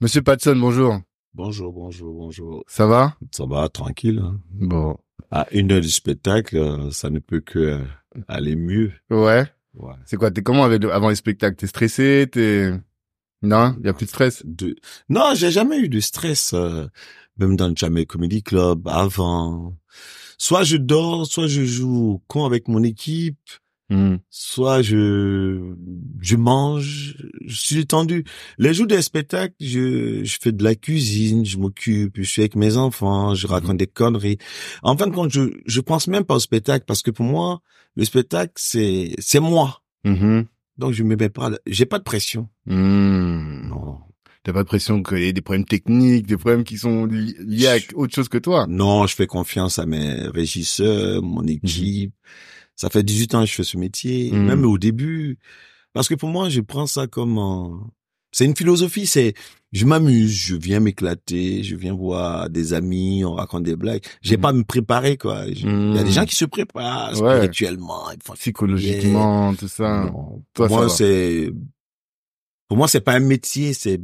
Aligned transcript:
Monsieur 0.00 0.22
Patson, 0.22 0.56
bonjour. 0.56 1.00
Bonjour, 1.34 1.72
bonjour, 1.72 2.14
bonjour. 2.14 2.64
Ça 2.66 2.86
va? 2.86 3.16
Ça 3.32 3.44
va, 3.46 3.68
tranquille. 3.68 4.20
Hein. 4.22 4.40
Bon. 4.50 4.96
À 5.30 5.46
une 5.52 5.72
heure 5.72 5.80
du 5.80 5.90
spectacle, 5.90 6.56
euh, 6.56 6.90
ça 6.90 7.10
ne 7.10 7.18
peut 7.18 7.40
que 7.40 7.58
euh, 7.58 7.84
aller 8.28 8.56
mieux. 8.56 8.92
Ouais. 9.10 9.44
Ouais. 9.74 9.94
C'est 10.06 10.16
quoi 10.16 10.30
T'es 10.30 10.42
comment 10.42 10.64
avec 10.64 10.82
le- 10.82 10.92
avant 10.92 11.08
les 11.10 11.14
spectacles? 11.16 11.56
T'es 11.56 11.66
stressé? 11.66 12.26
T'es 12.30 12.72
non? 13.42 13.76
Il 13.80 13.86
y 13.86 13.88
a 13.88 13.92
plus 13.92 14.06
de 14.06 14.10
stress? 14.10 14.42
De... 14.44 14.74
Non, 15.08 15.32
j'ai 15.34 15.50
jamais 15.50 15.78
eu 15.78 15.88
de 15.88 16.00
stress, 16.00 16.52
euh, 16.54 16.86
même 17.36 17.56
dans 17.56 17.68
le 17.68 17.74
Jamel 17.76 18.06
Comedy 18.06 18.42
Club, 18.42 18.88
avant. 18.88 19.74
Soit 20.38 20.64
je 20.64 20.76
dors, 20.76 21.26
soit 21.26 21.46
je 21.48 21.64
joue 21.64 22.22
con 22.28 22.44
avec 22.46 22.68
mon 22.68 22.82
équipe, 22.82 23.38
Hmm. 23.90 24.16
soit 24.28 24.82
je 24.82 25.74
je 26.20 26.36
mange, 26.36 27.16
je 27.46 27.56
suis 27.56 27.76
détendu. 27.76 28.24
Les 28.58 28.74
jours 28.74 28.86
des 28.86 29.00
spectacles, 29.00 29.54
je 29.60 30.22
je 30.24 30.38
fais 30.40 30.52
de 30.52 30.62
la 30.62 30.74
cuisine, 30.74 31.46
je 31.46 31.56
m'occupe, 31.56 32.16
je 32.18 32.22
suis 32.24 32.42
avec 32.42 32.54
mes 32.54 32.76
enfants, 32.76 33.34
je 33.34 33.46
raconte 33.46 33.78
des 33.78 33.86
conneries. 33.86 34.36
En 34.82 34.94
fin 34.96 35.06
de 35.06 35.14
compte, 35.14 35.30
je 35.32 35.50
je 35.64 35.80
pense 35.80 36.06
même 36.06 36.24
pas 36.24 36.36
au 36.36 36.40
spectacle 36.40 36.84
parce 36.86 37.00
que 37.02 37.10
pour 37.10 37.24
moi, 37.24 37.62
le 37.96 38.04
spectacle 38.04 38.52
c'est 38.56 39.14
c'est 39.18 39.40
moi. 39.40 39.82
Mhm. 40.04 40.44
Donc 40.76 40.92
je 40.92 41.02
me 41.02 41.16
mets 41.16 41.30
pas, 41.30 41.50
j'ai 41.66 41.86
pas 41.86 41.98
de 41.98 42.04
pression. 42.04 42.48
Hmm. 42.66 43.68
Non. 43.68 44.00
T'as 44.44 44.52
pas 44.52 44.62
de 44.62 44.68
pression 44.68 45.02
qu'il 45.02 45.18
y 45.18 45.24
ait 45.24 45.32
des 45.32 45.40
problèmes 45.42 45.64
techniques, 45.66 46.26
des 46.26 46.36
problèmes 46.36 46.64
qui 46.64 46.78
sont 46.78 47.04
li- 47.06 47.34
liés 47.40 47.66
à 47.68 47.76
autre 47.96 48.14
chose 48.14 48.28
que 48.28 48.38
toi? 48.38 48.66
Non, 48.68 49.06
je 49.06 49.14
fais 49.14 49.26
confiance 49.26 49.78
à 49.78 49.84
mes 49.84 50.14
régisseurs, 50.28 51.22
mon 51.22 51.42
équipe. 51.46 52.14
Ça 52.80 52.88
fait 52.90 53.02
18 53.02 53.34
ans 53.34 53.40
que 53.40 53.46
je 53.46 53.54
fais 53.54 53.64
ce 53.64 53.76
métier, 53.76 54.30
Mhm. 54.32 54.46
même 54.46 54.64
au 54.64 54.78
début. 54.78 55.36
Parce 55.92 56.08
que 56.08 56.14
pour 56.14 56.28
moi, 56.28 56.48
je 56.48 56.60
prends 56.60 56.86
ça 56.86 57.06
comme 57.08 57.36
un- 57.38 57.80
c'est 58.30 58.44
une 58.44 58.54
philosophie, 58.56 59.06
c'est 59.06 59.34
je 59.72 59.84
m'amuse, 59.84 60.30
je 60.30 60.54
viens 60.54 60.78
m'éclater, 60.80 61.62
je 61.64 61.74
viens 61.74 61.92
voir 61.92 62.48
des 62.50 62.72
amis, 62.74 63.24
on 63.24 63.34
raconte 63.34 63.64
des 63.64 63.74
blagues. 63.74 64.02
J'ai 64.22 64.36
Mhm. 64.36 64.42
pas 64.42 64.48
à 64.50 64.52
me 64.52 64.62
préparer 64.64 65.16
quoi. 65.16 65.44
Il 65.48 65.58
y 65.58 65.98
a 65.98 66.02
des 66.04 66.08
Mhm. 66.10 66.10
gens 66.12 66.24
qui 66.24 66.36
se 66.36 66.44
préparent 66.44 67.20
Ouais. 67.20 67.36
spirituellement, 67.36 68.10
ils 68.12 68.22
font 68.24 68.34
Psychologiquement, 68.34 69.54
tout 69.56 69.66
ça. 69.68 70.04
Non. 70.04 70.42
Toi, 70.54 70.68
moi, 70.68 70.88
c'est 70.88 71.50
pour 72.68 72.76
moi 72.76 72.86
c'est 72.88 73.00
pas 73.00 73.14
un 73.14 73.20
métier, 73.20 73.72
c'est 73.72 74.00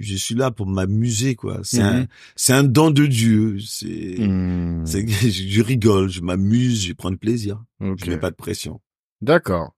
je 0.00 0.16
suis 0.16 0.34
là 0.34 0.50
pour 0.50 0.66
m'amuser 0.66 1.34
quoi. 1.34 1.60
C'est 1.62 1.80
Mhm. 1.82 1.86
un 2.02 2.06
c'est 2.34 2.52
un 2.54 2.64
don 2.64 2.90
de 2.90 3.06
Dieu. 3.06 3.58
C'est 3.64 4.16
Hmm. 4.18 4.84
je, 4.86 5.62
rigole, 5.62 6.08
je 6.08 6.20
m'amuse, 6.22 6.84
je 6.86 6.92
prends 6.94 7.10
du 7.10 7.18
plaisir. 7.18 7.62
Je 7.80 8.10
mets 8.10 8.18
pas 8.18 8.30
de 8.30 8.36
pression. 8.36 8.80
D'accord. 9.22 9.74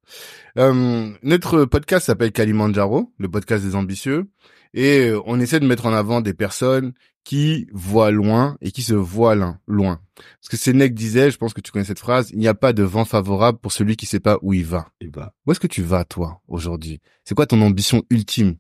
Euh, 0.59 1.11
notre 1.23 1.65
podcast 1.65 2.07
s'appelle 2.07 2.33
Kalimandjaro, 2.33 3.13
le 3.19 3.29
podcast 3.29 3.65
des 3.65 3.75
ambitieux, 3.77 4.29
et 4.75 5.09
euh, 5.11 5.21
on 5.27 5.39
essaie 5.39 5.61
de 5.61 5.67
mettre 5.67 5.87
en 5.87 5.93
avant 5.93 6.21
des 6.21 6.35
personnes 6.35 6.93
qui 7.25 7.67
voient 7.73 8.11
loin 8.11 8.57
et 8.61 8.71
qui 8.71 8.83
se 8.83 8.95
voient 8.95 9.35
loin. 9.67 10.01
Parce 10.17 10.49
que 10.51 10.57
Sénèque 10.57 10.95
disait, 10.95 11.31
je 11.31 11.37
pense 11.37 11.53
que 11.53 11.61
tu 11.61 11.71
connais 11.73 11.85
cette 11.85 11.99
phrase, 11.99 12.31
il 12.33 12.39
n'y 12.39 12.49
a 12.49 12.55
pas 12.55 12.73
de 12.73 12.83
vent 12.83 13.05
favorable 13.05 13.59
pour 13.59 13.73
celui 13.73 13.97
qui 13.97 14.07
sait 14.07 14.21
pas 14.21 14.39
où 14.43 14.55
il 14.55 14.65
va. 14.65 14.89
Et 15.01 15.09
bah 15.09 15.35
Où 15.47 15.53
est-ce 15.53 15.61
que 15.61 15.67
tu 15.67 15.83
vas, 15.83 16.05
toi, 16.05 16.41
aujourd'hui? 16.49 17.01
C'est 17.25 17.35
quoi 17.35 17.47
ton 17.47 17.61
ambition 17.61 18.03
ultime? 18.11 18.57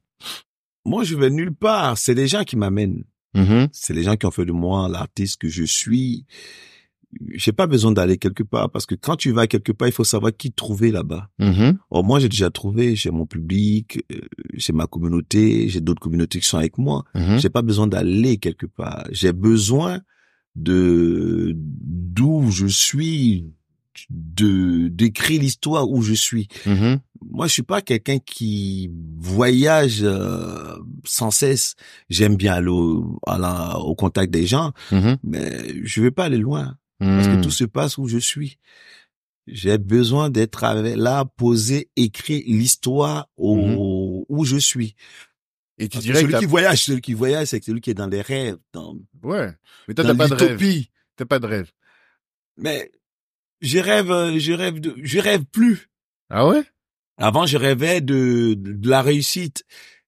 Moi 0.84 1.04
je 1.04 1.16
vais 1.16 1.30
nulle 1.30 1.54
part, 1.54 1.98
c'est 1.98 2.14
les 2.14 2.28
gens 2.28 2.44
qui 2.44 2.56
m'amènent. 2.56 3.04
Mhm. 3.34 3.68
C'est 3.72 3.92
les 3.92 4.02
gens 4.02 4.16
qui 4.16 4.26
ont 4.26 4.30
fait 4.30 4.46
de 4.46 4.52
moi 4.52 4.88
l'artiste 4.88 5.40
que 5.40 5.48
je 5.48 5.64
suis. 5.64 6.24
J'ai 7.34 7.52
pas 7.52 7.66
besoin 7.66 7.92
d'aller 7.92 8.18
quelque 8.18 8.42
part 8.42 8.68
parce 8.70 8.84
que 8.84 8.94
quand 8.94 9.16
tu 9.16 9.32
vas 9.32 9.46
quelque 9.46 9.72
part, 9.72 9.88
il 9.88 9.92
faut 9.92 10.04
savoir 10.04 10.30
qui 10.36 10.52
trouver 10.52 10.90
là-bas. 10.90 11.30
Mhm. 11.38 11.78
Or, 11.90 12.04
moi, 12.04 12.20
j'ai 12.20 12.28
déjà 12.28 12.50
trouvé, 12.50 12.96
j'ai 12.96 13.10
mon 13.10 13.24
public, 13.24 14.04
euh, 14.12 14.20
j'ai 14.54 14.74
ma 14.74 14.86
communauté, 14.86 15.68
j'ai 15.70 15.80
d'autres 15.80 16.00
communautés 16.02 16.38
qui 16.40 16.46
sont 16.46 16.58
avec 16.58 16.76
moi. 16.76 17.04
Mhm. 17.14 17.38
J'ai 17.38 17.48
pas 17.48 17.62
besoin 17.62 17.86
d'aller 17.86 18.36
quelque 18.36 18.66
part. 18.66 19.06
J'ai 19.10 19.32
besoin 19.32 20.00
de 20.56 21.54
d'où 21.56 22.50
je 22.50 22.66
suis, 22.66 23.46
de 24.10 24.88
d'écrire 24.88 25.40
l'histoire 25.40 25.88
où 25.90 26.02
je 26.02 26.14
suis. 26.14 26.46
Mhm. 26.66 27.00
Moi, 27.30 27.46
je 27.46 27.52
suis 27.52 27.62
pas 27.62 27.80
quelqu'un 27.80 28.18
qui 28.18 28.90
voyage 29.18 30.00
euh, 30.02 30.76
sans 31.04 31.30
cesse. 31.30 31.74
J'aime 32.10 32.36
bien 32.36 32.54
aller 32.54 32.68
au, 32.68 33.18
la- 33.26 33.78
au 33.78 33.94
contact 33.94 34.32
des 34.32 34.46
gens, 34.46 34.72
Mhm. 34.92 35.16
mais 35.24 35.74
je 35.84 36.02
vais 36.02 36.10
pas 36.10 36.24
aller 36.26 36.38
loin 36.38 36.76
parce 36.98 37.28
que 37.28 37.42
tout 37.42 37.50
se 37.50 37.64
passe 37.64 37.98
où 37.98 38.08
je 38.08 38.18
suis. 38.18 38.58
J'ai 39.46 39.78
besoin 39.78 40.28
d'être 40.28 40.62
là, 40.96 41.24
posé, 41.24 41.90
écrire 41.96 42.42
l'histoire 42.46 43.28
au, 43.36 44.26
où 44.28 44.44
je 44.44 44.56
suis. 44.56 44.94
Et 45.78 45.88
tu 45.88 45.96
Parce 45.96 46.04
dirais 46.04 46.22
que 46.24 46.28
celui 46.28 46.38
qui 46.40 46.46
voyage, 46.46 46.84
celui 46.84 47.00
qui 47.00 47.14
voyage, 47.14 47.48
c'est 47.48 47.64
celui 47.64 47.80
qui 47.80 47.90
est 47.90 47.94
dans 47.94 48.08
les 48.08 48.20
rêves, 48.20 48.58
dans, 48.72 48.96
Ouais. 49.22 49.52
Mais 49.86 49.94
toi, 49.94 50.04
t'as 50.04 50.14
pas 50.14 50.28
de 50.28 50.34
rêve. 50.34 50.84
T'as 51.16 51.24
pas 51.24 51.38
de 51.38 51.46
rêve. 51.46 51.70
Mais 52.56 52.90
je 53.60 53.78
rêve, 53.78 54.10
euh, 54.10 54.38
je 54.38 54.52
rêve 54.52 54.80
de, 54.80 54.94
je 55.02 55.18
rêve 55.18 55.44
plus. 55.44 55.88
Ah 56.30 56.46
ouais? 56.48 56.64
Avant, 57.16 57.46
je 57.46 57.56
rêvais 57.56 58.00
de, 58.00 58.54
de, 58.54 58.72
de 58.72 58.88
la 58.88 59.02
réussite. 59.02 59.64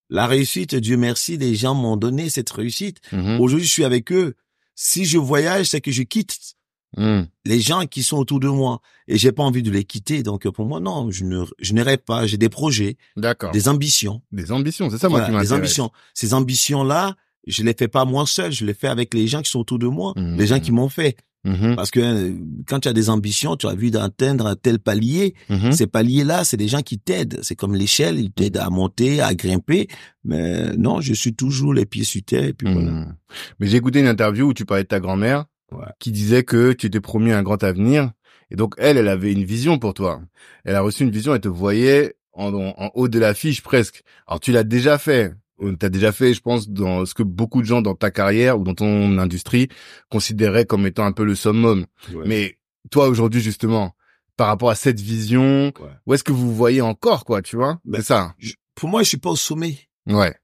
La 0.09 0.27
réussite, 0.27 0.75
Dieu 0.75 0.97
merci, 0.97 1.37
les 1.37 1.55
gens 1.55 1.75
m'ont 1.75 1.97
donné 1.97 2.29
cette 2.31 2.51
réussite. 2.51 2.99
Mhm. 3.13 3.41
Aujourd'hui, 3.41 3.67
je 3.67 3.73
suis 3.73 3.85
avec 3.85 4.11
eux. 4.13 4.35
Si 4.75 5.05
je 5.05 5.19
voyage, 5.19 5.67
c'est 5.67 5.81
que 5.81 5.93
je 5.93 6.03
quitte 6.03 6.57
Mhm. 6.97 7.27
les 7.47 7.61
gens 7.61 7.87
qui 7.87 8.03
sont 8.03 8.17
autour 8.19 8.41
de 8.41 8.49
moi 8.49 8.81
et 9.07 9.17
j'ai 9.17 9.31
pas 9.33 9.43
envie 9.45 9.63
de 9.63 9.71
les 9.71 9.85
quitter. 9.85 10.23
Donc 10.23 10.49
pour 10.51 10.67
moi, 10.67 10.81
non, 10.81 11.11
je 11.11 11.25
ne, 11.25 11.45
je 11.61 11.73
ne 11.73 11.83
rêve 11.83 11.99
pas. 11.99 12.27
J'ai 12.27 12.37
des 12.37 12.49
projets, 12.49 12.97
D'accord. 13.17 13.53
des 13.53 13.69
ambitions. 13.69 14.23
Des 14.33 14.51
ambitions, 14.53 14.91
c'est 14.91 14.99
ça 14.99 15.09
moi 15.09 15.21
Voilà, 15.21 15.35
qui 15.41 15.47
des 15.47 15.53
ambitions. 15.53 15.91
Ces 16.15 16.35
ambitions-là, 16.35 17.15
je 17.47 17.63
les 17.63 17.75
fais 17.79 17.89
pas 17.89 18.05
moi 18.05 18.27
seul. 18.27 18.53
Je 18.53 18.65
les 18.65 18.75
fais 18.75 18.89
avec 18.89 19.15
les 19.15 19.27
gens 19.29 19.41
qui 19.43 19.51
sont 19.51 19.61
autour 19.61 19.79
de 19.79 19.87
moi, 19.87 20.13
Mhm. 20.17 20.37
les 20.37 20.47
gens 20.47 20.59
qui 20.61 20.73
m'ont 20.73 20.89
fait. 20.89 21.17
Mhm. 21.45 21.75
Parce 21.75 21.91
que 21.91 22.01
euh, 22.01 22.35
quand 22.67 22.81
tu 22.81 22.89
as 22.89 22.93
des 22.93 23.09
ambitions, 23.09 23.57
tu 23.57 23.67
as 23.67 23.71
envie 23.71 23.91
d'atteindre 23.91 24.47
un 24.47 24.57
tel 24.57 24.79
palier. 24.79 25.35
Mhm. 25.49 25.73
Ces 25.73 25.87
paliers-là, 25.87 26.45
c'est 26.45 26.59
des 26.59 26.69
gens 26.69 26.83
qui 26.83 26.99
t'aident. 26.99 27.39
C'est 27.43 27.57
comme 27.57 27.75
l'échelle, 27.75 28.19
ils 28.19 28.31
t'aident 28.31 28.59
à 28.59 28.69
monter, 28.69 29.23
à 29.23 29.35
grimper. 29.35 29.89
Mais 30.23 30.77
non, 30.77 31.01
je 31.01 31.15
suis 31.15 31.35
toujours 31.35 31.73
les 31.73 31.87
pieds 31.87 32.05
sur 32.05 32.21
terre. 32.23 32.45
Et 32.45 32.53
puis 32.53 32.71
voilà. 32.71 32.91
Mhm. 32.91 33.17
Mais 33.59 33.69
j'ai 33.69 33.79
écouté 33.79 34.01
une 34.01 34.07
interview 34.09 34.49
où 34.49 34.55
tu 34.55 34.67
parlais 34.67 34.83
de 34.83 34.89
ta 34.89 35.01
grand-mère 35.01 35.47
Ouais. 35.73 35.87
qui 35.99 36.11
disait 36.13 36.43
que 36.45 36.73
tu 36.73 36.91
t'es 36.91 37.01
promis 37.01 37.33
un 37.33 37.43
grand 37.43 37.63
avenir. 37.63 38.11
Et 38.51 38.57
donc, 38.57 38.75
elle, 38.79 38.97
elle 38.99 39.09
avait 39.09 39.33
une 39.33 39.45
vision 39.45 39.79
pour 39.79 39.95
toi. 39.95 40.21
Elle 40.65 40.75
a 40.75 40.81
reçu 40.81 41.05
une 41.05 41.11
vision, 41.11 41.35
elle 41.35 41.41
te 41.41 41.49
voyait 41.49 42.17
en, 42.33 42.53
en, 42.53 42.75
en 42.77 42.91
haut 42.95 43.09
de 43.09 43.19
l'affiche 43.19 43.63
presque. 43.63 44.03
Alors, 44.27 44.41
tu 44.41 44.51
l'as 44.53 44.65
déjà 44.65 44.99
fait. 44.99 45.33
Tu 45.61 45.87
as 45.87 45.91
déjà 45.91 46.11
fait, 46.11 46.33
je 46.35 46.41
pense, 46.41 46.69
dans 46.71 47.05
ce 47.05 47.13
que 47.15 47.23
beaucoup 47.23 47.61
de 47.61 47.67
gens 47.67 47.83
dans 47.83 47.95
ta 47.95 48.11
carrière 48.11 48.59
ou 48.59 48.65
dans 48.65 48.75
ton 48.75 49.19
industrie 49.19 49.69
considéraient 50.09 50.65
comme 50.65 50.87
étant 50.87 51.05
un 51.05 51.13
peu 51.13 51.25
le 51.25 51.35
summum. 51.35 51.85
Ouais. 52.15 52.25
Mais 52.27 52.59
toi, 52.91 53.09
aujourd'hui, 53.09 53.41
justement, 53.43 53.95
par 54.37 54.47
rapport 54.49 54.71
à 54.71 54.75
cette 54.75 55.01
vision, 55.01 55.67
Ouais. 55.81 55.91
où 56.07 56.15
est-ce 56.15 56.25
que 56.25 56.33
vous 56.33 56.55
voyez 56.55 56.81
encore, 56.81 57.25
quoi, 57.25 57.43
tu 57.43 57.57
vois? 57.57 57.79
Ben, 57.85 57.99
C'est 58.01 58.07
ça. 58.07 58.35
Je- 58.39 58.55
pour 58.75 58.89
moi, 58.89 59.03
je 59.03 59.09
suis 59.09 59.19
pas 59.19 59.31
au 59.31 59.37
sommet. 59.37 59.79
Ouais. 60.09 60.35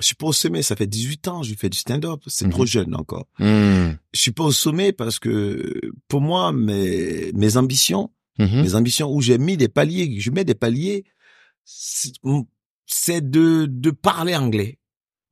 Je 0.00 0.06
suis 0.06 0.14
pas 0.14 0.26
au 0.26 0.32
sommet. 0.32 0.62
Ça 0.62 0.76
fait 0.76 0.86
18 0.86 1.28
ans, 1.28 1.42
je 1.42 1.54
fais 1.54 1.68
du 1.68 1.78
stand-up. 1.78 2.20
C'est 2.26 2.46
Mhm. 2.46 2.50
trop 2.52 2.66
jeune 2.66 2.94
encore. 2.96 3.26
Mhm. 3.38 3.96
Je 4.14 4.20
suis 4.20 4.32
pas 4.32 4.44
au 4.44 4.52
sommet 4.52 4.92
parce 4.92 5.18
que 5.18 5.80
pour 6.08 6.20
moi, 6.20 6.52
mes, 6.52 7.32
mes 7.34 7.56
ambitions, 7.56 8.10
Mhm. 8.38 8.62
mes 8.62 8.74
ambitions 8.74 9.12
où 9.14 9.20
j'ai 9.20 9.38
mis 9.38 9.56
des 9.56 9.68
paliers, 9.68 10.18
je 10.18 10.30
mets 10.30 10.44
des 10.44 10.54
paliers, 10.54 11.04
c'est 12.86 13.30
de, 13.30 13.66
de 13.68 13.90
parler 13.90 14.34
anglais. 14.34 14.78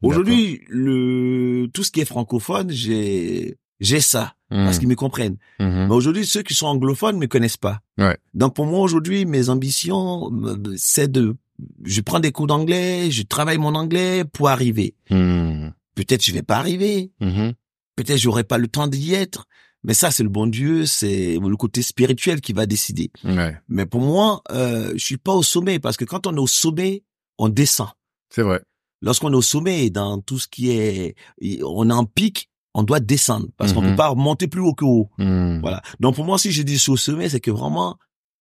Aujourd'hui, 0.03 0.61
le, 0.69 1.67
tout 1.75 1.83
ce 1.83 1.91
qui 1.91 2.01
est 2.01 2.05
francophone, 2.05 2.71
j'ai, 2.71 3.57
j'ai 3.81 4.01
ça. 4.01 4.35
Parce 4.51 4.77
Mhm. 4.77 4.79
qu'ils 4.81 4.89
me 4.89 4.95
comprennent. 4.95 5.37
Mais 5.59 5.91
aujourd'hui, 5.91 6.25
ceux 6.25 6.43
qui 6.43 6.55
sont 6.55 6.67
anglophones 6.69 7.17
ne 7.17 7.21
me 7.21 7.27
connaissent 7.27 7.59
pas. 7.59 7.81
Ouais. 7.99 8.17
Donc 8.33 8.55
pour 8.55 8.65
moi 8.65 8.81
aujourd'hui, 8.81 9.27
mes 9.27 9.49
ambitions, 9.51 10.31
c'est 10.77 11.11
de, 11.13 11.37
je 11.85 12.01
prends 12.01 12.21
des 12.21 12.33
cours 12.33 12.47
d'anglais, 12.47 13.11
je 13.11 13.23
travaille 13.23 13.59
mon 13.59 13.75
anglais 13.75 14.25
pour 14.25 14.49
arriver. 14.49 14.95
Mhm. 15.11 15.73
Peut-être 15.95 16.25
je 16.25 16.33
vais 16.33 16.43
pas 16.43 16.57
arriver, 16.59 17.11
Mhm. 17.21 17.53
peut-être 17.97 18.19
j'aurai 18.19 18.45
pas 18.45 18.59
le 18.59 18.69
temps 18.69 18.87
d'y 18.87 19.15
être. 19.15 19.47
Mais 19.85 19.95
ça, 19.95 20.11
c'est 20.11 20.25
le 20.25 20.29
bon 20.29 20.47
Dieu, 20.49 20.87
c'est 20.87 21.39
le 21.41 21.57
côté 21.57 21.83
spirituel 21.83 22.41
qui 22.41 22.53
va 22.53 22.67
décider. 22.67 23.11
Ouais, 23.25 23.57
Mais 23.69 23.87
pour 23.87 24.01
moi, 24.01 24.43
euh, 24.51 24.91
je 24.95 25.05
suis 25.05 25.19
pas 25.19 25.33
au 25.35 25.43
sommet 25.45 25.79
parce 25.79 25.97
que 25.97 26.05
quand 26.05 26.27
on 26.27 26.35
est 26.35 26.41
au 26.41 26.47
sommet, 26.49 27.05
on 27.39 27.49
descend. 27.49 27.89
c'est 28.31 28.43
vrai. 28.43 28.61
lorsqu'on 29.01 29.33
est 29.33 29.37
au 29.37 29.43
sommet, 29.43 29.91
dans 29.91 30.21
tout 30.21 30.41
ce 30.41 30.49
qui 30.49 30.71
est, 30.73 31.15
on 31.63 31.89
est 31.89 31.93
en 31.93 32.05
pic, 32.05 32.51
on 32.75 32.83
doit 32.83 32.99
descendre 32.99 33.47
parce 33.57 33.73
qu'on 33.73 33.81
Mhm. 33.83 33.91
peut 33.91 33.97
pas 33.97 34.09
remonter 34.09 34.49
plus 34.49 34.61
haut 34.61 34.75
que 34.75 34.85
haut. 34.85 35.09
Hmm. 35.19 35.61
Voilà. 35.61 35.81
Donc 36.01 36.17
pour 36.17 36.25
moi, 36.25 36.37
si 36.39 36.51
je 36.51 36.63
dis 36.63 36.75
je 36.75 36.81
suis 36.83 36.91
au 36.93 36.97
sommet, 36.97 37.29
c'est 37.29 37.39
que 37.41 37.53
vraiment, 37.53 37.97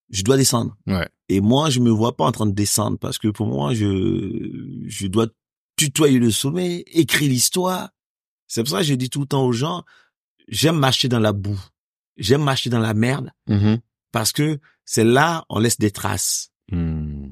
je 0.10 0.24
dois 0.24 0.38
descendre. 0.38 0.76
Ouais. 0.88 1.08
Et 1.30 1.42
moi, 1.42 1.70
je 1.70 1.80
me 1.80 1.90
vois 1.90 2.16
pas 2.16 2.26
en 2.26 2.32
train 2.32 2.46
de 2.46 2.52
descendre 2.54 2.98
parce 2.98 3.18
que 3.18 3.28
pour 3.28 3.48
moi, 3.48 3.74
je, 3.74 4.50
je 4.88 5.08
dois 5.08 5.28
tutoyer 5.76 6.20
le 6.20 6.32
sommet, 6.32 6.84
écrire 6.88 7.30
l'histoire. 7.30 7.90
C'est 8.48 8.64
pour 8.64 8.72
ça 8.72 8.78
que 8.80 8.84
je 8.86 8.94
dis 8.96 9.10
tout 9.10 9.22
le 9.22 9.28
temps 9.28 9.46
aux 9.46 9.52
gens, 9.52 9.84
j'aime 10.48 10.78
marcher 10.78 11.08
dans 11.10 11.20
la 11.20 11.34
boue. 11.34 11.60
J'aime 12.18 12.44
marcher 12.44 12.70
dans 12.70 12.80
la 12.80 12.94
merde 12.94 13.32
Mhm. 13.48 13.80
parce 14.12 14.32
que 14.32 14.60
c'est 14.86 15.04
là, 15.04 15.46
on 15.50 15.60
laisse 15.60 15.78
des 15.78 15.92
traces. 15.92 16.50
Hmm. 16.72 17.28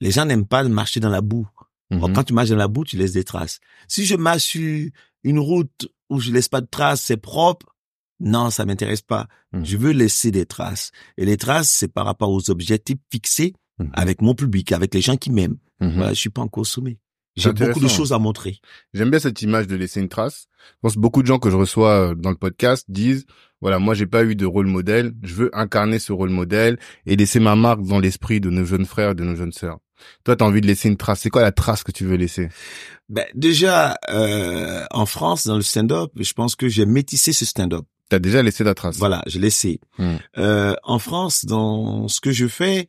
Les 0.00 0.10
gens 0.10 0.26
n'aiment 0.26 0.46
pas 0.46 0.62
marcher 0.64 1.00
dans 1.00 1.08
la 1.08 1.20
boue. 1.22 1.48
Mhm. 1.90 2.12
Quand 2.14 2.24
tu 2.24 2.32
marches 2.34 2.50
dans 2.50 2.56
la 2.56 2.68
boue, 2.68 2.84
tu 2.84 2.96
laisses 2.96 3.12
des 3.12 3.24
traces. 3.24 3.58
Si 3.88 4.04
je 4.04 4.14
marche 4.14 4.42
sur 4.42 4.90
une 5.22 5.38
route 5.38 5.88
où 6.10 6.20
je 6.20 6.30
laisse 6.30 6.48
pas 6.48 6.60
de 6.60 6.66
traces, 6.66 7.00
c'est 7.02 7.16
propre, 7.16 7.73
non, 8.20 8.50
ça 8.50 8.64
m'intéresse 8.64 9.02
pas. 9.02 9.26
Mhm. 9.52 9.64
Je 9.64 9.76
veux 9.76 9.92
laisser 9.92 10.30
des 10.30 10.46
traces. 10.46 10.90
Et 11.18 11.24
les 11.24 11.36
traces, 11.36 11.68
c'est 11.70 11.88
par 11.92 12.06
rapport 12.06 12.30
aux 12.30 12.50
objectifs 12.50 12.98
fixés 13.12 13.52
Mhm. 13.80 13.90
avec 13.94 14.22
mon 14.22 14.34
public, 14.34 14.70
avec 14.72 14.94
les 14.94 15.00
gens 15.00 15.16
qui 15.16 15.30
m'aiment. 15.32 15.56
Mhm. 15.80 15.94
Voilà, 15.96 16.10
je 16.12 16.18
suis 16.20 16.30
pas 16.30 16.42
encore 16.42 16.64
sommet. 16.66 16.98
J'ai 17.36 17.52
beaucoup 17.52 17.80
de 17.80 17.88
choses 17.88 18.12
à 18.12 18.18
montrer. 18.20 18.58
J'aime 18.92 19.10
bien 19.10 19.18
cette 19.18 19.42
image 19.42 19.66
de 19.66 19.74
laisser 19.74 19.98
une 20.00 20.08
trace. 20.08 20.46
Je 20.60 20.78
pense 20.82 20.94
que 20.94 21.00
beaucoup 21.00 21.20
de 21.22 21.26
gens 21.26 21.40
que 21.40 21.50
je 21.50 21.56
reçois 21.56 22.10
euh, 22.10 22.14
dans 22.14 22.30
le 22.30 22.36
podcast 22.36 22.84
disent, 22.88 23.26
voilà, 23.60 23.80
moi 23.80 23.94
j'ai 23.94 24.06
pas 24.06 24.22
eu 24.22 24.36
de 24.36 24.46
rôle 24.46 24.66
modèle, 24.68 25.12
je 25.24 25.34
veux 25.34 25.50
incarner 25.52 25.98
ce 25.98 26.12
rôle 26.12 26.30
modèle 26.30 26.78
et 27.06 27.16
laisser 27.16 27.40
ma 27.40 27.56
marque 27.56 27.82
dans 27.82 27.98
l'esprit 27.98 28.40
de 28.40 28.50
nos 28.50 28.64
jeunes 28.64 28.86
frères 28.86 29.10
et 29.10 29.14
de 29.16 29.24
nos 29.24 29.34
jeunes 29.34 29.50
sœurs. 29.50 29.78
Toi, 30.24 30.36
tu 30.36 30.44
as 30.44 30.46
envie 30.46 30.60
de 30.60 30.66
laisser 30.68 30.88
une 30.88 30.96
trace. 30.96 31.20
C'est 31.22 31.30
quoi 31.30 31.42
la 31.42 31.50
trace 31.52 31.82
que 31.82 31.90
tu 31.90 32.04
veux 32.04 32.16
laisser? 32.16 32.48
Ben, 33.08 33.24
déjà, 33.34 33.96
euh, 34.10 34.84
en 34.92 35.06
France, 35.06 35.44
dans 35.46 35.56
le 35.56 35.62
stand-up, 35.62 36.12
je 36.18 36.32
pense 36.34 36.54
que 36.54 36.68
j'ai 36.68 36.86
métissé 36.86 37.32
ce 37.32 37.44
stand-up. 37.44 37.84
Tu 38.10 38.16
as 38.16 38.18
déjà 38.18 38.42
laissé 38.42 38.64
la 38.64 38.74
trace. 38.74 38.96
Voilà, 38.98 39.22
je 39.26 39.38
l'ai 39.38 39.46
essayé. 39.48 39.80
Hmm. 39.98 40.16
Euh, 40.38 40.74
en 40.82 40.98
France, 40.98 41.44
dans 41.46 42.08
ce 42.08 42.20
que 42.20 42.32
je 42.32 42.46
fais 42.46 42.86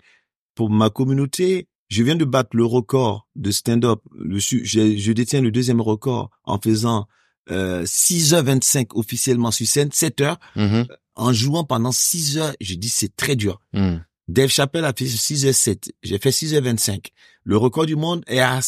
pour 0.56 0.70
ma 0.70 0.90
communauté, 0.90 1.68
je 1.90 2.04
viens 2.04 2.16
de 2.16 2.26
battre 2.26 2.50
le 2.56 2.66
record 2.66 3.28
de 3.36 3.52
stand-up. 3.52 4.00
Je, 4.30 4.64
je 4.64 5.12
détiens 5.12 5.42
le 5.42 5.52
deuxième 5.52 5.82
record 5.82 6.32
en 6.44 6.60
faisant 6.60 7.08
euh, 7.52 7.84
6h25 7.86 8.88
officiellement 8.96 9.52
sur 9.52 9.68
scène, 9.68 9.92
7 9.92 10.22
heures, 10.22 10.40
Mhm. 10.56 10.86
en 11.16 11.32
jouant 11.32 11.64
pendant 11.64 11.92
6 11.92 12.38
heures. 12.40 12.54
Je 12.60 12.74
dis 12.76 12.90
c'est 12.90 13.16
très 13.16 13.36
dur. 13.36 13.60
Hmm. 13.74 13.98
Dave 14.28 14.50
Chappelle 14.50 14.86
a 14.86 14.94
fait 14.98 15.06
6h07. 15.06 15.92
J'ai 16.02 16.18
fait 16.18 16.32
6h25. 16.32 17.12
Le 17.44 17.58
record 17.58 17.86
du 17.86 17.96
monde 17.96 18.24
est 18.28 18.40
à 18.40 18.60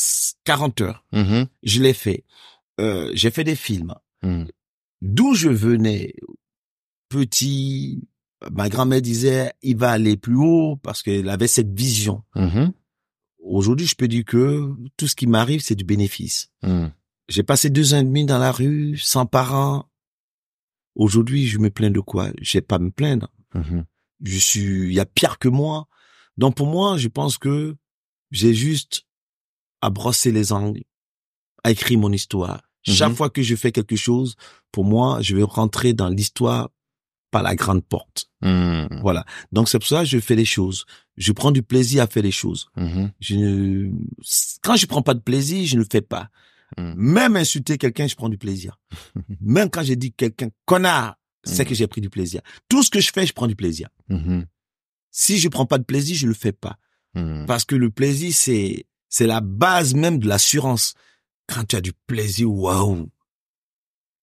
40 0.43 0.81
heures. 0.81 1.03
Mhm. 1.11 1.47
Je 1.63 1.81
l'ai 1.81 1.93
fait. 1.93 2.23
Euh, 2.79 3.09
j'ai 3.15 3.31
fait 3.31 3.43
des 3.43 3.55
films. 3.55 3.95
D'où 5.01 5.33
je 5.33 5.49
venais, 5.49 6.13
petit, 7.09 8.07
ma 8.51 8.69
grand-mère 8.69 9.01
disait, 9.01 9.53
il 9.61 9.77
va 9.77 9.91
aller 9.91 10.17
plus 10.17 10.35
haut 10.35 10.77
parce 10.77 11.03
qu'elle 11.03 11.29
avait 11.29 11.47
cette 11.47 11.73
vision. 11.77 12.23
Mhm. 12.35 12.73
Aujourd'hui, 13.39 13.87
je 13.87 13.95
peux 13.95 14.07
dire 14.07 14.25
que 14.25 14.73
tout 14.97 15.07
ce 15.07 15.15
qui 15.15 15.27
m'arrive, 15.27 15.61
c'est 15.61 15.75
du 15.75 15.85
bénéfice. 15.85 16.51
Hmm. 16.63 16.87
J'ai 17.29 17.43
passé 17.43 17.69
deux 17.69 17.93
ans 17.93 17.99
et 17.99 18.03
demi 18.03 18.25
dans 18.25 18.39
la 18.39 18.51
rue, 18.51 18.97
sans 18.97 19.25
parents. 19.25 19.89
Aujourd'hui, 20.95 21.47
je 21.47 21.57
me 21.57 21.69
plains 21.69 21.91
de 21.91 21.99
quoi? 21.99 22.29
J'ai 22.41 22.61
pas 22.61 22.75
à 22.75 22.79
me 22.79 22.91
plaindre. 22.91 23.29
Mhm. 23.53 23.85
Je 24.23 24.37
suis, 24.37 24.87
il 24.87 24.93
y 24.93 24.99
a 24.99 25.05
pire 25.05 25.39
que 25.39 25.47
moi. 25.47 25.87
Donc 26.37 26.55
pour 26.55 26.67
moi, 26.67 26.97
je 26.97 27.07
pense 27.07 27.37
que 27.37 27.75
j'ai 28.31 28.53
juste 28.53 29.05
à 29.81 29.89
brosser 29.89 30.31
les 30.31 30.51
angles, 30.51 30.83
à 31.63 31.71
écrire 31.71 31.99
mon 31.99 32.11
histoire. 32.11 32.66
Chaque 32.87 33.09
Mhm. 33.09 33.15
fois 33.15 33.29
que 33.29 33.41
je 33.41 33.55
fais 33.55 33.71
quelque 33.71 33.95
chose, 33.95 34.35
pour 34.71 34.83
moi, 34.85 35.21
je 35.21 35.35
vais 35.35 35.43
rentrer 35.43 35.93
dans 35.93 36.09
l'histoire 36.09 36.69
par 37.31 37.43
la 37.43 37.55
grande 37.55 37.83
porte. 37.83 38.29
Hmm. 38.41 38.85
Voilà. 39.01 39.25
Donc 39.51 39.67
c'est 39.67 39.79
pour 39.79 39.87
ça 39.87 39.99
que 39.99 40.05
je 40.05 40.19
fais 40.19 40.35
les 40.35 40.45
choses. 40.45 40.85
Je 41.17 41.33
prends 41.33 41.51
du 41.51 41.61
plaisir 41.63 42.03
à 42.03 42.07
faire 42.07 42.23
les 42.23 42.31
choses. 42.31 42.69
Mhm. 42.77 43.11
Je 43.19 43.35
ne... 43.35 43.91
Quand 44.63 44.75
je 44.77 44.85
prends 44.85 45.01
pas 45.01 45.13
de 45.13 45.19
plaisir, 45.19 45.65
je 45.65 45.75
ne 45.75 45.81
le 45.81 45.87
fais 45.91 46.01
pas. 46.01 46.29
Hmm. 46.77 46.93
Même 46.95 47.35
insulter 47.35 47.77
quelqu'un, 47.77 48.07
je 48.07 48.15
prends 48.15 48.29
du 48.29 48.37
plaisir. 48.37 48.79
Même 49.41 49.69
quand 49.69 49.83
j'ai 49.83 49.95
dit 49.97 50.11
quelqu'un 50.13 50.49
connard, 50.65 51.15
c'est 51.43 51.63
Mhm. 51.63 51.69
que 51.69 51.75
j'ai 51.75 51.87
pris 51.87 52.01
du 52.01 52.09
plaisir. 52.09 52.41
Tout 52.69 52.83
ce 52.83 52.89
que 52.89 52.99
je 53.01 53.11
fais, 53.13 53.25
je 53.25 53.33
prends 53.33 53.47
du 53.47 53.55
plaisir. 53.55 53.89
Mhm. 54.09 54.45
Si 55.11 55.37
je 55.39 55.49
prends 55.49 55.65
pas 55.65 55.77
de 55.79 55.83
plaisir, 55.83 56.15
je 56.15 56.27
le 56.27 56.33
fais 56.33 56.51
pas. 56.53 56.77
Hmm. 57.13 57.45
Parce 57.45 57.65
que 57.65 57.75
le 57.75 57.89
plaisir, 57.89 58.31
c'est, 58.33 58.85
c'est 59.09 59.27
la 59.27 59.41
base 59.41 59.93
même 59.95 60.19
de 60.19 60.27
l'assurance. 60.27 60.93
Quand 61.47 61.65
tu 61.65 61.75
as 61.75 61.81
du 61.81 61.93
plaisir, 61.93 62.51
waouh! 62.51 63.09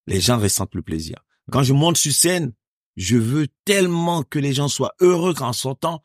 Les 0.07 0.21
gens 0.21 0.39
ressentent 0.39 0.75
le 0.75 0.83
plaisir. 0.83 1.17
Quand 1.51 1.63
je 1.63 1.73
monte 1.73 1.97
sur 1.97 2.13
scène, 2.13 2.53
je 2.97 3.17
veux 3.17 3.49
tellement 3.65 4.23
que 4.23 4.39
les 4.39 4.53
gens 4.53 4.69
soient 4.69 4.95
heureux 5.01 5.35
qu'en 5.35 5.53
sortant. 5.53 6.05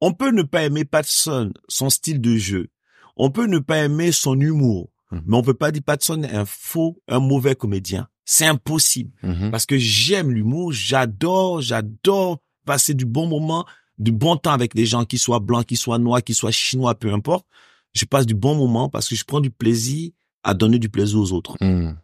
On 0.00 0.12
peut 0.12 0.30
ne 0.30 0.42
pas 0.42 0.64
aimer 0.64 0.84
Patson, 0.84 1.52
son 1.68 1.90
style 1.90 2.20
de 2.20 2.36
jeu. 2.36 2.68
On 3.16 3.30
peut 3.30 3.46
ne 3.46 3.58
pas 3.58 3.84
aimer 3.84 4.12
son 4.12 4.38
humour. 4.40 4.90
Mhm. 5.10 5.22
Mais 5.26 5.36
on 5.36 5.42
peut 5.42 5.54
pas 5.54 5.72
dire 5.72 5.82
Patson 5.84 6.22
est 6.22 6.34
un 6.34 6.46
faux, 6.46 7.02
un 7.08 7.18
mauvais 7.18 7.54
comédien. 7.54 8.08
C'est 8.24 8.46
impossible. 8.46 9.10
Mhm. 9.22 9.50
Parce 9.50 9.66
que 9.66 9.76
j'aime 9.76 10.30
l'humour, 10.30 10.72
j'adore, 10.72 11.60
j'adore 11.60 12.38
passer 12.64 12.94
du 12.94 13.04
bon 13.04 13.26
moment, 13.26 13.66
du 13.98 14.12
bon 14.12 14.36
temps 14.36 14.52
avec 14.52 14.74
les 14.74 14.86
gens, 14.86 15.04
qu'ils 15.04 15.18
soient 15.18 15.40
blancs, 15.40 15.66
qu'ils 15.66 15.76
soient 15.76 15.98
noirs, 15.98 16.22
qu'ils 16.22 16.34
soient 16.34 16.52
chinois, 16.52 16.94
peu 16.94 17.12
importe. 17.12 17.46
Je 17.92 18.04
passe 18.04 18.24
du 18.24 18.34
bon 18.34 18.54
moment 18.54 18.88
parce 18.88 19.08
que 19.08 19.16
je 19.16 19.24
prends 19.24 19.40
du 19.40 19.50
plaisir 19.50 20.10
à 20.42 20.54
donner 20.54 20.78
du 20.78 20.88
plaisir 20.88 21.18
aux 21.18 21.32
autres. 21.32 21.56
Hmm. 21.60 21.94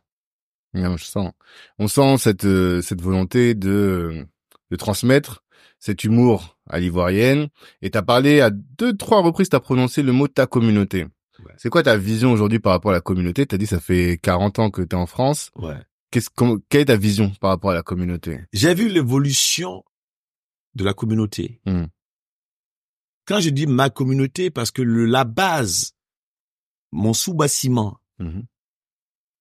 Non, 0.74 0.96
je 0.96 1.04
sens. 1.04 1.32
On 1.78 1.88
sent 1.88 2.18
cette 2.18 2.44
euh, 2.44 2.82
cette 2.82 3.00
volonté 3.00 3.54
de 3.54 4.26
de 4.70 4.76
transmettre 4.76 5.44
cet 5.78 6.04
humour 6.04 6.58
à 6.68 6.80
l'ivoirienne. 6.80 7.48
Et 7.82 7.90
t'as 7.90 8.02
parlé 8.02 8.40
à 8.40 8.50
deux 8.50 8.96
trois 8.96 9.22
reprises, 9.22 9.48
t'as 9.48 9.60
prononcé 9.60 10.02
le 10.02 10.12
mot 10.12 10.28
ta 10.28 10.46
communauté. 10.46 11.06
Ouais. 11.44 11.52
C'est 11.58 11.68
quoi 11.68 11.82
ta 11.82 11.96
vision 11.96 12.32
aujourd'hui 12.32 12.58
par 12.58 12.72
rapport 12.72 12.90
à 12.90 12.94
la 12.94 13.00
communauté? 13.00 13.46
T'as 13.46 13.58
dit 13.58 13.66
ça 13.66 13.80
fait 13.80 14.18
40 14.22 14.58
ans 14.58 14.70
que 14.70 14.82
t'es 14.82 14.96
en 14.96 15.06
France. 15.06 15.50
Ouais. 15.56 15.76
Qu'est-ce 16.10 16.30
quelle 16.68 16.82
est 16.82 16.86
ta 16.86 16.96
vision 16.96 17.30
par 17.40 17.50
rapport 17.50 17.70
à 17.70 17.74
la 17.74 17.82
communauté? 17.82 18.40
J'ai 18.52 18.74
vu 18.74 18.88
l'évolution 18.88 19.84
de 20.74 20.84
la 20.84 20.94
communauté. 20.94 21.60
Hmm. 21.66 21.86
Quand 23.26 23.40
je 23.40 23.50
dis 23.50 23.66
ma 23.66 23.90
communauté, 23.90 24.50
parce 24.50 24.70
que 24.70 24.82
le, 24.82 25.04
la 25.04 25.24
base, 25.24 25.94
mon 26.92 27.12
sous-bâtiment, 27.12 27.98
Mhm. 28.18 28.44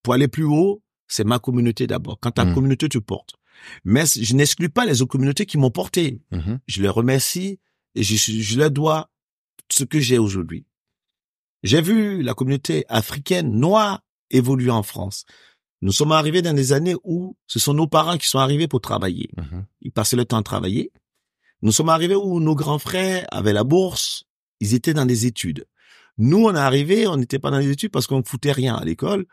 pour 0.03 0.13
aller 0.13 0.27
plus 0.27 0.43
haut, 0.45 0.83
c'est 1.07 1.23
ma 1.23 1.39
communauté 1.39 1.87
d'abord. 1.87 2.19
Quand 2.19 2.31
ta 2.31 2.45
Mm. 2.45 2.53
communauté 2.53 2.89
te 2.89 2.97
porte. 2.99 3.35
Mais 3.83 4.05
je 4.05 4.35
n'exclus 4.35 4.69
pas 4.69 4.85
les 4.85 5.01
autres 5.01 5.11
communautés 5.11 5.45
qui 5.45 5.57
m'ont 5.57 5.71
porté. 5.71 6.21
Mhm. 6.31 6.59
Je 6.67 6.81
les 6.81 6.89
remercie 6.89 7.59
et 7.95 8.03
je, 8.03 8.57
leur 8.59 8.69
dois 8.71 9.09
ce 9.71 9.83
que 9.83 9.99
j'ai 9.99 10.17
aujourd'hui. 10.19 10.65
J'ai 11.63 11.81
vu 11.81 12.21
la 12.21 12.33
communauté 12.33 12.85
africaine 12.89 13.51
noire 13.51 14.01
évoluer 14.29 14.69
en 14.71 14.83
France. 14.83 15.25
Nous 15.81 15.91
sommes 15.91 16.11
arrivés 16.11 16.41
dans 16.41 16.53
des 16.53 16.73
années 16.73 16.95
où 17.03 17.35
ce 17.47 17.59
sont 17.59 17.73
nos 17.73 17.87
parents 17.87 18.17
qui 18.17 18.27
sont 18.27 18.39
arrivés 18.39 18.67
pour 18.67 18.81
travailler. 18.81 19.29
Mhm. 19.37 19.65
Ils 19.81 19.91
passaient 19.91 20.15
le 20.17 20.25
temps 20.25 20.37
à 20.37 20.43
travailler. 20.43 20.91
Nous 21.61 21.71
sommes 21.71 21.89
arrivés 21.89 22.15
où 22.15 22.39
nos 22.39 22.55
grands 22.55 22.79
frères 22.79 23.25
avaient 23.31 23.53
la 23.53 23.63
bourse. 23.63 24.25
Ils 24.59 24.73
étaient 24.73 24.93
dans 24.93 25.05
des 25.05 25.25
études. 25.25 25.65
Nous, 26.17 26.45
on 26.45 26.55
est 26.55 26.59
arrivés, 26.59 27.07
on 27.07 27.17
n'était 27.17 27.39
pas 27.39 27.51
dans 27.51 27.59
les 27.59 27.69
études 27.69 27.91
parce 27.91 28.07
qu'on 28.07 28.19
ne 28.19 28.23
foutait 28.23 28.51
rien 28.51 28.75
à 28.75 28.85
l'école. 28.85 29.25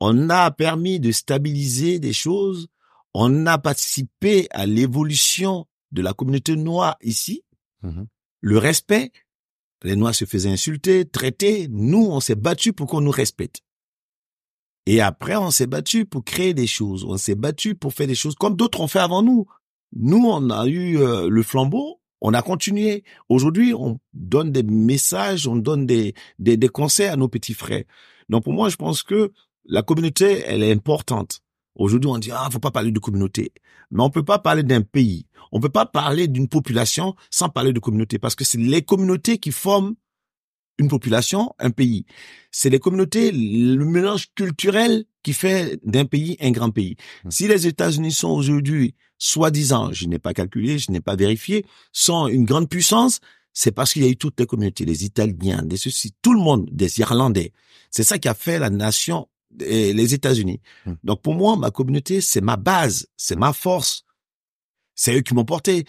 On 0.00 0.30
a 0.30 0.50
permis 0.50 1.00
de 1.00 1.10
stabiliser 1.10 1.98
des 1.98 2.12
choses. 2.12 2.68
On 3.14 3.46
a 3.46 3.58
participé 3.58 4.46
à 4.50 4.66
l'évolution 4.66 5.66
de 5.92 6.02
la 6.02 6.12
communauté 6.12 6.54
noire 6.56 6.96
ici. 7.00 7.42
Mhm. 7.82 8.06
Le 8.40 8.58
respect. 8.58 9.12
Les 9.82 9.96
Noirs 9.96 10.14
se 10.14 10.24
faisaient 10.24 10.50
insulter, 10.50 11.04
traiter. 11.04 11.68
Nous, 11.68 12.06
on 12.06 12.20
s'est 12.20 12.34
battu 12.34 12.72
pour 12.72 12.86
qu'on 12.86 13.00
nous 13.00 13.10
respecte. 13.10 13.62
Et 14.86 15.00
après, 15.00 15.36
on 15.36 15.50
s'est 15.50 15.66
battu 15.66 16.06
pour 16.06 16.24
créer 16.24 16.54
des 16.54 16.66
choses. 16.66 17.04
On 17.04 17.16
s'est 17.16 17.34
battu 17.34 17.74
pour 17.74 17.92
faire 17.92 18.06
des 18.06 18.14
choses 18.14 18.36
comme 18.36 18.56
d'autres 18.56 18.80
ont 18.80 18.88
fait 18.88 19.00
avant 19.00 19.22
nous. 19.22 19.46
Nous, 19.92 20.24
on 20.24 20.50
a 20.50 20.66
eu 20.66 20.98
euh, 20.98 21.28
le 21.28 21.42
flambeau. 21.42 22.00
On 22.28 22.34
a 22.34 22.42
continué. 22.42 23.04
Aujourd'hui, 23.28 23.72
on 23.72 24.00
donne 24.12 24.50
des 24.50 24.64
messages, 24.64 25.46
on 25.46 25.54
donne 25.54 25.86
des, 25.86 26.12
des, 26.40 26.56
des 26.56 26.68
conseils 26.68 27.06
à 27.06 27.14
nos 27.14 27.28
petits 27.28 27.54
frères. 27.54 27.84
Donc, 28.28 28.42
pour 28.42 28.52
moi, 28.52 28.68
je 28.68 28.74
pense 28.74 29.04
que 29.04 29.32
la 29.64 29.82
communauté, 29.82 30.42
elle 30.44 30.64
est 30.64 30.72
importante. 30.72 31.42
Aujourd'hui, 31.76 32.10
on 32.10 32.18
dit, 32.18 32.32
ah, 32.32 32.48
faut 32.50 32.58
pas 32.58 32.72
parler 32.72 32.90
de 32.90 32.98
communauté. 32.98 33.52
Mais 33.92 34.02
on 34.02 34.10
peut 34.10 34.24
pas 34.24 34.40
parler 34.40 34.64
d'un 34.64 34.82
pays. 34.82 35.26
On 35.52 35.60
peut 35.60 35.68
pas 35.68 35.86
parler 35.86 36.26
d'une 36.26 36.48
population 36.48 37.14
sans 37.30 37.48
parler 37.48 37.72
de 37.72 37.78
communauté 37.78 38.18
parce 38.18 38.34
que 38.34 38.42
c'est 38.42 38.58
les 38.58 38.82
communautés 38.82 39.38
qui 39.38 39.52
forment 39.52 39.94
une 40.78 40.88
population, 40.88 41.54
un 41.60 41.70
pays. 41.70 42.06
C'est 42.50 42.70
les 42.70 42.80
communautés, 42.80 43.30
le 43.30 43.84
mélange 43.84 44.32
culturel 44.34 45.04
qui 45.22 45.32
fait 45.32 45.78
d'un 45.84 46.06
pays 46.06 46.36
un 46.40 46.50
grand 46.50 46.70
pays. 46.70 46.96
Mm. 47.24 47.30
Si 47.30 47.46
les 47.46 47.68
États-Unis 47.68 48.10
sont 48.10 48.30
aujourd'hui, 48.30 48.96
soi-disant, 49.18 49.92
je 49.92 50.06
n'ai 50.06 50.18
pas 50.18 50.34
calculé, 50.34 50.78
je 50.78 50.90
n'ai 50.90 51.00
pas 51.00 51.16
vérifié, 51.16 51.64
sont 51.92 52.28
une 52.28 52.44
grande 52.44 52.68
puissance, 52.68 53.20
c'est 53.52 53.72
parce 53.72 53.92
qu'il 53.92 54.02
y 54.02 54.06
a 54.06 54.10
eu 54.10 54.16
toutes 54.16 54.38
les 54.38 54.46
communautés, 54.46 54.84
les 54.84 55.04
Italiens, 55.04 55.62
des 55.62 55.76
ceci, 55.78 56.14
tout 56.20 56.34
le 56.34 56.40
monde, 56.40 56.68
des 56.70 57.00
Irlandais. 57.00 57.52
C'est 57.90 58.02
ça 58.02 58.18
qui 58.18 58.28
a 58.28 58.34
fait 58.34 58.58
la 58.58 58.68
nation 58.68 59.28
et 59.60 59.94
les 59.94 60.12
États-Unis. 60.12 60.60
Hmm. 60.84 60.94
Donc 61.04 61.22
pour 61.22 61.34
moi, 61.34 61.56
ma 61.56 61.70
communauté, 61.70 62.20
c'est 62.20 62.42
ma 62.42 62.56
base, 62.56 63.06
c'est 63.16 63.36
ma 63.36 63.52
force. 63.54 64.04
C'est 64.94 65.16
eux 65.16 65.22
qui 65.22 65.34
m'ont 65.34 65.44
porté. 65.44 65.86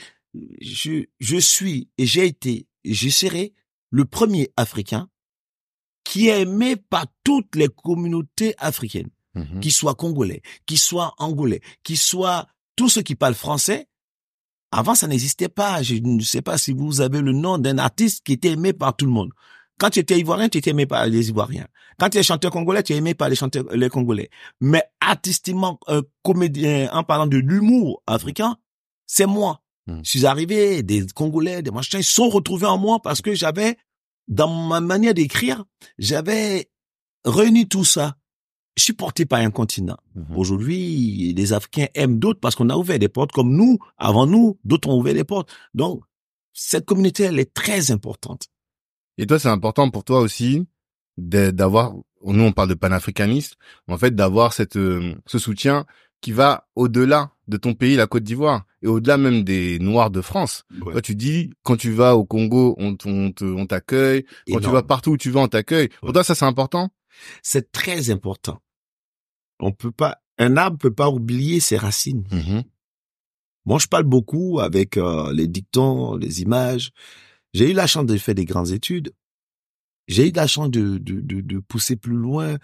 Je, 0.61 1.03
je 1.19 1.37
suis 1.37 1.89
et 1.97 2.05
j'ai 2.05 2.25
été 2.25 2.67
je 2.85 3.09
serai 3.09 3.53
le 3.89 4.05
premier 4.05 4.49
Africain 4.55 5.09
qui 6.03 6.29
est 6.29 6.41
aimé 6.41 6.77
par 6.77 7.05
toutes 7.23 7.55
les 7.55 7.67
communautés 7.67 8.55
africaines, 8.57 9.09
Mhm. 9.35 9.59
qu'ils 9.59 9.73
soient 9.73 9.95
congolais, 9.95 10.41
qu'ils 10.65 10.79
soient 10.79 11.13
angolais, 11.17 11.61
qu'ils 11.83 11.97
soient 11.97 12.47
tous 12.77 12.87
ceux 12.87 13.01
qui 13.01 13.15
parlent 13.15 13.33
français. 13.33 13.89
Avant, 14.71 14.95
ça 14.95 15.07
n'existait 15.07 15.49
pas. 15.49 15.81
Je 15.81 15.95
ne 15.95 16.21
sais 16.21 16.41
pas 16.41 16.57
si 16.57 16.71
vous 16.71 17.01
avez 17.01 17.19
le 17.19 17.33
nom 17.33 17.57
d'un 17.57 17.77
artiste 17.77 18.23
qui 18.25 18.33
était 18.33 18.51
aimé 18.51 18.71
par 18.71 18.95
tout 18.95 19.05
le 19.05 19.11
monde. 19.11 19.31
Quand 19.77 19.89
tu 19.89 19.99
étais 19.99 20.17
ivoirien, 20.17 20.47
tu 20.47 20.57
étais 20.59 20.69
aimé 20.71 20.85
par 20.85 21.05
les 21.05 21.29
ivoiriens. 21.29 21.67
Quand 21.99 22.09
tu 22.09 22.17
es 22.17 22.23
chanteur 22.23 22.51
congolais, 22.51 22.83
tu 22.83 22.93
es 22.93 22.97
aimé 22.97 23.13
par 23.13 23.29
les 23.29 23.35
chanteurs, 23.35 23.65
les 23.73 23.89
congolais. 23.89 24.29
Mais 24.61 24.83
artistiquement, 25.01 25.79
euh, 25.89 26.01
comédien, 26.23 26.89
en 26.93 27.03
parlant 27.03 27.27
de 27.27 27.37
l'humour 27.37 28.01
africain, 28.07 28.57
c'est 29.05 29.25
moi. 29.25 29.61
Mm. 29.87 29.99
Je 30.03 30.09
suis 30.09 30.25
arrivé, 30.25 30.83
des 30.83 31.05
congolais, 31.07 31.61
des 31.61 31.71
machins, 31.71 31.99
ils 31.99 32.03
se 32.03 32.13
sont 32.13 32.29
retrouvés 32.29 32.67
en 32.67 32.77
moi 32.77 33.01
parce 33.01 33.21
que 33.21 33.33
j'avais, 33.33 33.77
dans 34.27 34.47
ma 34.47 34.79
manière 34.81 35.13
d'écrire, 35.13 35.63
j'avais 35.97 36.69
réuni 37.25 37.67
tout 37.67 37.85
ça. 37.85 38.15
Je 38.77 38.83
suis 38.83 38.93
porté 38.93 39.25
par 39.25 39.39
un 39.39 39.49
continent. 39.51 39.97
Mhm. 40.15 40.37
Aujourd'hui, 40.37 41.33
les 41.35 41.53
Africains 41.53 41.87
aiment 41.95 42.19
d'autres 42.19 42.39
parce 42.39 42.55
qu'on 42.55 42.69
a 42.69 42.75
ouvert 42.77 42.99
des 42.99 43.09
portes 43.09 43.31
comme 43.31 43.53
nous, 43.55 43.79
avant 43.97 44.25
nous, 44.27 44.59
d'autres 44.63 44.87
ont 44.89 44.99
ouvert 44.99 45.13
les 45.15 45.23
portes. 45.23 45.49
Donc, 45.73 46.03
cette 46.53 46.85
communauté, 46.85 47.23
elle 47.23 47.39
est 47.39 47.53
très 47.53 47.91
importante. 47.91 48.47
Et 49.17 49.25
toi, 49.25 49.39
c'est 49.39 49.49
important 49.49 49.89
pour 49.89 50.03
toi 50.03 50.19
aussi 50.19 50.63
d'avoir, 51.17 51.93
nous 52.23 52.43
on 52.43 52.51
parle 52.51 52.69
de 52.69 52.73
panafricanisme, 52.75 53.55
en 53.87 53.97
fait 53.97 54.13
d'avoir 54.15 54.53
cette 54.53 54.75
euh, 54.77 55.15
ce 55.25 55.39
soutien 55.39 55.85
qui 56.21 56.31
va 56.31 56.67
au-delà 56.75 57.31
de 57.47 57.57
ton 57.57 57.73
pays, 57.73 57.95
la 57.95 58.07
Côte 58.07 58.23
d'Ivoire, 58.23 58.65
et 58.83 58.87
au-delà 58.87 59.17
même 59.17 59.43
des 59.43 59.79
Noirs 59.79 60.11
de 60.11 60.21
France. 60.21 60.63
Toi, 60.91 61.01
tu 61.01 61.15
dis, 61.15 61.51
quand 61.63 61.77
tu 61.77 61.91
vas 61.91 62.15
au 62.15 62.25
Congo, 62.25 62.75
on, 62.77 62.95
on 63.05 63.31
te- 63.31 63.43
on 63.45 63.65
t'accueille. 63.65 64.25
Quand 64.47 64.59
tu 64.59 64.65
vas 64.73 64.83
partout 64.83 65.11
où 65.11 65.17
tu 65.17 65.29
vas, 65.31 65.41
on 65.41 65.47
t'accueille. 65.47 65.89
Pour 66.01 66.13
toi, 66.13 66.23
ça, 66.23 66.35
c'est 66.35 66.45
important? 66.45 66.89
C'est 67.41 67.71
très 67.71 68.09
important. 68.09 68.59
On 69.59 69.71
peut 69.71 69.91
pas, 69.91 70.19
un 70.37 70.57
arbre 70.57 70.77
peut 70.77 70.93
pas 70.93 71.09
oublier 71.09 71.59
ses 71.59 71.77
racines. 71.77 72.23
Moi, 73.65 73.79
je 73.79 73.87
parle 73.87 74.05
beaucoup 74.05 74.59
avec 74.61 74.95
euh, 74.95 75.33
les 75.33 75.47
dictons, 75.47 76.15
les 76.15 76.41
images. 76.41 76.91
J'ai 77.53 77.71
eu 77.71 77.73
la 77.73 77.85
chance 77.85 78.05
de 78.05 78.17
faire 78.17 78.35
des 78.35 78.45
grandes 78.45 78.71
études. 78.71 79.13
J'ai 80.07 80.29
eu 80.29 80.31
la 80.31 80.47
chance 80.47 80.69
de, 80.69 80.97
de, 80.99 81.19
de, 81.19 81.41
de 81.41 81.59
pousser 81.59 81.97
plus 81.97 82.15
loin. 82.15 82.57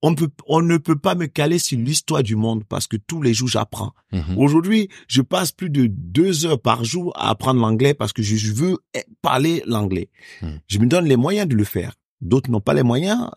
On 0.00 0.14
peut, 0.14 0.28
on 0.46 0.60
ne 0.60 0.76
peut 0.76 0.98
pas 0.98 1.16
me 1.16 1.26
caler 1.26 1.58
sur 1.58 1.78
l'histoire 1.78 2.22
du 2.22 2.36
monde 2.36 2.62
parce 2.68 2.86
que 2.86 2.96
tous 2.96 3.20
les 3.20 3.34
jours 3.34 3.48
j'apprends. 3.48 3.94
Mhm. 4.12 4.38
Aujourd'hui, 4.38 4.88
je 5.08 5.22
passe 5.22 5.50
plus 5.50 5.70
de 5.70 5.86
deux 5.88 6.46
heures 6.46 6.60
par 6.60 6.84
jour 6.84 7.12
à 7.16 7.30
apprendre 7.30 7.60
l'anglais 7.60 7.94
parce 7.94 8.12
que 8.12 8.22
je 8.22 8.52
veux 8.52 8.76
parler 9.22 9.62
l'anglais. 9.66 10.08
Hmm. 10.42 10.58
Je 10.68 10.78
me 10.78 10.86
donne 10.86 11.06
les 11.06 11.16
moyens 11.16 11.48
de 11.48 11.56
le 11.56 11.64
faire. 11.64 11.94
D'autres 12.20 12.50
n'ont 12.50 12.60
pas 12.60 12.74
les 12.74 12.82
moyens. 12.82 13.30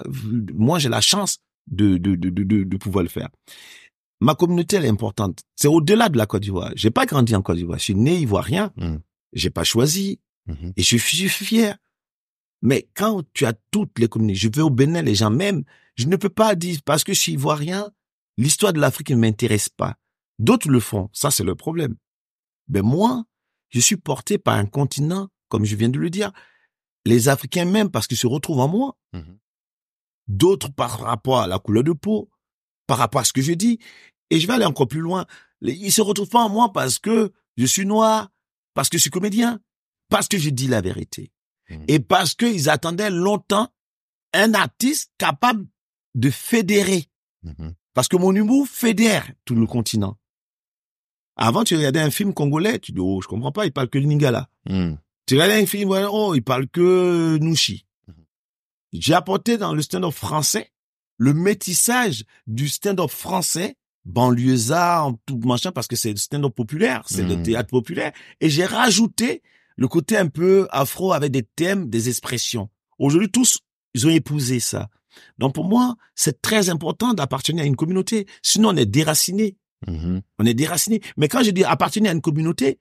Moi, 0.53 0.77
j'ai 0.77 0.89
la 0.89 1.01
chance 1.01 1.39
de, 1.67 1.97
de, 1.97 2.15
de, 2.15 2.63
de, 2.63 2.77
pouvoir 2.77 3.03
le 3.03 3.09
faire. 3.09 3.29
Ma 4.19 4.35
communauté, 4.35 4.77
elle 4.77 4.85
est 4.85 4.89
importante. 4.89 5.41
C'est 5.55 5.67
au-delà 5.67 6.09
de 6.09 6.17
la 6.17 6.25
Côte 6.25 6.43
d'Ivoire. 6.43 6.71
J'ai 6.75 6.91
pas 6.91 7.05
grandi 7.05 7.35
en 7.35 7.41
Côte 7.41 7.57
d'Ivoire. 7.57 7.77
Je 7.77 7.83
suis 7.83 7.95
né 7.95 8.17
ivoirien. 8.17 8.71
Hmm. 8.77 8.97
J'ai 9.33 9.49
pas 9.49 9.63
choisi. 9.63 10.19
Mhm. 10.47 10.73
Et 10.75 10.81
je 10.81 10.97
suis, 10.97 11.29
fier. 11.29 11.77
Mais 12.61 12.89
quand 12.95 13.23
tu 13.33 13.45
as 13.45 13.53
toutes 13.71 13.99
les 13.99 14.07
communautés, 14.07 14.39
je 14.39 14.49
vais 14.49 14.61
au 14.61 14.69
Bénin, 14.69 15.01
les 15.01 15.15
gens 15.15 15.29
m'aiment. 15.29 15.63
Je 15.95 16.07
ne 16.07 16.15
peux 16.15 16.29
pas 16.29 16.55
dire, 16.55 16.79
parce 16.85 17.03
que 17.03 17.13
je 17.13 17.19
suis 17.19 17.33
ivoirien, 17.33 17.91
l'histoire 18.37 18.73
de 18.73 18.79
l'Afrique 18.79 19.11
ne 19.11 19.15
m'intéresse 19.17 19.69
pas. 19.69 19.95
D'autres 20.39 20.69
le 20.69 20.79
font. 20.79 21.09
Ça, 21.13 21.31
c'est 21.31 21.43
le 21.43 21.55
problème. 21.55 21.95
Mais 22.69 22.81
moi, 22.81 23.25
je 23.69 23.79
suis 23.79 23.97
porté 23.97 24.37
par 24.37 24.55
un 24.55 24.65
continent, 24.65 25.29
comme 25.49 25.65
je 25.65 25.75
viens 25.75 25.89
de 25.89 25.99
le 25.99 26.09
dire. 26.09 26.31
Les 27.05 27.29
Africains 27.29 27.65
m'aiment 27.65 27.91
parce 27.91 28.07
qu'ils 28.07 28.17
se 28.17 28.27
retrouvent 28.27 28.59
en 28.59 28.67
moi. 28.67 28.97
Mhm. 29.13 29.37
D'autres 30.27 30.71
par 30.71 30.99
rapport 30.99 31.39
à 31.39 31.47
la 31.47 31.59
couleur 31.59 31.83
de 31.83 31.93
peau, 31.93 32.29
par 32.85 32.97
rapport 32.97 33.21
à 33.21 33.23
ce 33.23 33.33
que 33.33 33.41
je 33.41 33.53
dis. 33.53 33.79
Et 34.29 34.39
je 34.39 34.47
vais 34.47 34.53
aller 34.53 34.65
encore 34.65 34.87
plus 34.87 34.99
loin. 34.99 35.25
Ils 35.61 35.91
se 35.91 36.01
retrouvent 36.01 36.29
pas 36.29 36.43
en 36.43 36.49
moi 36.49 36.71
parce 36.73 36.99
que 36.99 37.31
je 37.55 37.65
suis 37.65 37.85
noir, 37.85 38.29
parce 38.73 38.89
que 38.89 38.97
je 38.97 39.03
suis 39.03 39.09
comédien, 39.09 39.59
parce 40.09 40.27
que 40.27 40.37
je 40.37 40.49
dis 40.49 40.67
la 40.67 40.81
vérité. 40.81 41.31
Mhm. 41.69 41.85
Et 41.87 41.99
parce 41.99 42.35
qu'ils 42.35 42.69
attendaient 42.69 43.09
longtemps 43.09 43.69
un 44.33 44.53
artiste 44.53 45.11
capable 45.17 45.65
de 46.15 46.29
fédérer. 46.29 47.09
Mhm. 47.43 47.73
Parce 47.93 48.07
que 48.07 48.17
mon 48.17 48.35
humour 48.35 48.67
fédère 48.67 49.31
tout 49.45 49.55
le 49.55 49.65
continent. 49.65 50.17
Avant, 51.35 51.63
tu 51.63 51.75
regardais 51.75 51.99
un 51.99 52.11
film 52.11 52.33
congolais, 52.33 52.79
tu 52.79 52.91
dis, 52.91 52.99
oh, 52.99 53.21
je 53.21 53.27
comprends 53.27 53.51
pas, 53.51 53.65
il 53.65 53.71
parle 53.71 53.89
que 53.89 53.97
le 53.97 54.07
Lingala. 54.07 54.49
Mhm. 54.69 54.97
Tu 55.25 55.35
regardais 55.35 55.61
un 55.61 55.65
film, 55.65 55.91
oh, 55.91 56.33
il 56.35 56.43
parle 56.43 56.67
que 56.67 57.37
Nushi. 57.39 57.86
J'ai 58.99 59.13
apporté 59.13 59.57
dans 59.57 59.73
le 59.73 59.81
stand-up 59.81 60.13
français 60.13 60.71
le 61.19 61.33
métissage 61.33 62.25
du 62.45 62.69
stand-up 62.69 63.09
français, 63.09 63.75
banlieusard, 64.05 65.13
tout 65.25 65.39
machin, 65.39 65.71
parce 65.71 65.87
que 65.87 65.95
c'est 65.95 66.11
le 66.11 66.17
stand-up 66.17 66.53
populaire, 66.53 67.03
c'est 67.07 67.23
le 67.23 67.35
Mhm. 67.37 67.43
théâtre 67.43 67.69
populaire. 67.69 68.11
Et 68.39 68.49
j'ai 68.49 68.65
rajouté 68.65 69.41
le 69.77 69.87
côté 69.87 70.17
un 70.17 70.27
peu 70.27 70.67
afro 70.71 71.13
avec 71.13 71.31
des 71.31 71.43
thèmes, 71.43 71.89
des 71.89 72.09
expressions. 72.09 72.69
Aujourd'hui, 72.99 73.29
tous, 73.31 73.59
ils 73.93 74.05
ont 74.07 74.09
épousé 74.11 74.59
ça. 74.59 74.89
Donc 75.39 75.55
pour 75.55 75.65
moi, 75.65 75.95
c'est 76.15 76.41
très 76.41 76.69
important 76.69 77.13
d'appartenir 77.13 77.63
à 77.63 77.65
une 77.67 77.75
communauté. 77.75 78.27
Sinon, 78.43 78.69
on 78.69 78.77
est 78.77 78.85
déraciné. 78.85 79.57
Mhm. 79.87 80.21
On 80.39 80.45
est 80.45 80.53
déraciné. 80.53 81.01
Mais 81.17 81.27
quand 81.27 81.43
je 81.43 81.51
dis 81.51 81.63
appartenir 81.63 82.11
à 82.11 82.13
une 82.13 82.21
communauté, 82.21 82.79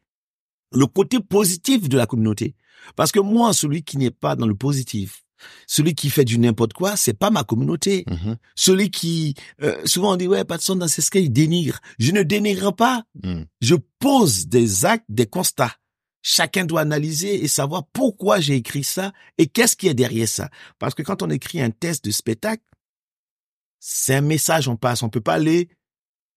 le 0.72 0.86
côté 0.86 1.20
positif 1.20 1.88
de 1.88 1.96
la 1.96 2.06
communauté. 2.06 2.54
Parce 2.96 3.12
que 3.12 3.20
moi, 3.20 3.52
celui 3.52 3.82
qui 3.82 3.96
n'est 3.98 4.10
pas 4.10 4.36
dans 4.36 4.46
le 4.46 4.54
positif, 4.54 5.22
celui 5.66 5.94
qui 5.94 6.10
fait 6.10 6.24
du 6.24 6.38
n'importe 6.38 6.72
quoi, 6.72 6.96
c'est 6.96 7.14
pas 7.18 7.30
ma 7.30 7.44
communauté. 7.44 8.04
Mhm. 8.08 8.36
Celui 8.54 8.90
qui, 8.90 9.34
euh, 9.62 9.80
souvent 9.84 10.12
on 10.14 10.16
dit, 10.16 10.28
ouais, 10.28 10.44
pas 10.44 10.56
de 10.56 10.62
son 10.62 10.76
dans 10.76 10.88
ce 10.88 11.10
qu'il 11.10 11.32
dénigre. 11.32 11.78
Je 11.98 12.12
ne 12.12 12.22
dénigre 12.22 12.72
pas. 12.74 13.04
Mhm. 13.22 13.46
Je 13.60 13.74
pose 13.98 14.46
des 14.48 14.84
actes, 14.84 15.06
des 15.08 15.26
constats. 15.26 15.76
Chacun 16.22 16.64
doit 16.64 16.80
analyser 16.80 17.44
et 17.44 17.48
savoir 17.48 17.84
pourquoi 17.92 18.40
j'ai 18.40 18.56
écrit 18.56 18.82
ça 18.84 19.12
et 19.38 19.46
qu'est-ce 19.46 19.76
qui 19.76 19.86
est 19.86 19.94
derrière 19.94 20.26
ça. 20.28 20.50
Parce 20.78 20.94
que 20.94 21.02
quand 21.02 21.22
on 21.22 21.30
écrit 21.30 21.60
un 21.60 21.70
test 21.70 22.04
de 22.04 22.10
spectacle, 22.10 22.64
c'est 23.78 24.14
un 24.16 24.20
message, 24.22 24.66
on 24.68 24.76
passe. 24.76 25.02
On 25.02 25.08
peut 25.08 25.20
pas 25.20 25.34
aller 25.34 25.68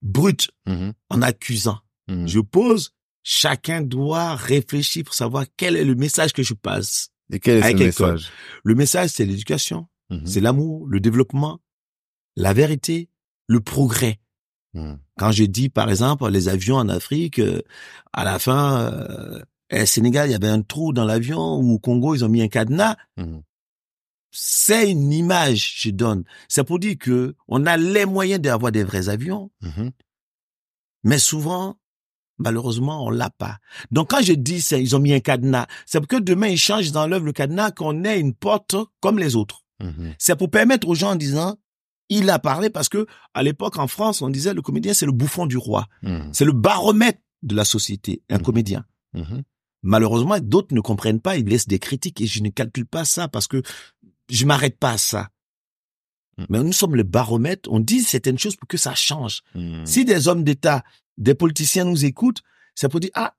brut 0.02 0.50
Mhm. 0.68 0.94
en 1.10 1.22
accusant. 1.22 1.80
Mhm. 2.08 2.28
Je 2.28 2.40
pose, 2.40 2.92
chacun 3.24 3.82
doit 3.82 4.36
réfléchir 4.36 5.04
pour 5.06 5.14
savoir 5.16 5.46
quel 5.58 5.76
est 5.76 5.86
le 5.86 5.96
message 5.96 6.34
que 6.34 6.44
je 6.44 6.54
passe. 6.54 7.10
Et 7.32 7.40
quel 7.40 7.58
est 7.58 7.72
ce 7.72 7.78
message? 7.78 8.32
Le 8.64 8.76
message, 8.76 9.10
c'est 9.12 9.26
l'éducation, 9.26 9.88
Mhm. 10.10 10.26
c'est 10.26 10.40
l'amour, 10.42 10.88
le 10.88 11.00
développement, 11.00 11.60
la 12.36 12.54
vérité, 12.54 13.10
le 13.48 13.60
progrès. 13.60 14.20
Mhm. 14.74 15.00
Quand 15.18 15.32
je 15.32 15.44
dis, 15.44 15.70
par 15.70 15.90
exemple, 15.90 16.28
les 16.30 16.48
avions 16.50 16.76
en 16.78 16.90
Afrique, 16.90 17.40
euh, 17.40 17.62
à 18.14 18.24
la 18.24 18.40
fin, 18.40 18.92
euh, 18.92 19.42
au 19.72 19.86
Sénégal, 19.86 20.30
il 20.30 20.32
y 20.32 20.36
avait 20.36 20.48
un 20.48 20.62
trou 20.62 20.94
dans 20.94 21.06
l'avion, 21.06 21.58
ou 21.60 21.74
au 21.74 21.80
Congo, 21.80 22.16
ils 22.16 22.24
ont 22.26 22.30
mis 22.30 22.42
un 22.42 22.48
cadenas. 22.48 22.96
Mhm. 23.18 23.42
C'est 24.32 24.92
une 24.92 25.12
image 25.12 25.76
que 25.76 25.82
je 25.82 25.90
donne. 25.90 26.24
C'est 26.48 26.64
pour 26.64 26.78
dire 26.80 26.98
que 27.00 27.36
on 27.48 27.66
a 27.66 27.78
les 27.78 28.06
moyens 28.06 28.40
d'avoir 28.42 28.72
des 28.72 28.84
vrais 28.84 29.10
avions, 29.10 29.52
mais 31.04 31.18
souvent, 31.18 31.78
malheureusement, 32.40 33.06
on 33.06 33.10
l'a 33.10 33.30
pas. 33.30 33.58
Donc, 33.92 34.10
quand 34.10 34.22
je 34.24 34.34
dis 34.34 34.62
ça, 34.62 34.78
ils 34.78 34.96
ont 34.96 35.00
mis 35.00 35.14
un 35.14 35.20
cadenas, 35.20 35.68
c'est 35.86 36.00
pour 36.00 36.08
que 36.08 36.16
demain, 36.20 36.48
ils 36.48 36.58
changent 36.58 36.92
dans 36.92 37.06
l'œuvre 37.08 37.26
le 37.26 37.34
cadenas, 37.34 37.72
qu'on 37.72 38.04
ait 38.04 38.20
une 38.20 38.34
porte 38.34 38.76
comme 39.02 39.20
les 39.20 39.36
autres. 39.36 39.64
Mhm. 39.82 40.16
C'est 40.18 40.36
pour 40.36 40.50
permettre 40.50 40.88
aux 40.88 40.96
gens 40.96 41.12
en 41.12 41.16
disant, 41.16 41.58
il 42.10 42.30
a 42.30 42.40
parlé 42.40 42.70
parce 42.70 42.90
que, 42.90 43.06
à 43.34 43.44
l'époque, 43.44 43.78
en 43.78 43.88
France, 43.88 44.22
on 44.22 44.30
disait 44.30 44.54
le 44.54 44.62
comédien, 44.62 44.94
c'est 44.94 45.06
le 45.06 45.12
bouffon 45.12 45.46
du 45.46 45.58
roi. 45.58 45.88
Mhm. 46.02 46.30
C'est 46.34 46.46
le 46.46 46.54
baromètre 46.54 47.20
de 47.44 47.56
la 47.56 47.64
société, 47.66 48.24
un 48.30 48.38
Mhm. 48.38 48.44
comédien. 48.44 48.86
Malheureusement, 49.82 50.38
d'autres 50.40 50.74
ne 50.76 50.82
comprennent 50.82 51.22
pas, 51.22 51.38
ils 51.38 51.46
laissent 51.46 51.68
des 51.68 51.80
critiques 51.80 52.20
et 52.20 52.28
je 52.28 52.42
ne 52.44 52.50
calcule 52.50 52.86
pas 52.86 53.06
ça 53.06 53.28
parce 53.30 53.48
que 53.48 53.62
je 54.30 54.46
m'arrête 54.46 54.78
pas 54.78 54.92
à 54.92 54.98
ça. 54.98 55.30
Mhm. 56.38 56.46
Mais 56.50 56.64
nous 56.64 56.74
sommes 56.74 56.96
le 56.96 57.04
baromètre, 57.04 57.70
on 57.72 57.80
dit 57.80 58.02
certaines 58.02 58.38
choses 58.40 58.56
pour 58.58 58.68
que 58.68 58.78
ça 58.78 58.94
change. 58.96 59.42
Mhm. 59.56 59.86
Si 59.86 60.04
des 60.04 60.28
hommes 60.28 60.44
d'État, 60.44 60.84
des 61.20 61.36
politiciens 61.36 61.86
nous 61.86 62.04
écoutent, 62.06 62.42
c'est 62.74 62.90
pour 62.90 63.00
dire, 63.00 63.12
ah, 63.14 63.36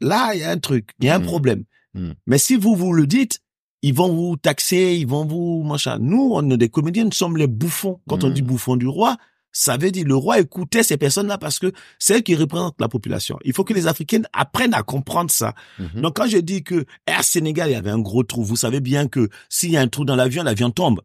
là, 0.00 0.34
il 0.34 0.40
y 0.40 0.44
a 0.44 0.50
un 0.50 0.58
truc, 0.58 0.90
il 1.00 1.06
y 1.06 1.08
a 1.08 1.16
un 1.16 1.18
Mhm. 1.18 1.26
problème. 1.26 1.64
Mhm. 1.94 2.14
Mais 2.26 2.38
si 2.38 2.54
vous 2.56 2.76
vous 2.76 2.92
le 2.92 3.06
dites, 3.06 3.40
ils 3.82 3.92
vont 3.94 4.14
vous 4.14 4.36
taxer, 4.36 4.94
ils 4.98 5.06
vont 5.06 5.24
vous, 5.26 5.62
machin. 5.64 5.98
Nous, 6.00 6.30
on 6.32 6.48
est 6.50 6.56
des 6.56 6.68
comédiens, 6.68 7.04
nous 7.04 7.12
sommes 7.12 7.36
les 7.36 7.46
bouffons. 7.46 8.00
Quand 8.08 8.22
on 8.24 8.28
Mhm. 8.28 8.34
dit 8.34 8.42
bouffon 8.42 8.76
du 8.76 8.86
roi, 8.86 9.16
Ça 9.56 9.76
veut 9.76 9.92
dire 9.92 10.04
le 10.04 10.16
roi 10.16 10.40
écoutait 10.40 10.82
ces 10.82 10.96
personnes-là 10.96 11.38
parce 11.38 11.60
que 11.60 11.70
c'est 12.00 12.14
elles 12.16 12.22
qui 12.24 12.34
représentent 12.34 12.74
la 12.80 12.88
population. 12.88 13.38
Il 13.44 13.52
faut 13.52 13.62
que 13.62 13.72
les 13.72 13.86
Africaines 13.86 14.26
apprennent 14.32 14.74
à 14.74 14.82
comprendre 14.82 15.30
ça. 15.30 15.54
Mhm. 15.78 16.00
Donc 16.02 16.16
quand 16.16 16.26
je 16.26 16.38
dis 16.38 16.64
que 16.64 16.84
Air 17.06 17.22
Sénégal, 17.22 17.70
il 17.70 17.74
y 17.74 17.76
avait 17.76 17.90
un 17.92 18.00
gros 18.00 18.24
trou, 18.24 18.42
vous 18.42 18.56
savez 18.56 18.80
bien 18.80 19.06
que 19.06 19.28
s'il 19.48 19.70
y 19.70 19.76
a 19.76 19.80
un 19.80 19.86
trou 19.86 20.04
dans 20.04 20.16
l'avion, 20.16 20.42
l'avion 20.42 20.72
tombe. 20.72 21.02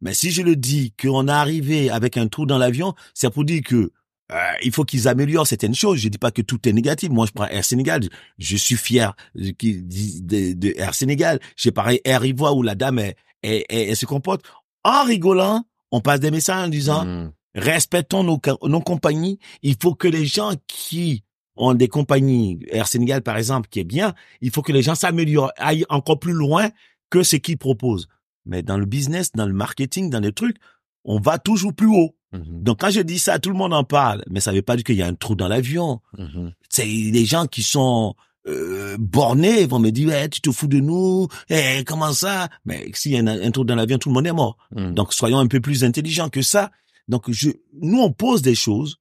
Mais 0.00 0.12
si 0.12 0.32
je 0.32 0.42
le 0.42 0.56
dis 0.56 0.92
qu'on 1.00 1.28
est 1.28 1.30
arrivé 1.30 1.88
avec 1.88 2.16
un 2.16 2.26
trou 2.26 2.46
dans 2.46 2.58
l'avion, 2.58 2.94
c'est 3.14 3.30
pour 3.30 3.44
dire 3.44 3.62
que 3.64 3.92
euh, 4.32 4.36
il 4.62 4.72
faut 4.72 4.84
qu'ils 4.84 5.06
améliorent 5.08 5.46
certaines 5.46 5.74
choses. 5.74 5.98
Je 5.98 6.08
dis 6.08 6.18
pas 6.18 6.30
que 6.30 6.42
tout 6.42 6.66
est 6.68 6.72
négatif. 6.72 7.10
Moi, 7.10 7.26
je 7.26 7.32
prends 7.32 7.46
Air 7.46 7.64
Sénégal. 7.64 8.00
Je 8.38 8.56
suis 8.56 8.76
fier 8.76 9.14
de, 9.34 9.50
de, 9.50 10.52
de 10.54 10.74
Air 10.78 10.94
Sénégal. 10.94 11.40
J'ai 11.56 11.70
pareil 11.72 12.00
Air 12.04 12.24
Ivoire 12.24 12.56
où 12.56 12.62
la 12.62 12.74
dame 12.74 12.98
elle, 13.00 13.14
elle, 13.42 13.64
elle- 13.68 13.88
elle 13.90 13.96
se 13.96 14.06
comporte 14.06 14.44
en 14.84 15.04
rigolant. 15.04 15.64
On 15.92 16.00
passe 16.00 16.20
des 16.20 16.30
messages 16.30 16.64
en 16.66 16.68
disant 16.68 17.04
Mhm. 17.04 17.32
respectons 17.54 18.24
nos, 18.24 18.40
nos 18.64 18.80
compagnies. 18.80 19.38
Il 19.62 19.76
faut 19.80 19.94
que 19.94 20.08
les 20.08 20.26
gens 20.26 20.52
qui 20.66 21.22
ont 21.56 21.74
des 21.74 21.88
compagnies, 21.88 22.58
Air 22.70 22.88
Sénégal 22.88 23.22
par 23.22 23.36
exemple, 23.36 23.68
qui 23.68 23.78
est 23.80 23.84
bien, 23.84 24.14
il 24.40 24.50
faut 24.50 24.62
que 24.62 24.72
les 24.72 24.82
gens 24.82 24.94
s'améliorent, 24.96 25.52
aillent 25.56 25.84
encore 25.88 26.18
plus 26.18 26.32
loin 26.32 26.68
que 27.10 27.22
ce 27.22 27.36
qu'ils 27.36 27.58
proposent. 27.58 28.08
Mais 28.46 28.62
dans 28.62 28.76
le 28.76 28.86
business, 28.86 29.30
dans 29.32 29.46
le 29.46 29.52
marketing, 29.54 30.10
dans 30.10 30.20
les 30.20 30.32
trucs, 30.32 30.56
on 31.04 31.20
va 31.20 31.38
toujours 31.38 31.74
plus 31.74 31.88
haut. 31.88 32.16
Mhm. 32.32 32.62
Donc 32.62 32.80
quand 32.80 32.90
je 32.90 33.00
dis 33.00 33.18
ça, 33.18 33.38
tout 33.38 33.50
le 33.50 33.56
monde 33.56 33.74
en 33.74 33.84
parle, 33.84 34.24
mais 34.28 34.40
ça 34.40 34.52
veut 34.52 34.62
pas 34.62 34.76
dire 34.76 34.84
qu'il 34.84 34.96
y 34.96 35.02
a 35.02 35.06
un 35.06 35.14
trou 35.14 35.34
dans 35.34 35.48
l'avion. 35.48 36.00
Mhm. 36.18 36.52
C'est 36.68 36.86
les 36.86 37.24
gens 37.24 37.46
qui 37.46 37.62
sont 37.62 38.14
euh, 38.46 38.96
bornés 38.98 39.66
vont 39.66 39.78
me 39.78 39.90
dire 39.90 40.12
Eh, 40.12 40.28
tu 40.28 40.40
te 40.40 40.50
fous 40.50 40.66
de 40.66 40.80
nous, 40.80 41.28
Eh, 41.48 41.84
comment 41.86 42.12
ça? 42.12 42.48
Mais 42.64 42.90
s'il 42.94 43.12
y 43.12 43.16
a 43.16 43.20
un, 43.20 43.26
un 43.26 43.50
trou 43.50 43.64
dans 43.64 43.76
l'avion, 43.76 43.98
tout 43.98 44.08
le 44.08 44.14
monde 44.14 44.26
est 44.26 44.32
mort. 44.32 44.56
Mhm. 44.72 44.94
Donc 44.94 45.12
soyons 45.12 45.38
un 45.38 45.46
peu 45.46 45.60
plus 45.60 45.84
intelligents 45.84 46.28
que 46.28 46.42
ça. 46.42 46.70
Donc 47.08 47.30
je, 47.30 47.50
nous 47.80 48.00
on 48.00 48.12
pose 48.12 48.42
des 48.42 48.54
choses 48.54 48.96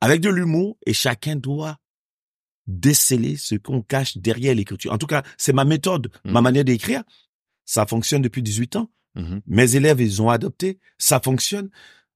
avec 0.00 0.20
de 0.20 0.30
l'humour 0.30 0.76
et 0.86 0.94
chacun 0.94 1.36
doit 1.36 1.76
déceler 2.66 3.36
ce 3.36 3.54
qu'on 3.56 3.82
cache 3.82 4.18
derrière 4.18 4.54
l'écriture. 4.54 4.92
En 4.92 4.98
tout 4.98 5.06
cas, 5.06 5.22
c'est 5.38 5.54
ma 5.54 5.64
méthode, 5.64 6.10
ma 6.24 6.42
manière 6.42 6.64
d'écrire. 6.64 7.02
Ça 7.64 7.86
fonctionne 7.86 8.22
depuis 8.22 8.42
18 8.42 8.76
ans. 8.76 8.90
Mhm. 9.18 9.40
Mes 9.46 9.76
élèves, 9.76 10.00
ils 10.00 10.22
ont 10.22 10.30
adopté. 10.30 10.78
Ça 10.96 11.20
fonctionne. 11.20 11.68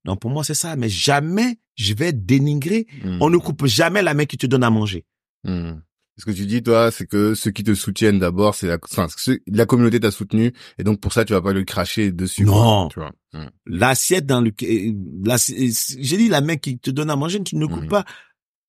Donc 0.05 0.21
pour 0.21 0.31
moi, 0.31 0.45
c'est 0.45 0.55
ça. 0.55 0.77
Mais 0.77 0.89
jamais 0.89 1.59
je 1.75 1.95
vais 1.95 2.13
dénigrer. 2.13 2.87
Mhm. 3.05 3.19
On 3.21 3.29
ne 3.31 3.37
coupe 3.39 3.67
jamais 3.67 4.03
la 4.03 4.15
main 4.15 4.25
qui 4.25 4.39
te 4.39 4.47
donne 4.47 4.65
à 4.65 4.71
manger. 4.71 5.05
Mhm. 5.45 5.83
Ce 6.19 6.27
que 6.27 6.31
tu 6.31 6.45
dis, 6.45 6.63
toi, 6.63 6.91
c'est 6.91 7.07
que 7.07 7.35
ceux 7.35 7.51
qui 7.51 7.65
te 7.65 7.73
soutiennent 7.75 8.19
d'abord, 8.19 8.55
c'est 8.55 8.67
la, 8.67 8.77
enfin, 8.85 9.07
ceux- 9.17 9.41
la 9.47 9.65
communauté 9.65 9.99
t'a 9.99 10.11
soutenu, 10.11 10.53
et 10.79 10.85
donc 10.85 11.01
pour 11.01 11.13
ça, 11.15 11.25
tu 11.25 11.33
vas 11.33 11.41
pas 11.41 11.55
le 11.55 11.65
cracher 11.65 12.13
dessus. 12.13 12.45
Non. 12.45 12.89
quoi, 12.91 13.11
tu 13.33 13.39
vois. 13.39 13.51
L'assiette 13.65 14.27
dans 14.27 14.43
le, 14.43 14.53
l'assiette- 15.25 15.97
j'ai 15.99 16.17
dit 16.19 16.29
la 16.29 16.43
main 16.43 16.57
qui 16.57 16.79
te 16.79 16.91
donne 16.91 17.09
à 17.11 17.17
manger, 17.17 17.43
tu 17.43 17.57
ne 17.57 17.65
coupes 17.67 17.89
pas. 17.89 18.05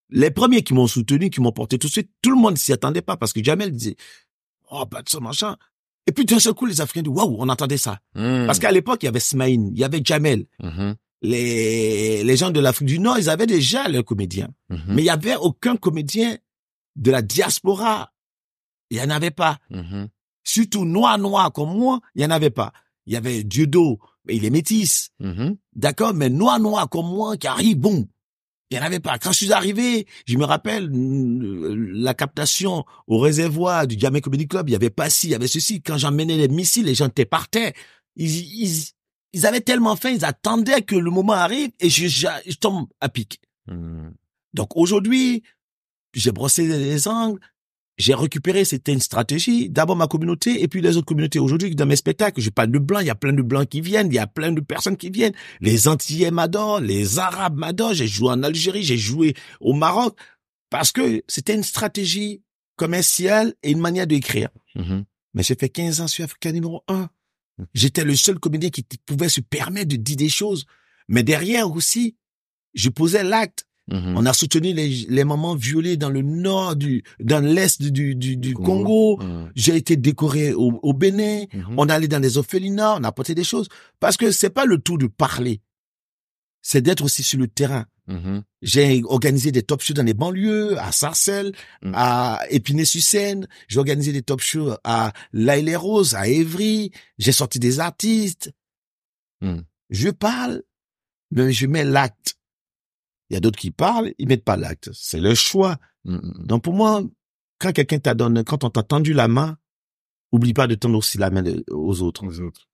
Les 0.09 0.31
premiers 0.31 0.63
qui 0.63 0.73
m'ont 0.73 0.87
soutenu, 0.87 1.29
qui 1.29 1.41
m'ont 1.41 1.51
porté 1.51 1.77
tout 1.77 1.87
de 1.87 1.91
suite, 1.91 2.11
tout 2.21 2.29
le 2.29 2.37
monde 2.37 2.57
s'y 2.57 2.71
attendait 2.71 3.01
pas 3.01 3.17
parce 3.17 3.33
que 3.33 3.43
Jamel 3.43 3.71
disait, 3.71 3.97
oh, 4.71 4.85
pas 4.85 5.01
de 5.01 5.09
ça, 5.09 5.19
machin. 5.19 5.57
Et 6.07 6.12
puis 6.12 6.25
d'un 6.25 6.39
seul 6.39 6.53
coup, 6.53 6.65
les 6.65 6.81
Africains 6.81 7.01
disent, 7.01 7.13
waouh, 7.13 7.36
on 7.39 7.50
entendait 7.50 7.77
ça. 7.77 8.00
Mhm. 8.15 8.45
Parce 8.45 8.60
qu'à 8.60 8.72
l'époque, 8.72 9.03
il 9.03 9.05
y 9.05 9.10
avait 9.10 9.19
Smaïn, 9.19 9.69
il 9.74 9.79
y 9.79 9.83
avait 9.83 10.01
Jamel. 10.03 10.45
Mhm. 10.62 10.95
Les, 11.22 12.24
les 12.24 12.38
gens 12.38 12.51
de 12.51 12.60
l'Afrique 12.60 12.89
du 12.89 13.00
Nord, 13.00 13.17
ils 13.17 13.29
avaient 13.29 13.48
déjà 13.48 13.88
leurs 13.88 14.03
comédiens. 14.03 14.50
Mhm. 14.69 14.79
Mais 14.88 15.01
il 15.03 15.05
y 15.05 15.10
avait 15.10 15.36
aucun 15.38 15.77
comédien 15.77 16.38
de 16.98 17.12
la 17.12 17.22
diaspora. 17.22 18.12
Il 18.89 18.98
y 18.98 19.01
en 19.01 19.10
avait 19.10 19.31
pas. 19.31 19.57
Mhm. 19.69 20.10
Surtout 20.43 20.83
noir, 20.83 21.17
noir 21.17 21.51
comme 21.53 21.74
moi, 21.77 22.01
il 22.15 22.22
y 22.22 22.25
en 22.25 22.31
avait 22.31 22.50
pas. 22.50 22.74
Il 23.05 23.13
y 23.13 23.15
avait 23.15 23.43
Dieudo, 23.43 24.00
mais 24.25 24.36
il 24.36 24.43
est 24.45 24.50
métis. 24.50 25.12
D'accord, 25.74 26.13
mais 26.13 26.29
noir, 26.29 26.60
noir 26.60 26.89
comme 26.89 27.07
moi 27.07 27.38
qui 27.38 27.48
arrive, 27.48 27.77
bon. 27.77 28.07
Il 28.73 28.77
y 28.77 28.79
en 28.79 28.85
avait 28.85 28.99
pas. 28.99 29.19
Quand 29.19 29.31
je 29.31 29.37
suis 29.37 29.53
arrivé, 29.53 30.07
je 30.25 30.35
me 30.35 30.45
rappelle 30.45 30.89
la 30.91 32.15
captation 32.15 32.83
au 33.05 33.19
réservoir 33.19 33.85
du 33.85 33.99
Jamaica 33.99 34.23
Comedy 34.23 34.47
Club, 34.47 34.67
il 34.67 34.71
y 34.71 34.75
avait 34.75 34.89
pas 34.89 35.11
ci, 35.11 35.27
il 35.27 35.29
y 35.29 35.35
avait 35.35 35.47
ceci. 35.47 35.83
Quand 35.83 35.99
j'emmenais 35.99 36.37
les 36.37 36.47
missiles, 36.47 36.85
les 36.85 36.95
gens 36.95 37.07
étaient 37.07 37.25
par 37.25 37.49
terre. 37.49 37.71
Ils, 38.15 38.31
ils, 38.31 38.85
ils 39.33 39.45
avaient 39.45 39.61
tellement 39.61 39.95
faim, 39.95 40.09
ils 40.09 40.25
attendaient 40.25 40.81
que 40.81 40.95
le 40.95 41.11
moment 41.11 41.33
arrive 41.33 41.69
et 41.79 41.87
je, 41.87 42.07
je, 42.07 42.25
je 42.47 42.55
tombe 42.55 42.87
à 42.99 43.09
pic. 43.09 43.39
Mhm. 43.67 44.15
Donc 44.55 44.75
aujourd'hui, 44.75 45.43
j'ai 46.15 46.31
brossé 46.31 46.65
les 46.65 47.07
angles, 47.07 47.39
j'ai 47.97 48.15
récupéré, 48.15 48.65
c'était 48.65 48.93
une 48.93 48.99
stratégie, 48.99 49.69
d'abord 49.69 49.95
ma 49.95 50.08
communauté 50.08 50.63
et 50.63 50.67
puis 50.67 50.82
les 50.82 50.97
autres 50.97 51.06
communautés. 51.06 51.39
Aujourd'hui, 51.39 51.75
dans 51.75 51.86
mes 51.86 51.95
spectacles, 51.95 52.41
je 52.41 52.49
parle 52.49 52.71
de 52.71 52.79
blancs, 52.79 53.01
il 53.01 53.08
y 53.08 53.12
a 53.12 53.15
plein 53.15 53.34
de 53.34 53.41
blancs 53.41 53.69
qui 53.69 53.82
viennent, 53.82 54.08
il 54.08 54.15
y 54.15 54.19
a 54.19 54.27
plein 54.27 54.51
de 54.51 54.62
personnes 54.62 54.97
qui 54.97 55.10
viennent. 55.10 55.34
Les 55.62 55.88
Antillais 55.88 56.32
m'adorent, 56.32 56.79
les 56.79 57.19
Arabes 57.19 57.58
m'adorent, 57.58 57.93
j'ai 57.93 58.08
joué 58.08 58.29
en 58.29 58.41
Algérie, 58.41 58.84
j'ai 58.84 58.97
joué 58.97 59.36
au 59.60 59.73
Maroc, 59.73 60.17
parce 60.69 60.91
que 60.91 61.23
c'était 61.27 61.53
une 61.53 61.63
stratégie 61.63 62.41
commerciale 62.75 63.53
et 63.62 63.71
une 63.71 63.79
manière 63.79 64.08
d'écrire. 64.08 64.49
Mhm. 64.75 65.06
Mais 65.36 65.43
j'ai 65.43 65.56
fait 65.56 65.69
15 65.69 66.01
ans 66.01 66.08
sur 66.08 66.25
Africa 66.25 66.51
numéro 66.51 66.84
1. 66.88 67.10
J'étais 67.73 68.03
le 68.03 68.15
seul 68.15 68.39
comédien 68.39 68.69
qui 68.69 68.84
pouvait 69.06 69.29
se 69.29 69.41
permettre 69.41 69.89
de 69.89 69.95
dire 69.95 70.15
des 70.15 70.29
choses. 70.29 70.65
Mais 71.08 71.23
derrière 71.23 71.71
aussi, 71.71 72.15
je 72.73 72.89
posais 72.89 73.23
l'acte. 73.23 73.67
Mhm. 73.91 74.15
On 74.17 74.26
a 74.26 74.34
soutenu 74.34 74.72
les, 74.74 74.88
les 75.10 75.24
mamans 75.26 75.56
violées 75.56 75.98
dans 75.98 76.10
le 76.10 76.22
nord 76.22 76.76
du, 76.78 77.04
dans 77.19 77.43
l'est 77.43 77.82
du, 77.82 78.15
du, 78.15 78.38
du, 78.38 78.54
Congo. 78.54 79.17
Mhm. 79.22 79.52
J'ai 79.56 79.76
été 79.76 79.98
décoré 79.98 80.54
au, 80.54 80.80
au 80.82 80.93
Bénin. 80.93 81.43
Mhm. 81.54 81.76
On 81.78 81.88
est 81.89 81.91
allé 81.91 82.08
dans 82.08 82.19
les 82.22 82.38
orphelinats, 82.38 82.96
on 82.98 83.04
a 83.04 83.10
apporté 83.10 83.36
des 83.36 83.43
choses. 83.43 83.67
Parce 84.00 84.15
que 84.15 84.32
c'est 84.32 84.50
pas 84.52 84.65
le 84.65 84.78
tout 84.78 84.98
de 84.98 85.08
parler. 85.08 85.60
C'est 86.62 86.82
d'être 86.82 87.04
aussi 87.04 87.24
sur 87.24 87.38
le 87.39 87.48
terrain. 87.48 87.86
Mhm. 88.08 88.43
J'ai 88.62 89.02
organisé 89.06 89.52
des 89.52 89.63
top 89.63 89.82
shows 89.82 89.93
dans 89.93 90.04
les 90.04 90.13
banlieues, 90.13 90.78
à 90.80 90.91
Sarcelles, 90.93 91.52
Mm. 91.82 91.91
à 91.93 92.39
Épinay-sur-Seine. 92.50 93.48
J'ai 93.67 93.80
organisé 93.80 94.13
des 94.13 94.22
top 94.22 94.39
shows 94.41 94.74
à 94.86 95.12
l'Aïle-les-Roses, 95.34 96.15
à 96.15 96.28
Évry. 96.30 96.91
J'ai 97.17 97.32
sorti 97.34 97.60
des 97.60 97.82
artistes. 97.82 98.52
Mm. 99.41 99.60
Je 99.89 100.10
parle, 100.10 100.63
mais 101.32 101.52
je 101.52 101.67
mets 101.67 101.84
l'acte. 101.84 102.33
Il 103.29 103.33
y 103.33 103.38
a 103.38 103.39
d'autres 103.39 103.59
qui 103.59 103.71
parlent, 103.71 104.12
ils 104.17 104.27
mettent 104.27 104.43
pas 104.43 104.57
l'acte. 104.57 104.89
C'est 104.93 105.19
leur 105.19 105.36
choix. 105.36 105.77
Mhm. 106.05 106.45
Donc 106.45 106.63
pour 106.63 106.73
moi, 106.73 107.01
quand 107.59 107.71
quelqu'un 107.71 107.99
t'a 107.99 108.13
donné, 108.13 108.43
quand 108.43 108.63
on 108.63 108.69
t'a 108.69 108.83
tendu 108.83 109.13
la 109.13 109.27
main, 109.27 109.57
oublie 110.31 110.53
pas 110.53 110.67
de 110.67 110.75
tendre 110.75 110.97
aussi 110.97 111.17
la 111.17 111.29
main 111.29 111.43
aux 111.71 112.01
autres. 112.01 112.25
aux 112.25 112.39
autres. 112.41 112.67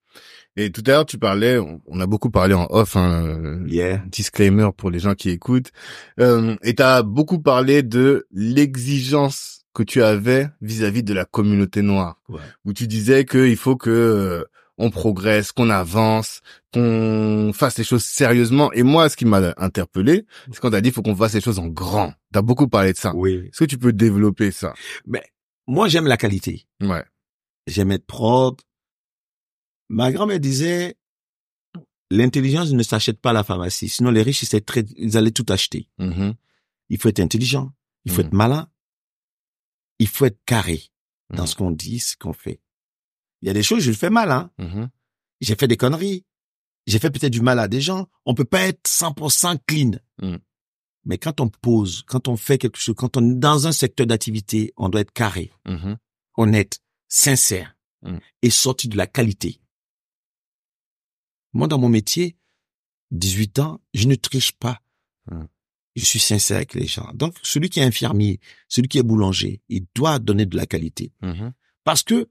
Et 0.55 0.71
tout 0.71 0.81
à 0.87 0.91
l'heure, 0.91 1.05
tu 1.05 1.19
parlais, 1.19 1.59
on, 1.59 1.99
a 1.99 2.07
beaucoup 2.07 2.31
parlé 2.31 2.55
en 2.55 2.65
off, 2.71 2.95
hein, 2.95 3.63
Yeah. 3.67 4.03
disclaimer 4.07 4.69
pour 4.75 4.89
les 4.89 4.99
gens 4.99 5.13
qui 5.13 5.29
écoutent, 5.29 5.71
euh, 6.19 6.55
et 6.63 6.73
tu 6.73 6.81
as 6.81 7.03
beaucoup 7.03 7.39
parlé 7.39 7.83
de 7.83 8.25
l'exigence 8.31 9.61
que 9.73 9.83
tu 9.83 10.01
avais 10.01 10.47
vis-à-vis 10.61 11.03
de 11.03 11.13
la 11.13 11.25
communauté 11.25 11.81
noire, 11.83 12.19
Ouais. 12.27 12.39
où 12.65 12.73
tu 12.73 12.87
disais 12.87 13.23
qu'il 13.25 13.55
faut 13.55 13.75
que 13.77 13.89
euh, 13.91 14.43
on 14.79 14.89
progresse, 14.89 15.51
qu'on 15.51 15.69
avance, 15.69 16.41
qu'on 16.73 17.51
fasse 17.53 17.77
les 17.77 17.83
choses 17.83 18.03
sérieusement. 18.03 18.71
Et 18.73 18.81
moi, 18.83 19.09
ce 19.09 19.15
qui 19.17 19.25
m'a 19.25 19.53
interpellé, 19.57 20.25
c'est 20.51 20.59
quand 20.59 20.71
t'as 20.71 20.81
dit 20.81 20.91
faut 20.91 21.01
qu'on 21.01 21.15
fasse 21.15 21.33
les 21.33 21.41
choses 21.41 21.59
en 21.59 21.67
grand. 21.67 22.13
T'as 22.31 22.41
beaucoup 22.41 22.67
parlé 22.67 22.93
de 22.93 22.97
ça. 22.97 23.13
Oui. 23.15 23.33
Est-ce 23.47 23.59
que 23.59 23.65
tu 23.65 23.77
peux 23.77 23.93
développer 23.93 24.51
ça? 24.51 24.73
Mais 25.05 25.21
moi, 25.67 25.87
j'aime 25.89 26.07
la 26.07 26.17
qualité. 26.17 26.65
Ouais. 26.81 27.03
J'aime 27.67 27.91
être 27.91 28.05
propre. 28.07 28.63
Ma 29.89 30.11
grand-mère 30.11 30.39
disait, 30.39 30.95
l'intelligence 32.11 32.71
ne 32.71 32.83
s'achète 32.83 33.19
pas 33.19 33.31
à 33.31 33.33
la 33.33 33.43
pharmacie. 33.43 33.89
Sinon, 33.89 34.11
les 34.11 34.21
riches, 34.21 34.43
ils, 34.43 34.61
très- 34.61 34.85
ils 34.97 35.17
allaient 35.17 35.31
tout 35.31 35.45
acheter. 35.49 35.89
Mhm. 35.99 36.33
Il 36.89 36.97
faut 36.99 37.09
être 37.09 37.19
intelligent. 37.19 37.71
Il 38.05 38.11
faut 38.11 38.21
Mhm. 38.21 38.27
être 38.27 38.33
malin. 38.33 38.69
Il 39.99 40.07
faut 40.07 40.25
être 40.25 40.39
carré 40.45 40.83
dans 41.31 41.43
Mhm. 41.43 41.47
ce 41.47 41.55
qu'on 41.55 41.71
dit, 41.71 41.99
ce 41.99 42.15
qu'on 42.17 42.33
fait. 42.33 42.59
Il 43.41 43.47
y 43.47 43.49
a 43.49 43.53
des 43.53 43.63
choses, 43.63 43.81
je 43.83 43.89
le 43.91 43.95
fais 43.95 44.09
mal, 44.09 44.31
hein. 44.31 44.51
Mhm. 44.57 44.89
J'ai 45.41 45.55
fait 45.55 45.67
des 45.67 45.77
conneries. 45.77 46.25
J'ai 46.87 46.99
fait 46.99 47.09
peut-être 47.11 47.31
du 47.31 47.41
mal 47.41 47.59
à 47.59 47.67
des 47.67 47.81
gens. 47.81 48.07
On 48.25 48.33
peut 48.33 48.45
pas 48.45 48.61
être 48.67 48.81
100% 48.87 49.57
clean. 49.67 49.91
Mm. 50.21 50.37
Mais 51.05 51.17
quand 51.17 51.39
on 51.39 51.47
pose, 51.47 52.03
quand 52.07 52.27
on 52.27 52.35
fait 52.35 52.57
quelque 52.57 52.77
chose, 52.79 52.95
quand 52.97 53.15
on 53.15 53.31
est 53.31 53.35
dans 53.35 53.67
un 53.67 53.71
secteur 53.71 54.07
d'activité, 54.07 54.73
on 54.75 54.89
doit 54.89 55.01
être 55.01 55.13
carré, 55.13 55.51
Mhm. 55.65 55.97
honnête, 56.37 56.79
sincère 57.07 57.75
Mm. 58.01 58.17
et 58.41 58.49
sorti 58.49 58.87
de 58.87 58.97
la 58.97 59.07
qualité. 59.07 59.61
Moi, 61.53 61.67
dans 61.67 61.77
mon 61.79 61.89
métier, 61.89 62.37
18 63.11 63.59
ans, 63.59 63.81
je 63.93 64.07
ne 64.07 64.15
triche 64.15 64.51
pas. 64.53 64.81
Mm. 65.31 65.45
Je 65.95 66.05
suis 66.05 66.19
sincère 66.19 66.57
avec 66.57 66.73
les 66.75 66.87
gens. 66.87 67.11
Donc, 67.13 67.35
celui 67.43 67.69
qui 67.69 67.79
est 67.79 67.83
infirmier, 67.83 68.39
celui 68.67 68.87
qui 68.87 68.99
est 68.99 69.03
boulanger, 69.03 69.61
il 69.69 69.85
doit 69.95 70.19
donner 70.19 70.45
de 70.45 70.55
la 70.55 70.65
qualité. 70.65 71.11
Mhm. 71.21 71.53
Parce 71.83 72.03
que 72.03 72.29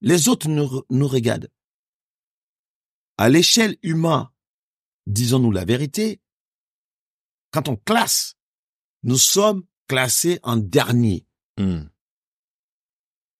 les 0.00 0.28
autres 0.28 0.48
nous, 0.48 0.82
nous 0.90 1.08
regardent. 1.08 1.50
À 3.18 3.28
l'échelle 3.28 3.76
humaine, 3.82 4.26
disons-nous 5.06 5.52
la 5.52 5.64
vérité, 5.64 6.20
quand 7.50 7.68
on 7.68 7.76
classe, 7.76 8.34
nous 9.02 9.18
sommes 9.18 9.64
classés 9.88 10.38
en 10.42 10.56
dernier. 10.56 11.26
Mhm. 11.58 11.90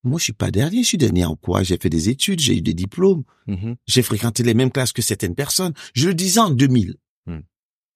Moi, 0.03 0.19
je 0.19 0.25
suis 0.25 0.33
pas 0.33 0.51
dernier. 0.51 0.83
Je 0.83 0.89
suis 0.89 0.99
dernier 0.99 1.25
en 1.27 1.37
quoi? 1.37 1.63
J'ai 1.63 1.77
fait 1.77 1.91
des 1.91 2.09
études, 2.09 2.41
j'ai 2.41 2.57
eu 2.57 2.63
des 2.63 2.75
diplômes, 2.75 3.25
Mhm. 3.47 3.77
j'ai 3.87 4.03
fréquenté 4.03 4.43
les 4.43 4.55
mêmes 4.55 4.73
classes 4.73 4.93
que 4.93 5.03
certaines 5.03 5.35
personnes. 5.35 5.75
Je 5.95 6.09
le 6.09 6.15
disais 6.15 6.41
en 6.41 6.51
2000. 6.51 6.97
Hmm. 7.27 7.41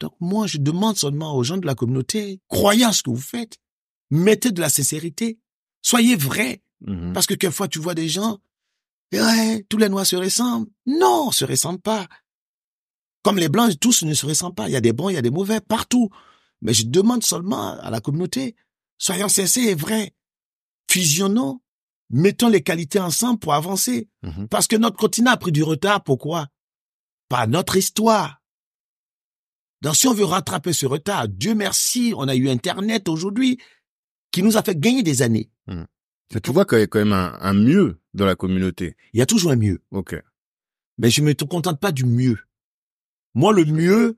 Donc 0.00 0.12
moi, 0.20 0.46
je 0.46 0.59
demande 0.59 0.98
seulement 0.98 1.35
aux 1.37 1.42
gens 1.44 1.57
de 1.57 1.66
la 1.66 1.74
communauté, 1.74 2.40
croyez 2.48 2.85
en 2.85 2.92
ce 2.92 3.03
que 3.03 3.11
vous 3.11 3.16
faites, 3.16 3.57
mettez 4.11 4.53
de 4.53 4.61
la 4.61 4.68
sincérité, 4.68 5.38
soyez 5.83 6.14
vrais. 6.14 6.62
Mhm. 6.83 7.12
Parce 7.14 7.27
que 7.27 7.35
quelquefois, 7.35 7.68
tu 7.68 7.79
vois 7.79 7.94
des 7.94 8.09
gens, 8.09 8.38
ouais, 9.12 9.64
tous 9.69 9.79
les 9.79 9.88
noirs 9.88 10.07
se 10.07 10.17
ressemblent. 10.17 10.69
Non, 10.87 11.31
se 11.31 11.45
ressemblent 11.45 11.81
pas. 11.81 12.07
Comme 13.23 13.38
les 13.38 13.49
blancs, 13.49 13.79
tous 13.81 14.03
ne 14.03 14.14
se 14.14 14.27
ressemblent 14.27 14.55
pas. 14.55 14.69
Il 14.69 14.73
y 14.73 14.77
a 14.77 14.81
des 14.81 14.93
bons, 14.93 15.09
il 15.09 15.14
y 15.14 15.19
a 15.19 15.23
des 15.23 15.31
mauvais 15.31 15.61
partout. 15.61 16.11
Mais 16.61 16.75
je 16.75 16.87
demande 16.87 17.23
seulement 17.23 17.79
à 17.79 17.90
la 17.90 18.01
communauté, 18.01 18.57
soyons 18.99 19.29
sincères 19.29 19.69
et 19.69 19.75
vrais. 19.75 20.14
Fusionnons, 20.90 21.61
mettons 22.11 22.49
les 22.49 22.62
qualités 22.62 23.01
ensemble 23.01 23.38
pour 23.38 23.55
avancer. 23.55 24.09
Mhm. 24.23 24.49
Parce 24.49 24.67
que 24.67 24.77
notre 24.77 24.97
continent 24.97 25.33
a 25.33 25.37
pris 25.37 25.53
du 25.53 25.62
retard. 25.62 26.03
Pourquoi? 26.03 26.49
Par 27.29 27.49
notre 27.49 27.77
histoire. 27.77 28.40
Donc 29.83 29.97
si 29.97 30.09
on 30.09 30.14
veut 30.14 30.25
rattraper 30.25 30.73
ce 30.73 30.87
retard, 30.87 31.29
Dieu 31.29 31.55
merci, 31.55 32.14
on 32.17 32.29
a 32.29 32.35
eu 32.35 32.49
Internet 32.49 33.09
aujourd'hui 33.09 33.59
qui 34.31 34.43
nous 34.43 34.57
a 34.57 34.62
fait 34.62 34.79
gagner 34.79 35.03
des 35.03 35.23
années. 35.23 35.51
Tu 36.43 36.51
vois 36.53 36.64
qu'il 36.64 36.79
y 36.79 36.83
a 36.83 36.87
quand 36.87 36.99
même 36.99 37.12
un, 37.12 37.37
un 37.40 37.53
mieux 37.53 38.01
dans 38.14 38.27
la 38.27 38.37
communauté. 38.37 38.96
Il 39.12 39.18
y 39.18 39.22
a 39.22 39.27
toujours 39.27 39.50
un 39.53 39.57
mieux. 39.57 39.81
Ok. 39.90 40.14
Mais 40.98 41.11
je 41.11 41.20
me 41.22 41.35
contente 41.35 41.81
pas 41.81 41.92
du 41.92 42.05
mieux. 42.05 42.38
Moi, 43.35 43.53
le 43.53 43.64
mieux 43.64 44.16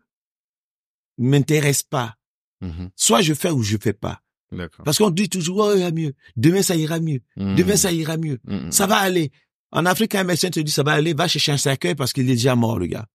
m'intéresse 1.18 1.82
pas. 1.82 2.16
Mhm. 2.60 2.90
Soit 2.96 3.22
je 3.22 3.34
fais 3.34 3.50
ou 3.50 3.62
je 3.62 3.76
fais 3.80 3.92
pas. 3.92 4.22
D'accord. 4.52 4.84
Parce 4.84 4.98
qu'on 4.98 5.10
dit 5.10 5.28
toujours, 5.28 5.58
oh, 5.58 5.72
il 5.74 5.80
ira 5.80 5.90
mieux. 5.90 6.14
Demain, 6.36 6.62
ça 6.62 6.76
ira 6.76 7.00
mieux. 7.00 7.20
Mhm. 7.36 7.56
Demain, 7.56 7.76
ça 7.76 7.92
ira 7.92 8.16
mieux. 8.16 8.38
Mhm. 8.44 8.70
Ça 8.72 8.86
va 8.86 8.96
aller. 8.98 9.32
En 9.72 9.84
Afrique, 9.86 10.14
un 10.14 10.24
médecin 10.24 10.50
te 10.50 10.60
dit, 10.60 10.70
ça 10.70 10.82
va 10.82 10.92
aller, 10.92 11.12
va 11.14 11.26
chercher 11.28 11.52
un 11.52 11.56
cercueil 11.58 11.94
parce 11.94 12.12
qu'il 12.12 12.24
est 12.30 12.34
déjà 12.34 12.54
mort, 12.54 12.78
le 12.78 12.86
gars. 12.86 13.06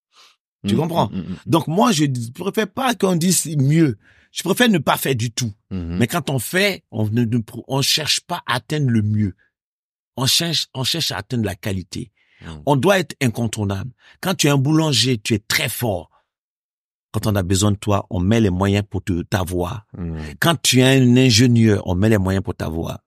tu 0.68 0.76
comprends? 0.76 1.10
Donc, 1.48 1.68
moi, 1.68 1.92
je 1.92 2.06
préfère 2.34 2.68
pas 2.72 2.94
qu'on 2.94 3.16
dise 3.16 3.48
mieux. 3.58 3.98
Je 4.32 4.44
préfère 4.44 4.70
ne 4.70 4.78
pas 4.78 4.96
faire 4.98 5.16
du 5.16 5.32
tout. 5.32 5.52
Mais 5.72 6.08
quand 6.08 6.30
on 6.30 6.38
fait, 6.40 6.84
on 6.92 7.08
ne, 7.10 7.24
ne- 7.26 7.40
on 7.68 7.82
cherche 7.82 8.20
pas 8.22 8.44
à 8.46 8.56
atteindre 8.56 8.90
le 8.92 9.02
mieux. 9.02 9.34
On 10.18 10.26
cherche, 10.26 10.68
on 10.74 10.84
cherche 10.84 11.12
à 11.12 11.18
atteindre 11.18 11.46
la 11.46 11.56
qualité. 11.56 12.12
Mhm. 12.42 12.64
On 12.66 12.76
doit 12.76 13.00
être 13.00 13.16
incontournable. 13.22 13.92
Quand 14.22 14.36
tu 14.36 14.48
es 14.48 14.50
un 14.50 14.58
boulanger, 14.58 15.18
tu 15.18 15.34
es 15.34 15.40
très 15.40 15.70
fort. 15.70 16.10
Quand 17.12 17.28
on 17.28 17.36
a 17.36 17.44
besoin 17.44 17.72
de 17.72 17.78
toi, 17.78 18.08
on 18.10 18.20
met 18.20 18.40
les 18.40 18.50
moyens 18.50 18.86
pour 18.90 19.04
te 19.04 19.22
t'avoir. 19.24 19.86
Mhm. 19.98 20.36
Quand 20.40 20.62
tu 20.62 20.80
es 20.80 20.84
un 20.98 21.18
ingénieur, 21.18 21.82
on 21.86 21.96
met 21.96 22.10
les 22.10 22.18
moyens 22.18 22.44
pour 22.44 22.56
t'avoir. 22.56 23.00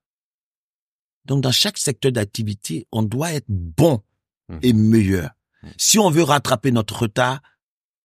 Donc, 1.25 1.43
dans 1.43 1.53
chaque 1.53 1.79
secteur 1.79 2.13
d'activité, 2.13 2.87
on 2.93 3.03
doit 3.03 3.33
être 3.33 3.47
bon 3.49 4.03
Mhm. 4.51 4.59
et 4.63 4.73
meilleur. 4.75 5.31
Si 5.79 5.99
on 5.99 6.11
veut 6.11 6.23
rattraper 6.23 6.71
notre 6.71 6.99
retard, 7.01 7.41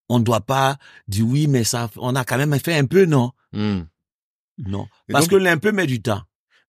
on 0.08 0.18
ne 0.18 0.24
doit 0.24 0.40
pas 0.40 0.78
dire 1.06 1.26
oui, 1.26 1.46
mais 1.46 1.62
ça, 1.64 1.90
on 1.96 2.16
a 2.16 2.24
quand 2.24 2.38
même 2.38 2.58
fait 2.58 2.74
un 2.76 2.86
peu, 2.86 3.04
non? 3.04 3.32
Non. 3.52 4.86
Parce 5.10 5.26
donc- 5.26 5.30
que 5.32 5.36
l'un 5.36 5.58
peu 5.58 5.70
met 5.72 5.86
du 5.86 6.00
temps. 6.00 6.22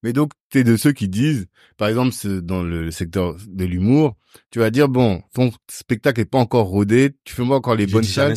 Mais 0.04 0.14
donc, 0.14 0.32
t'es 0.50 0.64
de 0.64 0.76
ceux 0.78 0.92
qui 0.94 1.08
disent, 1.08 1.46
par 1.78 1.88
exemple, 1.90 2.14
dans 2.42 2.64
le 2.64 2.90
secteur 2.92 3.36
de 3.48 3.66
l'humour, 3.66 4.16
tu 4.50 4.60
vas 4.60 4.70
dire, 4.72 4.90
bon, 4.90 5.22
ton 5.34 5.52
spectacle 5.70 6.22
est 6.22 6.26
pas 6.26 6.40
encore 6.40 6.66
rodé, 6.68 7.12
tu 7.24 7.34
fais 7.36 7.44
moi 7.44 7.58
encore 7.58 7.76
les 7.76 7.88
bonnes 7.88 8.04
ça. 8.04 8.34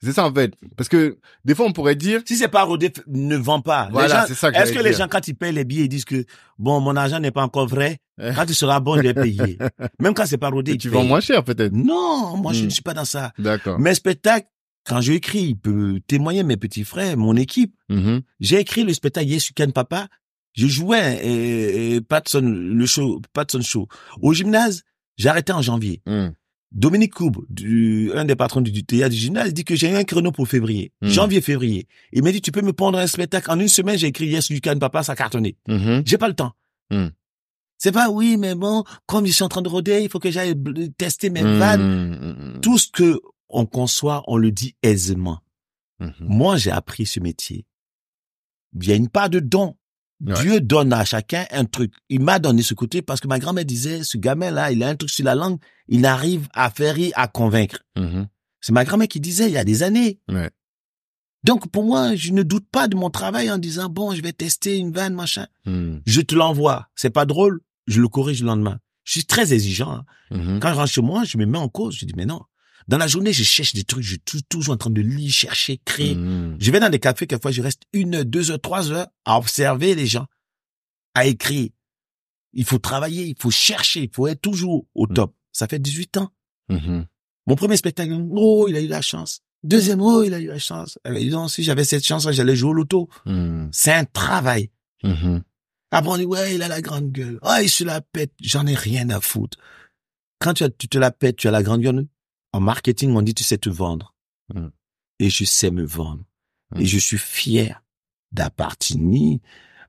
C'est 0.00 0.12
ça, 0.12 0.24
en 0.28 0.32
fait. 0.32 0.54
Parce 0.76 0.88
que, 0.88 1.18
des 1.44 1.56
fois, 1.56 1.66
on 1.66 1.72
pourrait 1.72 1.96
dire, 1.96 2.20
Si 2.24 2.36
c'est 2.36 2.46
pas 2.46 2.62
rodé, 2.62 2.92
ne 3.08 3.36
vends 3.36 3.60
pas. 3.60 3.88
Voilà, 3.90 4.26
c'est 4.28 4.34
ça 4.34 4.52
que 4.52 4.56
Est-ce 4.56 4.72
que 4.72 4.78
les 4.78 4.90
dire. 4.90 4.98
gens, 5.00 5.08
quand 5.08 5.26
ils 5.26 5.34
payent 5.34 5.52
les 5.52 5.64
billets, 5.64 5.86
ils 5.86 5.88
disent 5.88 6.04
que, 6.04 6.24
bon, 6.56 6.78
mon 6.80 6.94
argent 6.94 7.18
n'est 7.18 7.32
pas 7.32 7.42
encore 7.42 7.66
vrai. 7.66 7.98
Quand 8.36 8.46
tu 8.46 8.54
seras 8.54 8.78
bon, 8.78 8.96
je 8.96 9.02
vais 9.02 9.14
payer. 9.14 9.58
Même 10.00 10.12
quand 10.14 10.26
c'est 10.26 10.38
pas 10.38 10.50
rodé, 10.50 10.76
tu 10.76 10.88
vends 10.88 11.04
moins 11.04 11.20
cher, 11.20 11.42
peut-être. 11.44 11.72
Non, 11.72 12.36
moi, 12.36 12.52
je 12.52 12.62
Hmm. 12.62 12.64
ne 12.66 12.70
suis 12.70 12.82
pas 12.82 12.94
dans 12.94 13.04
ça. 13.04 13.32
D'accord. 13.40 13.78
Mes 13.80 13.94
spectacles, 13.94 14.46
quand 14.84 15.00
je 15.00 15.12
écris, 15.12 15.40
il 15.50 15.56
peut 15.56 16.00
témoigner 16.06 16.42
mes 16.44 16.56
petits 16.56 16.82
frères, 16.84 17.16
mon 17.16 17.36
équipe. 17.36 17.74
Mhm. 17.88 18.22
J'ai 18.40 18.58
écrit 18.60 18.82
le 18.84 18.92
spectacle 18.92 19.26
Yes 19.28 19.48
You 19.48 19.54
Can 19.56 19.70
Papa. 19.72 20.06
Je 20.58 20.66
jouais 20.66 21.24
et, 21.24 21.94
et 21.94 22.00
Patson, 22.00 22.40
le 22.42 22.84
show, 22.84 23.20
Patson 23.32 23.60
Show. 23.62 23.86
Au 24.20 24.34
gymnase, 24.34 24.82
j'ai 25.16 25.28
arrêté 25.28 25.52
en 25.52 25.62
janvier. 25.62 26.02
Mhm. 26.04 26.34
Dominique 26.72 27.14
Coube, 27.14 27.46
du, 27.48 28.10
un 28.12 28.24
des 28.24 28.34
patrons 28.34 28.60
du, 28.60 28.72
du 28.72 28.84
théâtre 28.84 29.14
du 29.14 29.20
gymnase, 29.20 29.54
dit 29.54 29.64
que 29.64 29.76
j'ai 29.76 29.88
eu 29.88 29.94
un 29.94 30.02
créneau 30.02 30.32
pour 30.32 30.48
février. 30.48 30.92
Hmm. 31.00 31.08
Janvier, 31.08 31.40
février. 31.40 31.86
Il 32.12 32.22
m'a 32.22 32.32
dit, 32.32 32.42
tu 32.42 32.52
peux 32.52 32.60
me 32.60 32.72
prendre 32.74 32.98
un 32.98 33.06
spectacle. 33.06 33.50
En 33.50 33.58
une 33.58 33.68
semaine, 33.68 33.96
j'ai 33.96 34.08
écrit 34.08 34.26
Yes 34.26 34.50
You 34.50 34.58
Can 34.62 34.78
Papa, 34.78 35.02
ça 35.02 35.12
a 35.12 35.16
cartonné. 35.16 35.56
Mhm. 35.66 36.02
J'ai 36.04 36.18
pas 36.18 36.28
le 36.28 36.34
temps. 36.34 36.52
Hmm. 36.90 37.08
C'est 37.78 37.92
pas, 37.92 38.10
oui, 38.10 38.36
mais 38.36 38.54
bon, 38.54 38.84
comme 39.06 39.24
je 39.24 39.32
suis 39.32 39.44
en 39.44 39.48
train 39.48 39.62
de 39.62 39.68
rôder, 39.68 40.02
il 40.02 40.10
faut 40.10 40.18
que 40.18 40.30
j'aille 40.30 40.54
tester 40.98 41.30
mes 41.30 41.42
vannes. 41.42 42.10
Mhm. 42.10 42.60
Tout 42.60 42.76
ce 42.76 42.88
que 42.92 43.20
on 43.48 43.64
conçoit, 43.64 44.24
on 44.26 44.36
le 44.36 44.50
dit 44.50 44.74
aisément. 44.82 45.38
Mhm. 46.00 46.12
Moi, 46.20 46.56
j'ai 46.58 46.72
appris 46.72 47.06
ce 47.06 47.20
métier. 47.20 47.64
Il 48.74 48.86
y 48.86 48.92
a 48.92 48.96
une 48.96 49.08
part 49.08 49.30
de 49.30 49.38
don. 49.40 49.77
Ouais. 50.24 50.34
Dieu 50.40 50.60
donne 50.60 50.92
à 50.92 51.04
chacun 51.04 51.44
un 51.52 51.64
truc. 51.64 51.92
Il 52.08 52.20
m'a 52.20 52.38
donné 52.40 52.62
ce 52.62 52.74
côté 52.74 53.02
parce 53.02 53.20
que 53.20 53.28
ma 53.28 53.38
grand-mère 53.38 53.64
disait, 53.64 54.02
ce 54.02 54.18
gamin-là, 54.18 54.72
il 54.72 54.82
a 54.82 54.88
un 54.88 54.96
truc 54.96 55.10
sur 55.10 55.24
la 55.24 55.34
langue, 55.36 55.58
il 55.86 56.04
arrive 56.06 56.48
à 56.54 56.70
faire 56.70 56.94
rire, 56.96 57.12
à 57.14 57.28
convaincre. 57.28 57.78
Mhm. 57.96 58.26
C'est 58.60 58.72
ma 58.72 58.84
grand-mère 58.84 59.06
qui 59.08 59.20
disait 59.20 59.46
il 59.46 59.52
y 59.52 59.58
a 59.58 59.64
des 59.64 59.84
années. 59.84 60.18
Ouais. 60.28 60.50
Donc, 61.44 61.70
pour 61.70 61.84
moi, 61.84 62.16
je 62.16 62.32
ne 62.32 62.42
doute 62.42 62.66
pas 62.70 62.88
de 62.88 62.96
mon 62.96 63.10
travail 63.10 63.48
en 63.50 63.58
disant, 63.58 63.88
bon, 63.88 64.12
je 64.12 64.20
vais 64.20 64.32
tester 64.32 64.76
une 64.76 64.90
vanne, 64.92 65.14
machin. 65.14 65.46
Mhm. 65.66 66.02
Je 66.04 66.20
te 66.20 66.34
l'envoie. 66.34 66.88
C'est 66.96 67.10
pas 67.10 67.24
drôle. 67.24 67.60
Je 67.86 68.00
le 68.00 68.08
corrige 68.08 68.40
le 68.40 68.46
lendemain. 68.48 68.80
Je 69.04 69.12
suis 69.12 69.24
très 69.24 69.52
exigeant. 69.52 69.92
hein. 69.92 70.04
Mhm. 70.32 70.58
Quand 70.60 70.70
je 70.70 70.74
rentre 70.74 70.90
chez 70.90 71.00
moi, 71.00 71.22
je 71.24 71.38
me 71.38 71.46
mets 71.46 71.58
en 71.58 71.68
cause. 71.68 71.94
Je 71.96 72.04
dis, 72.04 72.12
mais 72.16 72.26
non. 72.26 72.40
Dans 72.88 72.98
la 72.98 73.06
journée, 73.06 73.32
je 73.34 73.42
cherche 73.44 73.74
des 73.74 73.84
trucs. 73.84 74.02
Je 74.02 74.10
suis 74.10 74.20
tou- 74.20 74.40
toujours 74.48 74.74
en 74.74 74.76
train 74.78 74.90
de 74.90 75.00
lire, 75.02 75.30
chercher, 75.30 75.78
créer. 75.84 76.14
Mhm. 76.14 76.56
Je 76.58 76.70
vais 76.70 76.80
dans 76.80 76.88
des 76.88 76.98
cafés, 76.98 77.26
quelquefois, 77.26 77.50
je 77.52 77.60
reste 77.62 77.82
une 77.92 78.14
heure, 78.14 78.24
deux 78.24 78.50
heures, 78.50 78.60
trois 78.60 78.90
heures 78.90 79.08
à 79.26 79.36
observer 79.38 79.94
les 79.94 80.06
gens, 80.06 80.26
à 81.14 81.26
écrire. 81.26 81.68
Il 82.54 82.64
faut 82.64 82.78
travailler, 82.78 83.26
il 83.26 83.36
faut 83.38 83.50
chercher, 83.50 84.04
il 84.04 84.10
faut 84.12 84.26
être 84.26 84.40
toujours 84.40 84.86
au 84.94 85.06
Mm. 85.06 85.14
top. 85.14 85.34
Ça 85.52 85.66
fait 85.68 85.78
18 85.78 86.16
ans. 86.16 86.30
Mhm. 86.70 87.06
Mon 87.46 87.54
premier 87.56 87.76
spectacle, 87.76 88.12
oh, 88.32 88.66
il 88.68 88.76
a 88.76 88.80
eu 88.80 88.86
la 88.88 89.02
chance. 89.02 89.40
Deuxième, 89.62 90.00
oh, 90.00 90.22
il 90.22 90.32
a 90.32 90.38
eu 90.40 90.46
la 90.46 90.58
chance. 90.58 90.98
Eh 91.04 91.10
ben, 91.10 91.30
donc, 91.30 91.50
si 91.50 91.62
j'avais 91.64 91.84
cette 91.84 92.04
chance, 92.06 92.30
j'allais 92.30 92.56
jouer 92.56 92.70
au 92.70 92.74
loto. 92.74 93.08
Mhm. 93.26 93.68
C'est 93.72 93.92
un 93.92 94.04
travail. 94.04 94.70
Mhm. 95.02 95.42
Après, 95.90 96.10
on 96.10 96.16
dit, 96.16 96.24
ouais, 96.24 96.54
il 96.54 96.62
a 96.62 96.68
la 96.68 96.80
grande 96.80 97.10
gueule. 97.12 97.38
Oh, 97.42 97.54
il 97.62 97.68
se 97.68 97.84
la 97.84 98.00
pète. 98.00 98.32
J'en 98.40 98.66
ai 98.66 98.74
rien 98.74 99.08
à 99.10 99.20
foutre. 99.20 99.58
Quand 100.38 100.54
tu, 100.54 100.64
as- 100.64 100.70
tu 100.70 100.88
te 100.88 100.96
la 100.98 101.10
pètes, 101.10 101.36
tu 101.36 101.48
as 101.48 101.50
la 101.50 101.62
grande 101.62 101.80
gueule. 101.80 102.06
En 102.58 102.60
marketing, 102.60 103.14
on 103.14 103.22
dit, 103.22 103.34
tu 103.34 103.44
sais 103.44 103.56
te 103.56 103.70
vendre. 103.70 104.16
Mm. 104.52 104.70
Et 105.20 105.30
je 105.30 105.44
sais 105.44 105.70
me 105.70 105.84
vendre. 105.84 106.24
Mm. 106.72 106.80
Et 106.80 106.86
je 106.86 106.98
suis 106.98 107.16
fier 107.16 107.84
d'appartenir 108.32 109.38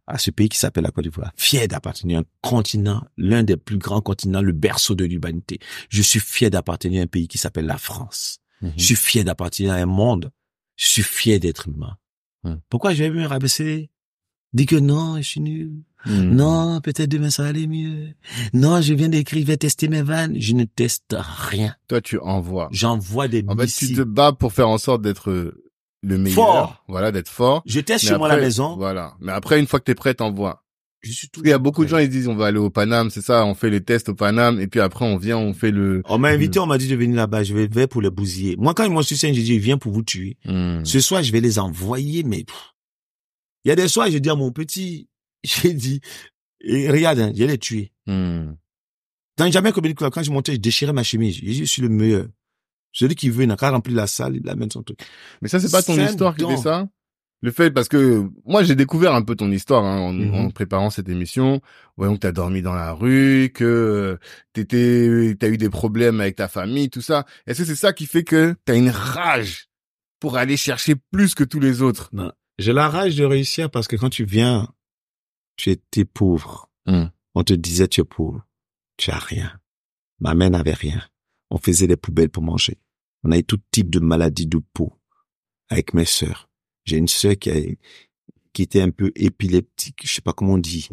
à 0.05 0.19
ce 0.19 0.29
pays 0.29 0.49
qui 0.49 0.59
s'appelle 0.59 0.83
la 0.83 0.91
Côte 0.91 1.05
d'Ivoire. 1.05 1.31
Fier 1.35 1.67
d'appartenir 1.67 2.19
à 2.19 2.21
un 2.21 2.25
continent, 2.41 3.03
l'un 3.17 3.41
des 3.41 3.57
plus 3.57 3.79
grands 3.79 4.01
continents, 4.01 4.43
le 4.43 4.51
berceau 4.51 4.93
de 4.93 5.03
l'humanité. 5.03 5.57
Je 5.89 6.03
suis 6.03 6.19
fier 6.19 6.51
d'appartenir 6.51 7.01
à 7.01 7.05
un 7.05 7.07
pays 7.07 7.27
qui 7.27 7.39
s'appelle 7.39 7.65
la 7.65 7.79
France. 7.79 8.37
Mhm. 8.61 8.73
Je 8.77 8.83
suis 8.83 8.95
fier 8.95 9.23
d'appartenir 9.23 9.71
à 9.71 9.77
un 9.77 9.87
monde. 9.87 10.31
Je 10.75 10.85
suis 10.85 11.03
fier 11.03 11.39
d'être 11.39 11.69
humain. 11.69 11.97
Mm. 12.43 12.57
Pourquoi 12.69 12.93
je 12.93 13.03
vais 13.03 13.09
me 13.09 13.25
rabaisser? 13.25 13.89
Dis 14.53 14.65
que 14.65 14.75
non, 14.75 15.17
je 15.17 15.21
suis 15.21 15.41
nul. 15.41 15.71
Mhm. 16.05 16.35
Non, 16.35 16.81
peut-être 16.81 17.09
demain 17.09 17.29
ça 17.29 17.43
va 17.43 17.49
aller 17.49 17.67
mieux. 17.67 18.09
Non, 18.53 18.81
je 18.81 18.93
viens 18.93 19.09
d'écrire, 19.09 19.41
je 19.41 19.47
vais 19.47 19.57
tester 19.57 19.87
mes 19.87 20.01
vannes. 20.01 20.35
Je 20.39 20.53
ne 20.53 20.63
teste 20.63 21.15
rien. 21.17 21.75
Toi, 21.87 22.01
tu 22.01 22.17
envoies. 22.19 22.69
J'envoie 22.71 23.27
des 23.27 23.43
En 23.47 23.55
fait, 23.55 23.67
tu 23.67 23.93
te 23.93 24.01
bats 24.01 24.31
pour 24.31 24.53
faire 24.53 24.69
en 24.69 24.77
sorte 24.77 25.01
d'être 25.01 25.53
le 26.01 26.17
meilleur. 26.17 26.35
Fort. 26.35 26.83
Voilà, 26.87 27.11
d'être 27.11 27.29
fort. 27.29 27.63
Je 27.65 27.79
teste 27.79 28.05
Mais 28.05 28.11
chez 28.11 28.17
moi 28.17 28.31
à 28.31 28.35
la 28.35 28.41
maison. 28.41 28.75
Voilà. 28.77 29.15
Mais 29.19 29.31
après, 29.31 29.59
une 29.59 29.67
fois 29.67 29.79
que 29.79 29.85
t'es 29.85 29.95
prêt, 29.95 30.13
t'envoies. 30.13 30.63
Je 31.01 31.11
suis 31.11 31.29
tout. 31.29 31.41
Il 31.45 31.49
y 31.49 31.53
a 31.53 31.57
beaucoup 31.57 31.85
de 31.85 31.89
gens, 31.89 31.97
ils 31.97 32.09
disent, 32.09 32.27
on 32.27 32.35
va 32.35 32.47
aller 32.47 32.57
au 32.59 32.69
Paname, 32.69 33.09
c'est 33.09 33.21
ça, 33.21 33.45
on 33.45 33.53
fait 33.53 33.69
les 33.69 33.81
tests 33.81 34.09
au 34.09 34.15
Paname, 34.15 34.59
et 34.59 34.67
puis 34.67 34.81
après, 34.81 35.05
on 35.05 35.15
vient, 35.15 35.37
on 35.37 35.53
fait 35.53 35.71
le... 35.71 36.01
On 36.09 36.17
m'a 36.17 36.27
invité, 36.27 36.59
on 36.59 36.65
m'a 36.65 36.77
dit 36.77 36.89
de 36.89 36.95
venir 36.97 37.15
là-bas. 37.15 37.43
Je 37.43 37.53
vais 37.53 37.87
pour 37.87 38.01
les 38.01 38.09
bousiller. 38.09 38.55
Moi, 38.57 38.73
quand 38.73 38.83
ils 38.83 38.91
m'ont 38.91 39.01
su 39.01 39.15
j'ai 39.15 39.31
dit, 39.31 39.59
viens 39.59 39.77
pour 39.77 39.93
vous 39.93 40.03
tuer. 40.03 40.37
Mhm. 40.45 40.83
Ce 40.83 40.99
soir, 40.99 41.23
je 41.23 41.31
vais 41.31 41.39
les 41.39 41.57
envoyer, 41.57 42.23
mais 42.23 42.43
pff. 42.43 42.73
Il 43.65 43.69
y 43.69 43.71
a 43.71 43.75
des 43.75 43.87
soirs, 43.87 44.09
je 44.09 44.17
dis 44.17 44.29
à 44.29 44.35
mon 44.35 44.51
petit, 44.51 45.07
j'ai 45.43 45.73
dit, 45.73 46.01
et 46.61 46.89
regarde, 46.89 47.19
hein, 47.19 47.31
je 47.35 47.43
les 47.45 47.57
tuer. 47.57 47.91
Mhm. 48.07 48.55
Dans 49.37 49.49
jamais 49.51 49.71
Comedy 49.71 49.95
Club, 49.95 50.11
quand 50.11 50.21
je 50.23 50.31
montais, 50.31 50.53
je 50.53 50.57
déchirais 50.59 50.91
ma 50.91 51.03
chemise. 51.03 51.35
J'ai 51.35 51.45
dit, 51.45 51.59
je 51.59 51.63
suis 51.65 51.81
le 51.81 51.87
meilleur. 51.89 52.25
Celui 52.91 53.15
qui 53.15 53.29
veut, 53.29 53.43
il 53.43 53.47
n'a 53.47 53.55
qu'à 53.55 53.69
remplir 53.69 53.95
la 53.95 54.07
salle, 54.07 54.35
il 54.35 54.49
amène 54.49 54.69
son 54.69 54.83
truc. 54.83 54.99
Mais 55.41 55.47
ça, 55.47 55.59
c'est 55.59 55.71
pas 55.71 55.81
ton 55.81 55.95
histoire 55.97 56.35
qui 56.35 56.45
fait 56.45 56.57
ça? 56.57 56.87
Le 57.41 57.51
fait, 57.51 57.71
parce 57.71 57.87
que 57.87 58.25
moi, 58.43 58.63
j'ai 58.63 58.75
découvert 58.75 59.13
un 59.13 59.21
peu 59.21 59.33
ton 59.37 59.49
histoire 59.49 59.85
hein, 59.85 59.97
en, 59.99 60.11
Mhm. 60.11 60.33
en 60.33 60.49
préparant 60.49 60.89
cette 60.89 61.07
émission. 61.07 61.61
Voyons 61.95 62.15
que 62.15 62.19
t'as 62.19 62.33
dormi 62.33 62.61
dans 62.61 62.73
la 62.73 62.91
rue, 62.91 63.49
que 63.53 64.17
t'étais, 64.51 65.35
t'as 65.39 65.47
eu 65.47 65.57
des 65.57 65.69
problèmes 65.69 66.19
avec 66.19 66.35
ta 66.35 66.49
famille, 66.49 66.89
tout 66.89 66.99
ça. 67.01 67.25
Est-ce 67.47 67.59
que 67.59 67.65
c'est 67.65 67.75
ça 67.75 67.93
qui 67.93 68.07
fait 68.07 68.25
que 68.25 68.55
t'as 68.65 68.75
une 68.75 68.89
rage 68.89 69.69
pour 70.19 70.35
aller 70.35 70.57
chercher 70.57 70.95
plus 71.13 71.33
que 71.33 71.45
tous 71.45 71.61
les 71.61 71.81
autres? 71.81 72.09
Non. 72.11 72.33
J'ai 72.59 72.73
la 72.73 72.89
rage 72.89 73.15
de 73.15 73.23
réussir 73.23 73.71
parce 73.71 73.87
que 73.87 73.95
quand 73.95 74.09
tu 74.09 74.25
viens, 74.25 74.71
tu 75.55 75.71
étais 75.71 76.05
pauvre. 76.05 76.69
Hmm. 76.85 77.05
On 77.35 77.43
te 77.43 77.53
disait 77.53 77.87
tu 77.87 78.01
es 78.01 78.03
pauvre. 78.03 78.45
Tu 78.97 79.11
as 79.11 79.17
rien. 79.19 79.59
Ma 80.19 80.33
mère 80.35 80.49
n'avait 80.51 80.73
rien. 80.73 81.01
On 81.49 81.57
faisait 81.57 81.87
des 81.87 81.95
poubelles 81.97 82.29
pour 82.29 82.43
manger. 82.43 82.77
On 83.23 83.31
avait 83.31 83.43
tout 83.43 83.59
type 83.71 83.89
de 83.89 83.99
maladies 83.99 84.47
de 84.47 84.59
peau. 84.73 84.93
avec 85.71 85.93
mes 85.93 86.05
sœurs. 86.05 86.49
J'ai 86.85 86.97
une 86.97 87.07
sœur 87.07 87.35
qui, 87.37 87.51
a- 87.51 87.75
qui 88.53 88.63
était 88.63 88.81
un 88.81 88.89
peu 88.89 89.11
épileptique, 89.15 90.01
je 90.03 90.11
sais 90.11 90.21
pas 90.21 90.33
comment 90.33 90.53
on 90.53 90.57
dit, 90.57 90.89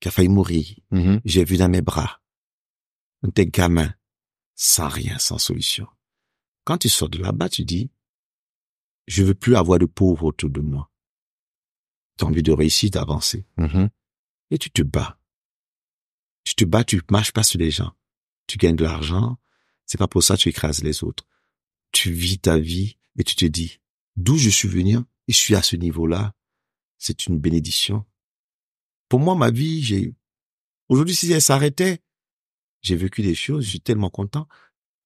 qui 0.00 0.08
a 0.08 0.10
failli 0.10 0.28
mourir. 0.30 0.66
Mhm. 0.90 1.20
J'ai 1.26 1.44
vu 1.44 1.58
dans 1.58 1.68
mes 1.68 1.82
bras. 1.82 2.22
On 3.22 3.28
était 3.28 3.44
gamin, 3.46 3.92
sans 4.54 4.88
rien, 4.88 5.18
sans 5.18 5.36
solution. 5.36 5.86
Quand 6.64 6.78
tu 6.78 6.88
sors 6.88 7.10
de 7.10 7.18
là-bas, 7.18 7.50
tu 7.50 7.64
dis, 7.66 7.90
je 9.06 9.22
veux 9.22 9.34
plus 9.34 9.54
avoir 9.54 9.78
de 9.78 9.84
pauvres 9.86 10.24
autour 10.24 10.48
de 10.48 10.62
moi. 10.62 10.90
Tu 12.18 12.24
as 12.24 12.28
envie 12.28 12.42
de 12.42 12.52
réussir, 12.52 12.90
d'avancer. 12.90 13.44
Mhm. 13.56 13.90
Et 14.50 14.58
tu 14.58 14.70
te 14.70 14.82
bats. 14.82 15.18
Tu 16.44 16.54
te 16.54 16.64
bats, 16.64 16.84
tu 16.84 17.00
marches 17.10 17.32
pas 17.32 17.42
sur 17.42 17.58
les 17.58 17.70
gens. 17.70 17.92
Tu 18.46 18.58
gagnes 18.58 18.76
de 18.76 18.84
l'argent. 18.84 19.36
C'est 19.84 19.98
pas 19.98 20.08
pour 20.08 20.22
ça 20.22 20.36
que 20.36 20.42
tu 20.42 20.48
écrases 20.48 20.82
les 20.82 21.04
autres. 21.04 21.26
Tu 21.92 22.12
vis 22.12 22.38
ta 22.38 22.58
vie 22.58 22.96
et 23.18 23.24
tu 23.24 23.34
te 23.36 23.44
dis, 23.44 23.80
d'où 24.16 24.36
je 24.36 24.50
suis 24.50 24.68
venu, 24.68 24.96
et 25.28 25.32
je 25.32 25.36
suis 25.36 25.54
à 25.54 25.62
ce 25.62 25.76
niveau-là. 25.76 26.34
C'est 26.98 27.26
une 27.26 27.38
bénédiction. 27.38 28.04
Pour 29.08 29.20
moi, 29.20 29.34
ma 29.34 29.50
vie, 29.50 29.82
j'ai, 29.82 30.14
aujourd'hui, 30.88 31.14
si 31.14 31.30
elle 31.32 31.42
s'arrêtait, 31.42 32.00
j'ai 32.82 32.96
vécu 32.96 33.22
des 33.22 33.34
choses, 33.34 33.64
je 33.64 33.70
suis 33.70 33.80
tellement 33.80 34.10
content. 34.10 34.46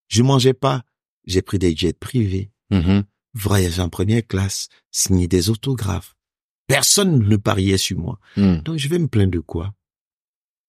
Je 0.09 0.23
mangeais 0.23 0.55
pas. 0.55 0.85
J'ai 1.27 1.43
pris 1.43 1.59
des 1.59 1.75
jets 1.77 1.93
privés, 1.93 2.51
Mhm. 2.71 3.05
voyagé 3.35 3.81
en 3.83 3.89
première 3.89 4.27
classe, 4.27 4.69
signé 4.91 5.29
des 5.29 5.51
autographes. 5.51 6.17
Personne 6.71 7.19
ne 7.19 7.37
pariait 7.37 7.79
sur 7.79 7.99
moi. 7.99 8.21
Mhm. 8.37 8.63
Donc, 8.63 8.77
je 8.79 8.89
vais 8.89 9.01
me 9.01 9.09
plaindre 9.09 9.33
de 9.33 9.41
quoi? 9.41 9.75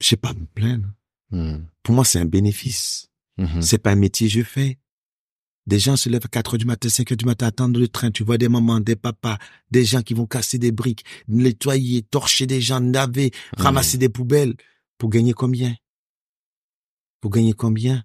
Je 0.02 0.08
sais 0.08 0.18
pas 0.18 0.34
me 0.34 0.46
plaindre. 0.48 0.90
Mhm. 1.30 1.68
Pour 1.84 1.94
moi, 1.94 2.04
c'est 2.06 2.20
un 2.20 2.26
bénéfice. 2.26 3.08
Mhm. 3.38 3.62
C'est 3.62 3.78
pas 3.78 3.92
un 3.92 3.96
métier 3.96 4.28
que 4.28 4.34
je 4.34 4.42
fais. 4.42 4.80
Des 5.68 5.78
gens 5.78 5.96
se 5.96 6.10
lèvent 6.10 6.26
à 6.26 6.28
4 6.28 6.56
heures 6.56 6.58
du 6.58 6.66
matin, 6.66 6.90
5 6.90 7.12
heures 7.12 7.18
du 7.18 7.26
matin, 7.26 7.46
attendent 7.46 7.78
le 7.78 7.88
train. 7.88 8.10
Tu 8.10 8.24
vois 8.24 8.40
des 8.40 8.50
mamans, 8.50 8.80
des 8.80 8.96
papas, 8.96 9.38
des 9.70 9.86
gens 9.86 10.02
qui 10.02 10.16
vont 10.16 10.26
casser 10.26 10.58
des 10.58 10.72
briques, 10.72 11.06
nettoyer, 11.28 12.02
torcher 12.02 12.48
des 12.48 12.62
gens, 12.62 12.80
laver, 12.80 13.30
ramasser 13.56 14.00
des 14.00 14.10
poubelles. 14.10 14.56
Pour 14.98 15.12
gagner 15.12 15.34
combien? 15.34 15.76
Pour 17.20 17.30
gagner 17.30 17.54
combien? 17.54 18.04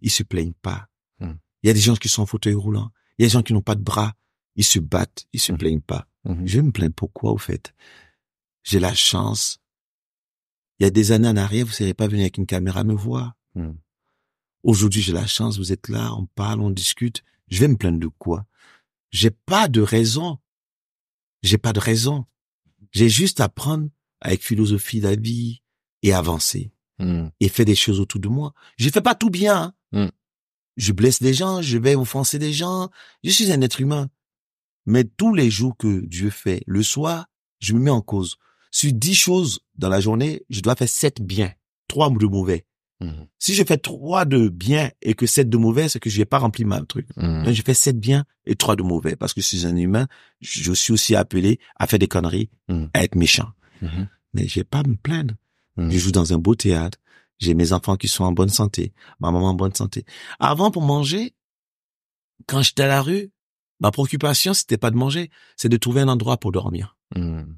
Ils 0.00 0.10
se 0.10 0.22
plaignent 0.22 0.54
pas. 0.62 0.88
Hmm. 1.20 1.34
Il 1.62 1.66
y 1.66 1.70
a 1.70 1.74
des 1.74 1.80
gens 1.80 1.96
qui 1.96 2.08
sont 2.08 2.22
en 2.22 2.26
fauteuil 2.26 2.54
roulant. 2.54 2.90
Il 3.18 3.22
y 3.22 3.24
a 3.26 3.28
des 3.28 3.32
gens 3.32 3.42
qui 3.42 3.52
n'ont 3.52 3.60
pas 3.60 3.74
de 3.74 3.82
bras. 3.82 4.14
Ils 4.56 4.64
se 4.64 4.78
battent. 4.78 5.26
Ils 5.32 5.40
se 5.40 5.52
Hmm. 5.52 5.58
plaignent 5.58 5.80
pas. 5.80 6.08
Mhm. 6.24 6.46
Je 6.46 6.56
vais 6.56 6.62
me 6.62 6.72
plaindre 6.72 6.94
pourquoi, 6.94 7.32
au 7.32 7.38
fait? 7.38 7.74
J'ai 8.64 8.80
la 8.80 8.94
chance. 8.94 9.58
Il 10.78 10.84
y 10.84 10.86
a 10.86 10.90
des 10.90 11.12
années 11.12 11.28
en 11.28 11.36
arrière, 11.36 11.64
vous 11.66 11.72
seriez 11.72 11.94
pas 11.94 12.08
venu 12.08 12.20
avec 12.22 12.36
une 12.38 12.46
caméra 12.46 12.84
me 12.84 12.94
voir. 12.94 13.34
Hmm. 13.54 13.72
Aujourd'hui, 14.62 15.00
j'ai 15.02 15.12
la 15.12 15.26
chance, 15.26 15.58
vous 15.58 15.72
êtes 15.72 15.88
là, 15.88 16.12
on 16.14 16.26
parle, 16.26 16.60
on 16.60 16.70
discute. 16.70 17.22
Je 17.48 17.60
vais 17.60 17.68
me 17.68 17.76
plaindre 17.76 18.00
de 18.00 18.08
quoi? 18.08 18.44
J'ai 19.12 19.30
pas 19.30 19.68
de 19.68 19.80
raison. 19.80 20.38
J'ai 21.42 21.58
pas 21.58 21.72
de 21.72 21.78
raison. 21.80 22.26
J'ai 22.92 23.08
juste 23.08 23.40
à 23.40 23.48
prendre 23.48 23.88
avec 24.20 24.42
philosophie 24.42 25.00
la 25.00 25.14
vie 25.16 25.62
et 26.02 26.12
avancer 26.12 26.72
Mhm. 26.98 27.30
et 27.40 27.48
faire 27.48 27.66
des 27.66 27.74
choses 27.74 28.00
autour 28.00 28.20
de 28.20 28.28
moi. 28.28 28.52
Je 28.78 28.88
fais 28.88 29.00
pas 29.02 29.14
tout 29.14 29.30
bien. 29.30 29.74
hein. 29.92 30.06
Mm. 30.06 30.10
Je 30.78 30.92
blesse 30.92 31.22
des 31.22 31.32
gens, 31.34 31.62
je 31.62 31.78
vais 31.78 31.94
offenser 31.94 32.38
des 32.38 32.52
gens. 32.52 32.90
Je 33.22 33.30
suis 33.30 33.52
un 33.52 33.60
être 33.60 33.80
humain. 33.80 34.10
Mais 34.86 35.04
tous 35.04 35.34
les 35.34 35.50
jours 35.50 35.76
que 35.76 36.04
Dieu 36.06 36.30
fait, 36.30 36.62
le 36.66 36.82
soir, 36.82 37.26
je 37.60 37.74
me 37.74 37.80
mets 37.80 37.90
en 37.90 38.00
cause. 38.02 38.36
Sur 38.70 38.92
dix 38.92 39.14
choses 39.14 39.60
dans 39.76 39.88
la 39.88 40.00
journée, 40.00 40.44
je 40.50 40.60
dois 40.60 40.76
faire 40.76 40.88
sept 40.88 41.20
bien, 41.20 41.52
trois 41.88 42.10
de 42.10 42.26
mauvais. 42.26 42.66
Mhm. 43.00 43.26
Si 43.38 43.54
je 43.54 43.62
fais 43.64 43.76
trois 43.78 44.24
de 44.24 44.48
bien 44.48 44.90
et 45.02 45.14
que 45.14 45.26
sept 45.26 45.48
de 45.50 45.56
mauvais, 45.56 45.88
c'est 45.88 46.00
que 46.00 46.08
je 46.08 46.18
n'ai 46.18 46.24
pas 46.24 46.38
rempli 46.38 46.64
ma 46.64 46.80
truc. 46.82 47.06
Mhm. 47.16 47.44
Donc, 47.44 47.54
je 47.54 47.62
fais 47.62 47.74
sept 47.74 47.98
bien 47.98 48.24
et 48.46 48.54
trois 48.54 48.76
de 48.76 48.82
mauvais 48.82 49.16
parce 49.16 49.34
que 49.34 49.40
je 49.40 49.46
suis 49.46 49.66
un 49.66 49.76
humain. 49.76 50.06
Je 50.40 50.72
suis 50.72 50.92
aussi 50.92 51.14
appelé 51.14 51.58
à 51.76 51.86
faire 51.86 51.98
des 51.98 52.08
conneries, 52.08 52.48
Mm. 52.68 52.86
à 52.94 53.04
être 53.04 53.14
méchant. 53.16 53.50
Mhm. 53.82 54.08
Mais 54.34 54.48
je 54.48 54.60
vais 54.60 54.64
pas 54.64 54.82
me 54.82 54.94
plaindre. 54.96 55.34
Mhm. 55.76 55.90
Je 55.90 55.98
joue 55.98 56.12
dans 56.12 56.32
un 56.32 56.38
beau 56.38 56.54
théâtre. 56.54 56.98
J'ai 57.38 57.52
mes 57.54 57.72
enfants 57.72 57.96
qui 57.96 58.08
sont 58.08 58.24
en 58.24 58.32
bonne 58.32 58.48
santé. 58.48 58.92
Ma 59.20 59.30
maman 59.30 59.50
en 59.50 59.54
bonne 59.54 59.74
santé. 59.74 60.04
Avant, 60.38 60.70
pour 60.70 60.82
manger, 60.82 61.34
quand 62.46 62.62
j'étais 62.62 62.84
à 62.84 62.88
la 62.88 63.02
rue, 63.02 63.30
ma 63.80 63.90
préoccupation, 63.90 64.54
c'était 64.54 64.78
pas 64.78 64.90
de 64.90 64.96
manger, 64.96 65.30
c'est 65.56 65.68
de 65.68 65.76
trouver 65.76 66.00
un 66.00 66.08
endroit 66.08 66.38
pour 66.38 66.52
dormir. 66.52 66.96
Mhm. 67.14 67.56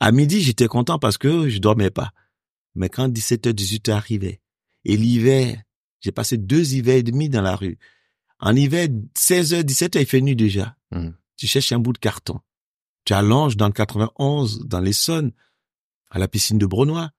À 0.00 0.12
midi, 0.12 0.40
j'étais 0.40 0.68
content 0.68 0.98
parce 0.98 1.18
que 1.18 1.48
je 1.48 1.58
dormais 1.58 1.90
pas. 1.90 2.12
Mais 2.74 2.88
quand 2.88 3.08
17h, 3.08 3.52
18h 3.52 3.92
arrivait, 3.92 4.40
et 4.84 4.96
l'hiver, 4.96 5.60
j'ai 6.00 6.12
passé 6.12 6.36
deux 6.36 6.74
hivers 6.74 6.96
et 6.96 7.02
demi 7.02 7.28
dans 7.28 7.42
la 7.42 7.56
rue. 7.56 7.78
En 8.38 8.54
hiver, 8.54 8.88
16h, 9.16 9.62
17h, 9.62 10.00
il 10.00 10.06
fait 10.06 10.20
nuit 10.20 10.36
déjà. 10.36 10.76
Mhm. 10.92 11.14
Tu 11.36 11.46
cherches 11.46 11.72
un 11.72 11.78
bout 11.78 11.92
de 11.92 11.98
carton. 11.98 12.40
Tu 13.04 13.12
allonges 13.14 13.56
dans 13.56 13.66
le 13.66 13.72
91, 13.72 14.66
dans 14.66 14.80
l'Essonne, 14.80 15.32
à 16.10 16.18
la 16.18 16.28
piscine 16.28 16.58
de 16.58 16.66
Bronois. 16.66 17.10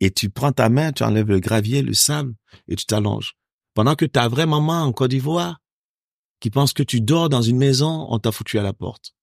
Et 0.00 0.10
tu 0.10 0.30
prends 0.30 0.52
ta 0.52 0.68
main, 0.68 0.92
tu 0.92 1.02
enlèves 1.04 1.28
le 1.28 1.40
gravier, 1.40 1.82
le 1.82 1.94
sable, 1.94 2.34
et 2.68 2.76
tu 2.76 2.86
t'allonges. 2.86 3.34
Pendant 3.74 3.94
que 3.94 4.04
ta 4.04 4.28
vraie 4.28 4.46
maman 4.46 4.82
en 4.82 4.92
Côte 4.92 5.10
d'Ivoire, 5.10 5.60
qui 6.46 6.50
pense 6.50 6.72
que 6.72 6.84
tu 6.84 7.00
dors 7.00 7.28
dans 7.28 7.42
une 7.42 7.56
maison, 7.56 8.06
on 8.08 8.20
t'a 8.20 8.30
foutu 8.30 8.56
à 8.56 8.62
la 8.62 8.72
porte. 8.72 9.16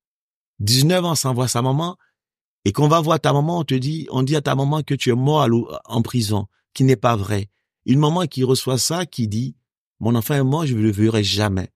19 0.59 1.05
ans 1.05 1.15
sans 1.15 1.33
voir 1.33 1.49
sa 1.49 1.61
maman, 1.61 1.95
et 2.65 2.73
qu'on 2.73 2.89
va 2.89 2.99
voir 2.99 3.17
ta 3.17 3.31
maman, 3.31 3.59
on 3.59 3.63
te 3.63 3.75
dit, 3.75 4.07
on 4.11 4.23
dit 4.23 4.35
à 4.35 4.41
ta 4.41 4.55
maman 4.55 4.83
que 4.83 4.93
tu 4.93 5.09
es 5.09 5.15
mort 5.15 5.47
en 5.85 6.01
prison, 6.01 6.47
qui 6.73 6.83
n'est 6.83 6.97
pas 6.97 7.15
vrai. 7.15 7.49
Une 7.85 7.99
maman 7.99 8.25
qui 8.25 8.43
reçoit 8.43 8.77
ça, 8.77 9.05
qui 9.05 9.29
dit, 9.29 9.55
mon 10.01 10.15
enfant 10.15 10.33
est 10.33 10.43
mort, 10.43 10.65
je 10.65 10.75
ne 10.75 10.81
le 10.81 10.91
verrai 10.91 11.23
jamais. 11.23 11.71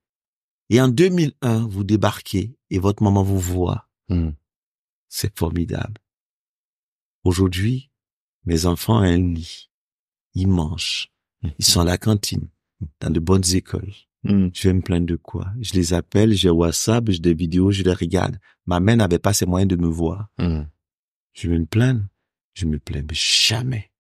Et 0.70 0.82
en 0.82 0.90
2001, 0.90 1.66
vous 1.66 1.86
débarquez 1.86 2.58
et 2.70 2.80
votre 2.80 3.02
maman 3.02 3.24
vous 3.24 3.40
voit. 3.40 3.88
Mhm. 4.10 4.36
C'est 5.08 5.40
formidable. 5.40 6.02
Aujourd'hui, 7.24 7.90
mes 8.44 8.66
enfants 8.66 8.98
ont 8.98 9.04
un 9.04 9.16
lit. 9.16 9.70
Ils 10.34 10.50
mangent. 10.50 11.10
Ils 11.58 11.64
sont 11.66 11.80
à 11.80 11.86
la 11.86 11.98
cantine, 11.98 12.50
dans 13.00 13.12
de 13.12 13.22
bonnes 13.22 13.56
écoles. 13.56 13.94
Mhm. 14.28 14.52
Je 14.54 14.68
vais 14.68 14.74
me 14.74 14.82
plaindre 14.82 15.06
de 15.06 15.16
quoi? 15.16 15.48
Je 15.62 15.74
les 15.74 15.94
appelle, 15.94 16.34
j'ai 16.34 16.50
WhatsApp, 16.50 17.10
j'ai 17.10 17.20
des 17.20 17.34
vidéos, 17.34 17.72
je 17.72 17.84
les 17.84 17.94
regarde. 17.94 18.40
Ma 18.66 18.80
mère 18.80 18.98
n'avait 18.98 19.20
pas 19.20 19.34
ses 19.34 19.46
moyens 19.46 19.70
de 19.70 19.76
me 19.76 19.88
voir. 19.88 20.30
Mhm. 20.38 20.68
Je 21.34 21.50
vais 21.50 21.60
me 21.60 21.66
plaindre? 21.66 22.04
Je 22.54 22.66
me 22.66 22.80
plains 22.80 23.02
mais 23.04 23.14
jamais. 23.14 23.92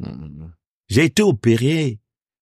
Mhm. 0.00 0.52
J'ai 0.88 1.04
été 1.04 1.22
opéré 1.22 1.98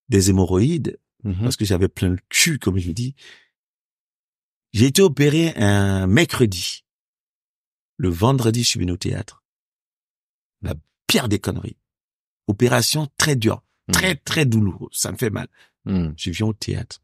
des 0.08 0.30
hémorroïdes 0.30 0.98
Mhm. 1.24 1.42
parce 1.42 1.56
que 1.56 1.64
j'avais 1.64 1.88
plein 1.88 2.10
le 2.10 2.18
cul, 2.28 2.58
comme 2.58 2.76
je 2.78 2.92
dis. 2.92 3.14
J'ai 4.72 4.86
été 4.86 5.00
opéré 5.02 5.54
un 5.56 6.06
mercredi. 6.06 6.84
Le 7.96 8.08
vendredi, 8.10 8.62
je 8.62 8.68
suis 8.68 8.80
venu 8.80 8.92
au 8.92 8.96
théâtre. 8.96 9.42
La 10.62 10.74
pire 11.06 11.28
des 11.28 11.38
conneries. 11.38 11.78
Opération 12.48 13.08
très 13.16 13.36
dure, 13.36 13.62
très, 13.92 14.16
très 14.16 14.44
douloureuse. 14.44 14.90
Ça 14.92 15.12
me 15.12 15.16
fait 15.16 15.30
mal. 15.30 15.48
Mhm. 15.86 16.12
Je 16.16 16.30
viens 16.30 16.46
au 16.46 16.52
théâtre. 16.52 17.00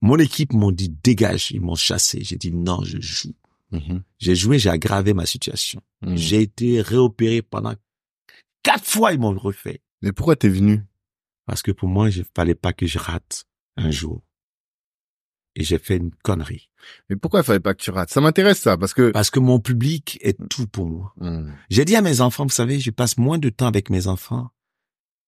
Mon 0.00 0.16
équipe 0.16 0.52
m'ont 0.52 0.72
dit 0.72 0.88
dégage, 0.88 1.50
ils 1.50 1.60
m'ont 1.60 1.74
chassé. 1.74 2.22
J'ai 2.22 2.36
dit 2.36 2.52
non, 2.52 2.82
je 2.82 2.98
joue. 3.00 3.34
Mhm. 3.70 4.02
J'ai 4.18 4.34
joué, 4.34 4.58
j'ai 4.58 4.70
aggravé 4.70 5.14
ma 5.14 5.26
situation. 5.26 5.80
Mhm. 6.02 6.16
J'ai 6.16 6.42
été 6.42 6.80
réopéré 6.80 7.42
pendant 7.42 7.74
quatre 8.62 8.84
fois, 8.84 9.12
ils 9.12 9.20
m'ont 9.20 9.36
refait. 9.36 9.82
Mais 10.02 10.12
pourquoi 10.12 10.36
t'es 10.36 10.48
venu? 10.48 10.82
Parce 11.46 11.62
que 11.62 11.70
pour 11.72 11.88
moi, 11.88 12.08
il 12.08 12.24
fallait 12.34 12.54
pas 12.54 12.72
que 12.72 12.86
je 12.86 12.98
rate 12.98 13.44
un 13.76 13.90
jour. 13.90 14.22
Et 15.56 15.64
j'ai 15.64 15.78
fait 15.78 15.96
une 15.96 16.12
connerie. 16.22 16.70
Mais 17.08 17.16
pourquoi 17.16 17.40
il 17.40 17.44
fallait 17.44 17.60
pas 17.60 17.74
que 17.74 17.82
tu 17.82 17.90
rates? 17.90 18.10
Ça 18.10 18.20
m'intéresse 18.20 18.60
ça, 18.60 18.78
parce 18.78 18.94
que... 18.94 19.10
Parce 19.10 19.30
que 19.30 19.40
mon 19.40 19.58
public 19.58 20.18
est 20.22 20.38
tout 20.48 20.66
pour 20.66 20.86
moi. 20.86 21.12
Mhm. 21.20 21.52
J'ai 21.68 21.84
dit 21.84 21.96
à 21.96 22.02
mes 22.02 22.20
enfants, 22.20 22.44
vous 22.44 22.50
savez, 22.50 22.78
je 22.78 22.90
passe 22.90 23.18
moins 23.18 23.38
de 23.38 23.50
temps 23.50 23.66
avec 23.66 23.90
mes 23.90 24.06
enfants. 24.06 24.50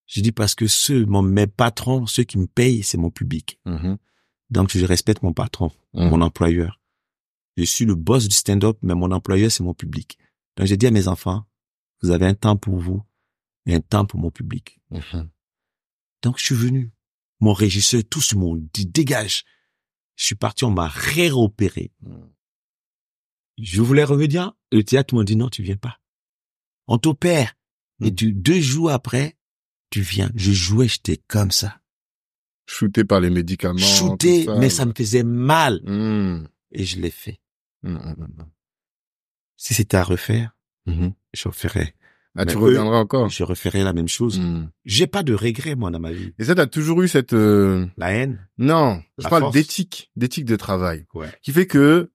J'ai 0.06 0.22
dit 0.22 0.32
parce 0.32 0.54
que 0.54 0.66
ceux, 0.66 1.04
mon, 1.06 1.22
mes 1.22 1.46
patrons, 1.46 2.06
ceux 2.06 2.24
qui 2.24 2.38
me 2.38 2.46
payent, 2.46 2.82
c'est 2.82 2.98
mon 2.98 3.10
public. 3.10 3.58
Donc, 4.52 4.70
je 4.76 4.84
respecte 4.84 5.22
mon 5.22 5.32
patron, 5.32 5.70
Mhm. 5.94 6.10
mon 6.10 6.20
employeur. 6.20 6.78
Je 7.56 7.64
suis 7.64 7.84
le 7.86 7.94
boss 7.94 8.28
du 8.28 8.34
stand-up, 8.34 8.78
mais 8.82 8.94
mon 8.94 9.10
employeur, 9.10 9.50
c'est 9.50 9.62
mon 9.64 9.74
public. 9.74 10.18
Donc, 10.56 10.66
j'ai 10.66 10.76
dit 10.76 10.86
à 10.86 10.90
mes 10.90 11.08
enfants, 11.08 11.44
vous 12.02 12.10
avez 12.10 12.26
un 12.26 12.34
temps 12.34 12.56
pour 12.56 12.78
vous 12.78 13.02
et 13.66 13.74
un 13.74 13.80
temps 13.80 14.04
pour 14.04 14.20
mon 14.20 14.30
public. 14.30 14.78
Mhm. 14.90 15.30
Donc, 16.22 16.38
je 16.38 16.44
suis 16.44 16.54
venu. 16.54 16.92
Mon 17.40 17.52
régisseur, 17.54 18.02
tous 18.08 18.34
m'ont 18.34 18.56
dit, 18.72 18.86
dégage. 18.86 19.44
Je 20.16 20.24
suis 20.26 20.34
parti, 20.34 20.64
on 20.64 20.70
m'a 20.70 20.88
réopéré. 20.88 21.90
Mhm. 22.02 22.28
Je 23.58 23.80
voulais 23.82 24.04
revenir. 24.04 24.52
Le 24.70 24.82
théâtre 24.84 25.14
m'a 25.14 25.24
dit, 25.24 25.36
non, 25.36 25.48
tu 25.48 25.62
viens 25.62 25.76
pas. 25.76 25.98
On 26.88 26.98
t'opère. 26.98 27.54
Et 28.04 28.14
tu, 28.14 28.32
deux 28.32 28.60
jours 28.60 28.90
après, 28.90 29.36
tu 29.90 30.00
viens. 30.00 30.30
Je 30.34 30.52
jouais, 30.52 30.88
j'étais 30.88 31.16
comme 31.28 31.50
ça. 31.52 31.80
Shooté 32.66 33.04
par 33.04 33.20
les 33.20 33.30
médicaments. 33.30 33.78
Shooté, 33.78 34.46
mais 34.58 34.70
ça 34.70 34.84
me 34.86 34.92
faisait 34.96 35.24
mal. 35.24 35.80
Mhm. 35.84 36.48
Et 36.72 36.84
je 36.84 37.00
l'ai 37.00 37.10
fait. 37.10 37.40
Mhm. 37.82 38.16
Si 39.56 39.74
c'était 39.74 39.96
à 39.96 40.04
refaire, 40.04 40.56
je 40.86 41.48
referais. 41.48 41.94
Ah, 42.34 42.46
tu 42.46 42.56
Mais 42.56 42.62
reviendras 42.62 42.96
encore? 42.98 43.28
Je 43.28 43.44
referai 43.44 43.84
la 43.84 43.92
même 43.92 44.08
chose. 44.08 44.40
J'ai 44.86 45.06
pas 45.06 45.22
de 45.22 45.34
regrets, 45.34 45.74
moi, 45.74 45.90
dans 45.90 46.00
ma 46.00 46.12
vie. 46.12 46.32
Et 46.38 46.44
ça, 46.44 46.54
t'as 46.54 46.66
toujours 46.66 47.02
eu 47.02 47.08
cette... 47.08 47.34
euh, 47.34 47.86
La 47.98 48.12
haine? 48.12 48.48
Non, 48.56 49.02
je 49.18 49.28
parle 49.28 49.52
d'éthique, 49.52 50.10
d'éthique 50.16 50.46
de 50.46 50.56
travail, 50.56 51.04
Ouais. 51.14 51.28
qui 51.42 51.52
fait 51.52 51.66
que 51.66 52.10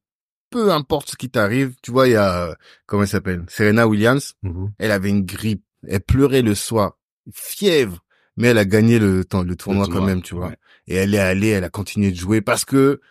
peu 0.50 0.72
importe 0.72 1.12
ce 1.12 1.16
qui 1.18 1.30
t'arrive, 1.30 1.76
tu 1.84 1.92
vois, 1.92 2.08
il 2.08 2.14
y 2.14 2.16
a, 2.16 2.48
euh, 2.50 2.56
comment 2.88 3.04
elle 3.04 3.10
s'appelle, 3.10 3.46
Serena 3.48 3.88
Williams, 3.88 4.34
elle 4.80 4.92
avait 4.92 5.10
une 5.10 5.24
grippe, 5.26 5.64
elle 5.88 6.00
pleurait 6.02 6.42
le 6.42 6.56
soir, 6.56 6.98
fièvre, 7.32 8.04
mais 8.38 8.50
elle 8.50 8.58
a 8.60 8.66
gagné 8.66 9.00
le 9.00 9.26
temps, 9.26 9.44
le 9.44 9.56
tournoi 9.56 9.88
quand 9.88 10.06
même, 10.06 10.22
tu 10.22 10.36
vois. 10.36 10.50
Ouais. 10.50 10.58
Et 10.86 10.96
elle 10.96 11.14
est 11.16 11.20
allée, 11.20 11.50
elle 11.50 11.64
a 11.64 11.70
continué 11.70 12.12
de 12.12 12.16
jouer 12.16 12.40
parce 12.42 12.64
que 12.64 13.02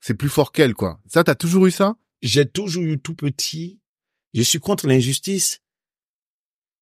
c'est 0.00 0.14
plus 0.14 0.28
fort 0.28 0.52
qu'elle, 0.52 0.74
quoi. 0.74 1.00
Ça, 1.06 1.24
t'as 1.24 1.34
toujours 1.34 1.66
eu 1.66 1.72
ça? 1.72 1.96
J'ai 2.22 2.46
toujours 2.46 2.84
eu 2.84 2.98
tout 2.98 3.14
petit. 3.14 3.80
Je 4.32 4.42
suis 4.42 4.60
contre 4.60 4.86
l'injustice. 4.86 5.60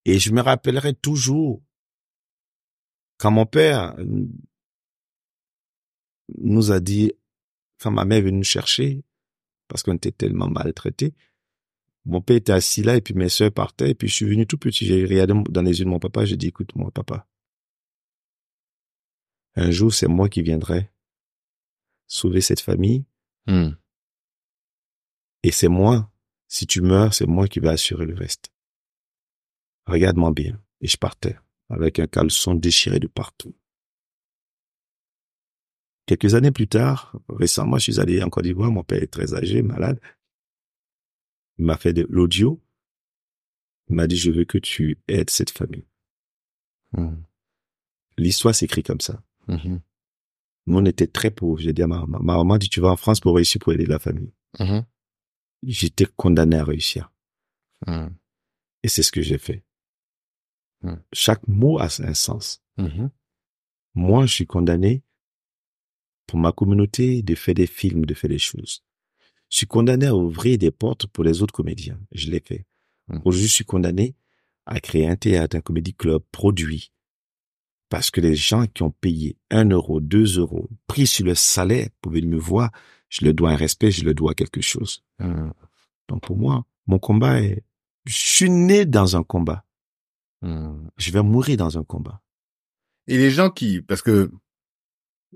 Et 0.05 0.19
je 0.19 0.31
me 0.31 0.41
rappellerai 0.41 0.93
toujours 0.93 1.63
quand 3.17 3.31
mon 3.31 3.47
père 3.47 3.95
nous 6.37 6.71
a 6.71 6.79
dit, 6.79 7.11
quand 7.81 7.91
ma 7.91 8.05
mère 8.05 8.19
est 8.19 8.21
venue 8.21 8.37
nous 8.37 8.43
chercher, 8.43 9.03
parce 9.67 9.81
qu'on 9.81 9.95
était 9.95 10.11
tellement 10.11 10.47
maltraités, 10.47 11.15
mon 12.05 12.21
père 12.21 12.35
était 12.35 12.51
assis 12.51 12.83
là 12.83 12.95
et 12.95 13.01
puis 13.01 13.15
mes 13.15 13.29
soeurs 13.29 13.51
partaient 13.51 13.89
et 13.89 13.95
puis 13.95 14.07
je 14.07 14.13
suis 14.13 14.25
venu 14.25 14.45
tout 14.45 14.59
petit. 14.59 14.85
J'ai 14.85 15.05
regardé 15.05 15.33
dans 15.49 15.63
les 15.63 15.79
yeux 15.79 15.85
de 15.85 15.89
mon 15.89 15.97
papa, 15.97 16.23
j'ai 16.23 16.37
dit, 16.37 16.47
écoute, 16.47 16.75
mon 16.75 16.91
papa, 16.91 17.27
un 19.55 19.71
jour 19.71 19.93
c'est 19.93 20.07
moi 20.07 20.29
qui 20.29 20.41
viendrai 20.41 20.91
sauver 22.07 22.41
cette 22.41 22.61
famille 22.61 23.05
Hmm. 23.47 23.73
et 25.43 25.51
c'est 25.51 25.67
moi, 25.67 26.11
si 26.47 26.65
tu 26.65 26.81
meurs, 26.81 27.13
c'est 27.13 27.27
moi 27.27 27.47
qui 27.47 27.59
vais 27.59 27.69
assurer 27.69 28.07
le 28.07 28.15
reste. 28.15 28.51
Regarde-moi 29.85 30.31
bien. 30.31 30.59
Et 30.81 30.87
je 30.87 30.97
partais 30.97 31.37
avec 31.69 31.99
un 31.99 32.07
caleçon 32.07 32.55
déchiré 32.55 32.99
de 32.99 33.05
partout. 33.07 33.55
Quelques 36.07 36.33
années 36.33 36.51
plus 36.51 36.67
tard, 36.67 37.19
récemment, 37.29 37.77
je 37.77 37.91
suis 37.91 37.99
allé 37.99 38.21
en 38.23 38.29
Côte 38.29 38.45
d'Ivoire. 38.45 38.71
Mon 38.71 38.83
père 38.83 39.01
est 39.01 39.11
très 39.11 39.35
âgé, 39.35 39.61
malade. 39.61 39.99
Il 41.57 41.65
m'a 41.65 41.77
fait 41.77 41.93
de 41.93 42.05
l'audio. 42.09 42.61
Il 43.89 43.95
m'a 43.95 44.07
dit, 44.07 44.17
je 44.17 44.31
veux 44.31 44.45
que 44.45 44.57
tu 44.57 44.99
aides 45.07 45.29
cette 45.29 45.51
famille. 45.51 45.87
Hmm. 46.93 47.21
L'histoire 48.17 48.55
s'écrit 48.55 48.83
comme 48.83 49.01
ça. 49.01 49.23
Mhm. 49.47 49.81
Nous, 50.67 50.77
on 50.77 50.85
était 50.85 51.07
très 51.07 51.31
pauvres. 51.31 51.59
J'ai 51.59 51.73
dit 51.73 51.83
à 51.83 51.87
ma 51.87 51.99
maman, 52.01 52.19
ma 52.21 52.37
maman 52.37 52.57
dit, 52.57 52.69
tu 52.69 52.81
vas 52.81 52.89
en 52.89 52.95
France 52.95 53.19
pour 53.19 53.35
réussir 53.35 53.59
pour 53.61 53.73
aider 53.73 53.85
la 53.85 53.99
famille. 53.99 54.33
Mhm. 54.59 54.85
J'étais 55.63 56.05
condamné 56.15 56.57
à 56.57 56.63
réussir. 56.63 57.11
Hmm. 57.85 58.09
Et 58.83 58.87
c'est 58.87 59.03
ce 59.03 59.11
que 59.11 59.21
j'ai 59.21 59.37
fait. 59.37 59.63
Chaque 61.11 61.47
mot 61.47 61.79
a 61.79 61.85
un 61.85 62.13
sens. 62.13 62.61
Mhm. 62.77 63.09
Moi, 63.95 64.25
je 64.25 64.33
suis 64.33 64.45
condamné 64.45 65.03
pour 66.27 66.37
ma 66.37 66.51
communauté 66.51 67.23
de 67.23 67.35
faire 67.35 67.55
des 67.55 67.67
films, 67.67 68.05
de 68.05 68.13
faire 68.13 68.29
des 68.29 68.39
choses. 68.39 68.83
Je 69.49 69.57
suis 69.57 69.67
condamné 69.67 70.07
à 70.07 70.15
ouvrir 70.15 70.57
des 70.57 70.71
portes 70.71 71.07
pour 71.07 71.23
les 71.23 71.41
autres 71.41 71.53
comédiens. 71.53 71.99
Je 72.11 72.29
l'ai 72.29 72.39
fait. 72.39 72.65
Aujourd'hui, 73.23 73.47
je 73.47 73.53
suis 73.53 73.65
condamné 73.65 74.15
à 74.65 74.79
créer 74.79 75.07
un 75.07 75.15
théâtre, 75.15 75.55
un 75.55 75.61
comédie 75.61 75.93
club 75.93 76.23
produit. 76.31 76.91
Parce 77.89 78.09
que 78.09 78.21
les 78.21 78.35
gens 78.35 78.65
qui 78.67 78.83
ont 78.83 78.91
payé 78.91 79.37
un 79.51 79.69
euro, 79.69 79.99
deux 79.99 80.39
euros, 80.39 80.69
pris 80.87 81.07
sur 81.07 81.25
le 81.25 81.35
salaire 81.35 81.87
pour 82.01 82.11
venir 82.11 82.29
me 82.29 82.39
voir, 82.39 82.71
je 83.09 83.23
leur 83.23 83.33
dois 83.33 83.51
un 83.51 83.55
respect, 83.55 83.91
je 83.91 84.03
leur 84.03 84.15
dois 84.15 84.33
quelque 84.33 84.61
chose. 84.61 85.03
Hmm. 85.19 85.51
Donc 86.07 86.23
pour 86.23 86.37
moi, 86.37 86.65
mon 86.87 86.99
combat 86.99 87.41
est, 87.41 87.63
je 88.05 88.15
suis 88.15 88.49
né 88.49 88.85
dans 88.85 89.15
un 89.15 89.23
combat. 89.23 89.65
Hmm. 90.41 90.89
Je 90.97 91.11
vais 91.11 91.21
mourir 91.21 91.57
dans 91.57 91.77
un 91.77 91.83
combat. 91.83 92.21
Et 93.07 93.17
les 93.17 93.29
gens 93.29 93.49
qui, 93.49 93.81
parce 93.81 94.01
que 94.01 94.31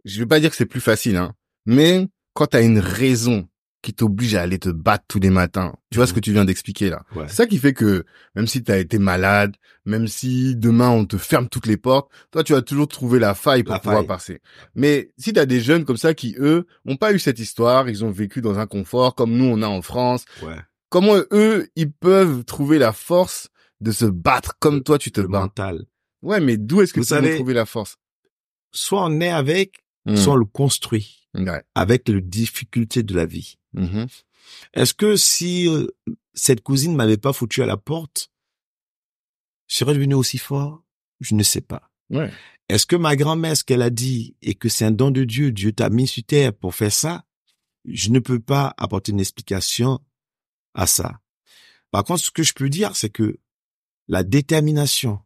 je 0.06 0.20
vais 0.20 0.26
pas 0.26 0.40
dire 0.40 0.50
que 0.50 0.56
c'est 0.56 0.66
plus 0.66 0.82
facile, 0.82 1.18
hein, 1.18 1.36
mais 1.66 2.08
quand 2.34 2.48
t'as 2.48 2.64
une 2.64 2.80
raison 2.80 3.48
qui 3.82 3.94
t'oblige 3.94 4.36
à 4.36 4.42
aller 4.42 4.60
te 4.60 4.70
battre 4.70 5.06
tous 5.08 5.20
les 5.20 5.30
matins, 5.30 5.74
tu 5.90 5.98
vois 5.98 6.06
ce 6.08 6.12
Mhm. 6.12 6.16
que 6.16 6.20
tu 6.22 6.32
viens 6.34 6.44
d'expliquer 6.46 6.90
là. 6.90 7.04
Ouais. 7.16 7.26
C'est 7.30 7.36
ça 7.36 7.46
qui 7.48 7.58
fait 7.58 7.74
que 7.74 8.04
même 8.36 8.46
si 8.48 8.62
t'as 8.62 8.78
été 8.78 9.00
malade, 9.00 9.56
même 9.86 10.08
si 10.08 10.56
demain 10.56 10.90
on 10.90 11.06
te 11.06 11.18
ferme 11.18 11.48
toutes 11.48 11.66
les 11.66 11.78
portes, 11.78 12.12
toi 12.32 12.44
tu 12.44 12.52
vas 12.54 12.62
toujours 12.62 12.88
trouver 12.90 13.20
la 13.20 13.34
faille 13.36 13.64
pour 13.64 13.74
La 13.74 13.80
pouvoir 13.80 14.00
faille. 14.00 14.08
passer. 14.08 14.42
Mais 14.76 15.12
si 15.18 15.32
t'as 15.32 15.46
des 15.46 15.62
jeunes 15.62 15.86
comme 15.86 15.98
ça 15.98 16.14
qui 16.14 16.36
eux 16.40 16.68
ont 16.86 16.98
pas 16.98 17.14
eu 17.14 17.20
cette 17.20 17.40
histoire, 17.40 17.88
ils 17.90 18.04
ont 18.04 18.12
vécu 18.12 18.42
dans 18.42 18.60
un 18.60 18.68
confort 18.68 19.16
comme 19.16 19.32
nous 19.38 19.46
on 19.46 19.62
a 19.62 19.68
en 19.68 19.82
France, 19.82 20.26
Ouais. 20.44 20.58
comment 20.90 21.16
eux 21.32 21.70
ils 21.78 21.92
peuvent 21.92 22.44
trouver 22.44 22.80
la 22.80 22.92
force 22.92 23.48
de 23.80 23.92
se 23.92 24.06
battre 24.06 24.56
comme 24.60 24.84
toi 24.84 24.98
tu 24.98 25.12
te 25.14 25.22
Le 25.22 25.30
bats? 25.30 25.40
mental. 25.40 25.86
Ouais, 26.22 26.42
mais 26.42 26.58
d'où 26.58 26.82
est-ce 26.82 26.92
que 26.92 27.00
Vous 27.00 27.06
tu 27.06 27.10
savez- 27.14 27.36
trouver 27.36 27.54
la 27.54 27.66
force? 27.66 27.96
Soit 28.74 29.06
on 29.06 29.22
est 29.22 29.30
avec, 29.30 29.86
Hmm. 30.06 30.16
soit 30.18 30.34
on 30.34 30.38
le 30.38 30.46
construit 30.46 31.28
Ouais. 31.34 31.62
avec 31.76 32.08
les 32.10 32.22
difficultés 32.22 33.04
de 33.04 33.16
la 33.16 33.26
vie. 33.26 33.56
Mhm. 33.74 34.08
Est-ce 34.74 34.94
que 34.94 35.16
si 35.16 35.68
euh, 35.68 35.88
cette 36.34 36.62
cousine 36.62 36.96
m'avait 36.96 37.18
pas 37.18 37.34
foutu 37.34 37.62
à 37.62 37.66
la 37.66 37.78
porte, 37.78 38.32
je 39.68 39.76
serais 39.76 39.94
devenu 39.94 40.16
aussi 40.16 40.38
fort? 40.38 40.84
Je 41.20 41.36
ne 41.36 41.44
sais 41.44 41.62
pas. 41.62 41.92
Ouais. 42.10 42.32
Est-ce 42.70 42.86
que 42.86 42.96
ma 42.96 43.16
grand-mère, 43.16 43.58
ce 43.58 43.64
qu'elle 43.64 43.82
a 43.82 43.90
dit, 43.90 44.36
et 44.42 44.56
que 44.56 44.70
c'est 44.70 44.86
un 44.86 44.92
don 44.92 45.12
de 45.12 45.24
Dieu, 45.24 45.52
Dieu 45.52 45.72
t'a 45.72 45.90
mis 45.90 46.08
sur 46.08 46.24
terre 46.24 46.54
pour 46.54 46.76
faire 46.76 46.92
ça, 46.92 47.26
je 47.86 48.10
ne 48.10 48.20
peux 48.20 48.40
pas 48.40 48.74
apporter 48.78 49.12
une 49.12 49.20
explication 49.20 50.00
à 50.74 50.86
ça. 50.88 51.20
Par 51.92 52.04
contre, 52.04 52.24
ce 52.24 52.32
que 52.32 52.44
je 52.44 52.54
peux 52.54 52.70
dire, 52.70 52.96
c'est 52.96 53.10
que 53.10 53.40
la 54.08 54.24
détermination 54.24 55.20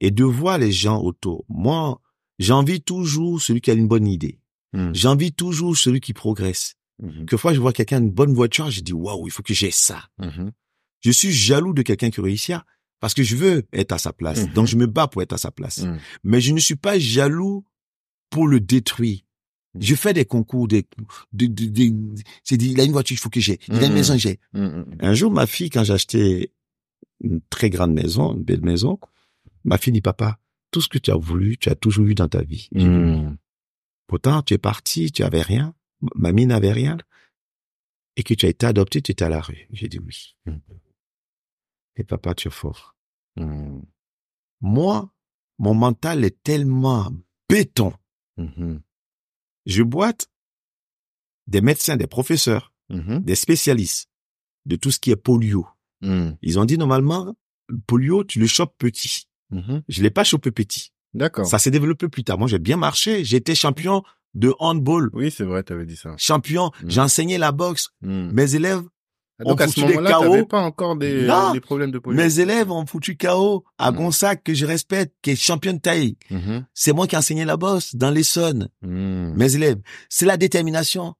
et 0.00 0.10
de 0.10 0.24
voir 0.24 0.58
les 0.58 0.72
gens 0.72 1.00
autour. 1.00 1.44
Moi, 1.48 2.00
j'envie 2.38 2.80
toujours 2.80 3.40
celui 3.40 3.60
qui 3.60 3.70
a 3.70 3.74
une 3.74 3.88
bonne 3.88 4.06
idée. 4.06 4.40
Mhm. 4.72 4.94
J'envie 4.94 5.32
toujours 5.32 5.76
celui 5.76 6.00
qui 6.00 6.12
progresse. 6.14 6.76
Mhm. 7.00 7.12
Quelquefois, 7.20 7.54
je 7.54 7.60
vois 7.60 7.72
quelqu'un 7.72 7.98
une 8.00 8.10
bonne 8.10 8.34
voiture, 8.34 8.70
je 8.70 8.80
dis 8.80 8.92
waouh, 8.92 9.26
il 9.26 9.30
faut 9.30 9.42
que 9.42 9.54
j'ai 9.54 9.70
ça. 9.70 10.04
Mhm. 10.18 10.52
Je 11.00 11.10
suis 11.10 11.32
jaloux 11.32 11.72
de 11.72 11.82
quelqu'un 11.82 12.10
qui 12.10 12.20
réussit 12.20 12.56
parce 13.00 13.14
que 13.14 13.22
je 13.22 13.36
veux 13.36 13.62
être 13.72 13.92
à 13.92 13.98
sa 13.98 14.12
place. 14.12 14.46
Mhm. 14.46 14.52
Donc 14.52 14.66
je 14.66 14.76
me 14.76 14.86
bats 14.86 15.08
pour 15.08 15.22
être 15.22 15.32
à 15.32 15.38
sa 15.38 15.50
place. 15.50 15.78
Mhm. 15.82 15.98
Mais 16.24 16.40
je 16.40 16.52
ne 16.52 16.58
suis 16.58 16.76
pas 16.76 16.98
jaloux 16.98 17.64
pour 18.28 18.46
le 18.46 18.60
détruire. 18.60 19.20
Mhm. 19.74 19.82
Je 19.82 19.94
fais 19.94 20.12
des 20.12 20.24
concours, 20.24 20.68
des, 20.68 20.86
des, 21.32 21.48
des, 21.48 21.68
des- 21.70 21.94
c'est 22.44 22.56
dit, 22.56 22.72
il 22.72 22.80
a 22.80 22.84
une 22.84 22.92
voiture, 22.92 23.14
il 23.14 23.18
faut 23.20 23.30
que 23.30 23.40
j'ai. 23.40 23.58
Il 23.68 23.76
a 23.82 23.86
une 23.86 23.94
maison, 23.94 24.16
j'ai. 24.18 24.38
Un 24.52 25.14
jour, 25.14 25.30
ma 25.30 25.46
fille, 25.46 25.70
quand 25.70 25.88
acheté 25.88 26.52
une 27.22 27.40
très 27.50 27.70
grande 27.70 27.92
maison, 27.92 28.34
une 28.34 28.42
belle 28.42 28.62
maison, 28.62 28.98
ma 29.64 29.78
fille 29.78 29.92
dit, 29.92 30.00
papa, 30.00 30.38
tout 30.70 30.80
ce 30.80 30.88
que 30.88 30.98
tu 30.98 31.10
as 31.10 31.16
voulu, 31.16 31.56
tu 31.56 31.68
as 31.70 31.74
toujours 31.74 32.06
eu 32.06 32.14
dans 32.14 32.28
ta 32.28 32.42
vie. 32.42 32.68
Mhm. 32.72 33.36
Pourtant, 34.06 34.42
tu 34.42 34.54
es 34.54 34.58
parti, 34.58 35.12
tu 35.12 35.22
avais 35.22 35.42
rien, 35.42 35.74
mamie 36.14 36.46
n'avait 36.46 36.72
rien, 36.72 36.98
et 38.16 38.22
que 38.22 38.34
tu 38.34 38.46
as 38.46 38.48
été 38.48 38.66
adopté, 38.66 39.00
tu 39.02 39.12
étais 39.12 39.24
à 39.24 39.28
la 39.28 39.40
rue. 39.40 39.66
J'ai 39.70 39.88
dit 39.88 39.98
oui. 39.98 40.36
Mm. 40.46 40.56
Et 41.96 42.04
papa, 42.04 42.34
tu 42.34 42.48
es 42.48 42.50
fort. 42.50 42.96
Mhm. 43.36 43.82
Moi, 44.60 45.12
mon 45.58 45.74
mental 45.74 46.24
est 46.24 46.42
tellement 46.42 47.10
béton. 47.48 47.92
Mhm. 48.36 48.80
Je 49.66 49.82
boite 49.82 50.28
des 51.46 51.60
médecins, 51.60 51.96
des 51.96 52.06
professeurs, 52.06 52.72
Mhm. 52.88 53.20
des 53.20 53.34
spécialistes 53.34 54.08
de 54.66 54.76
tout 54.76 54.90
ce 54.90 54.98
qui 54.98 55.10
est 55.10 55.16
polio. 55.16 55.66
Mhm. 56.00 56.36
Ils 56.42 56.58
ont 56.58 56.64
dit 56.64 56.78
normalement, 56.78 57.36
le 57.68 57.78
polio, 57.78 58.24
tu 58.24 58.38
le 58.40 58.46
chopes 58.46 58.74
petit. 58.78 59.28
Mhm. 59.50 59.82
Je 59.88 60.02
l'ai 60.02 60.10
pas 60.10 60.24
chopé 60.24 60.50
petit. 60.50 60.92
D'accord. 61.14 61.46
Ça 61.46 61.58
s'est 61.58 61.70
développé 61.70 62.08
plus 62.08 62.24
tard. 62.24 62.38
Moi, 62.38 62.48
j'ai 62.48 62.58
bien 62.58 62.76
marché. 62.76 63.24
J'ai 63.24 63.36
été 63.38 63.54
champion 63.54 64.02
de 64.34 64.54
handball. 64.58 65.10
Oui, 65.12 65.30
c'est 65.30 65.44
vrai, 65.44 65.62
tu 65.62 65.72
avais 65.72 65.86
dit 65.86 65.96
ça. 65.96 66.14
Champion. 66.16 66.70
Mm. 66.82 66.90
J'ai 66.90 67.00
enseigné 67.00 67.38
la 67.38 67.52
boxe. 67.52 67.88
Mhm. 68.02 68.30
Mes 68.32 68.54
élèves 68.54 68.82
Donc 69.40 69.58
on 69.60 69.64
à 69.64 69.68
ce 69.68 69.72
foutu 69.72 69.86
moment-là, 69.94 70.10
t'avais 70.20 70.44
pas 70.44 70.60
encore 70.60 70.96
des, 70.96 71.26
Non. 71.26 71.52
des 71.52 71.60
problèmes 71.60 71.90
de. 71.90 72.00
Mes 72.06 72.40
élèves 72.40 72.70
ont 72.70 72.84
foutu 72.86 73.16
KO 73.16 73.64
à 73.78 73.90
Mm. 73.90 73.96
Gonzague, 73.96 74.42
que 74.44 74.54
je 74.54 74.66
respecte, 74.66 75.14
qui 75.22 75.30
est 75.30 75.36
champion 75.36 75.72
de 75.72 75.78
taille. 75.78 76.16
Mhm. 76.30 76.64
C'est 76.74 76.92
moi 76.92 77.06
qui 77.06 77.14
ai 77.14 77.18
enseigné 77.18 77.44
la 77.44 77.56
bosse 77.56 77.94
dans 77.94 78.10
l'Essonne. 78.10 78.68
Mhm. 78.82 79.32
Mes 79.36 79.54
élèves. 79.56 79.78
C'est 80.08 80.26
la 80.26 80.36
détermination. 80.36 81.14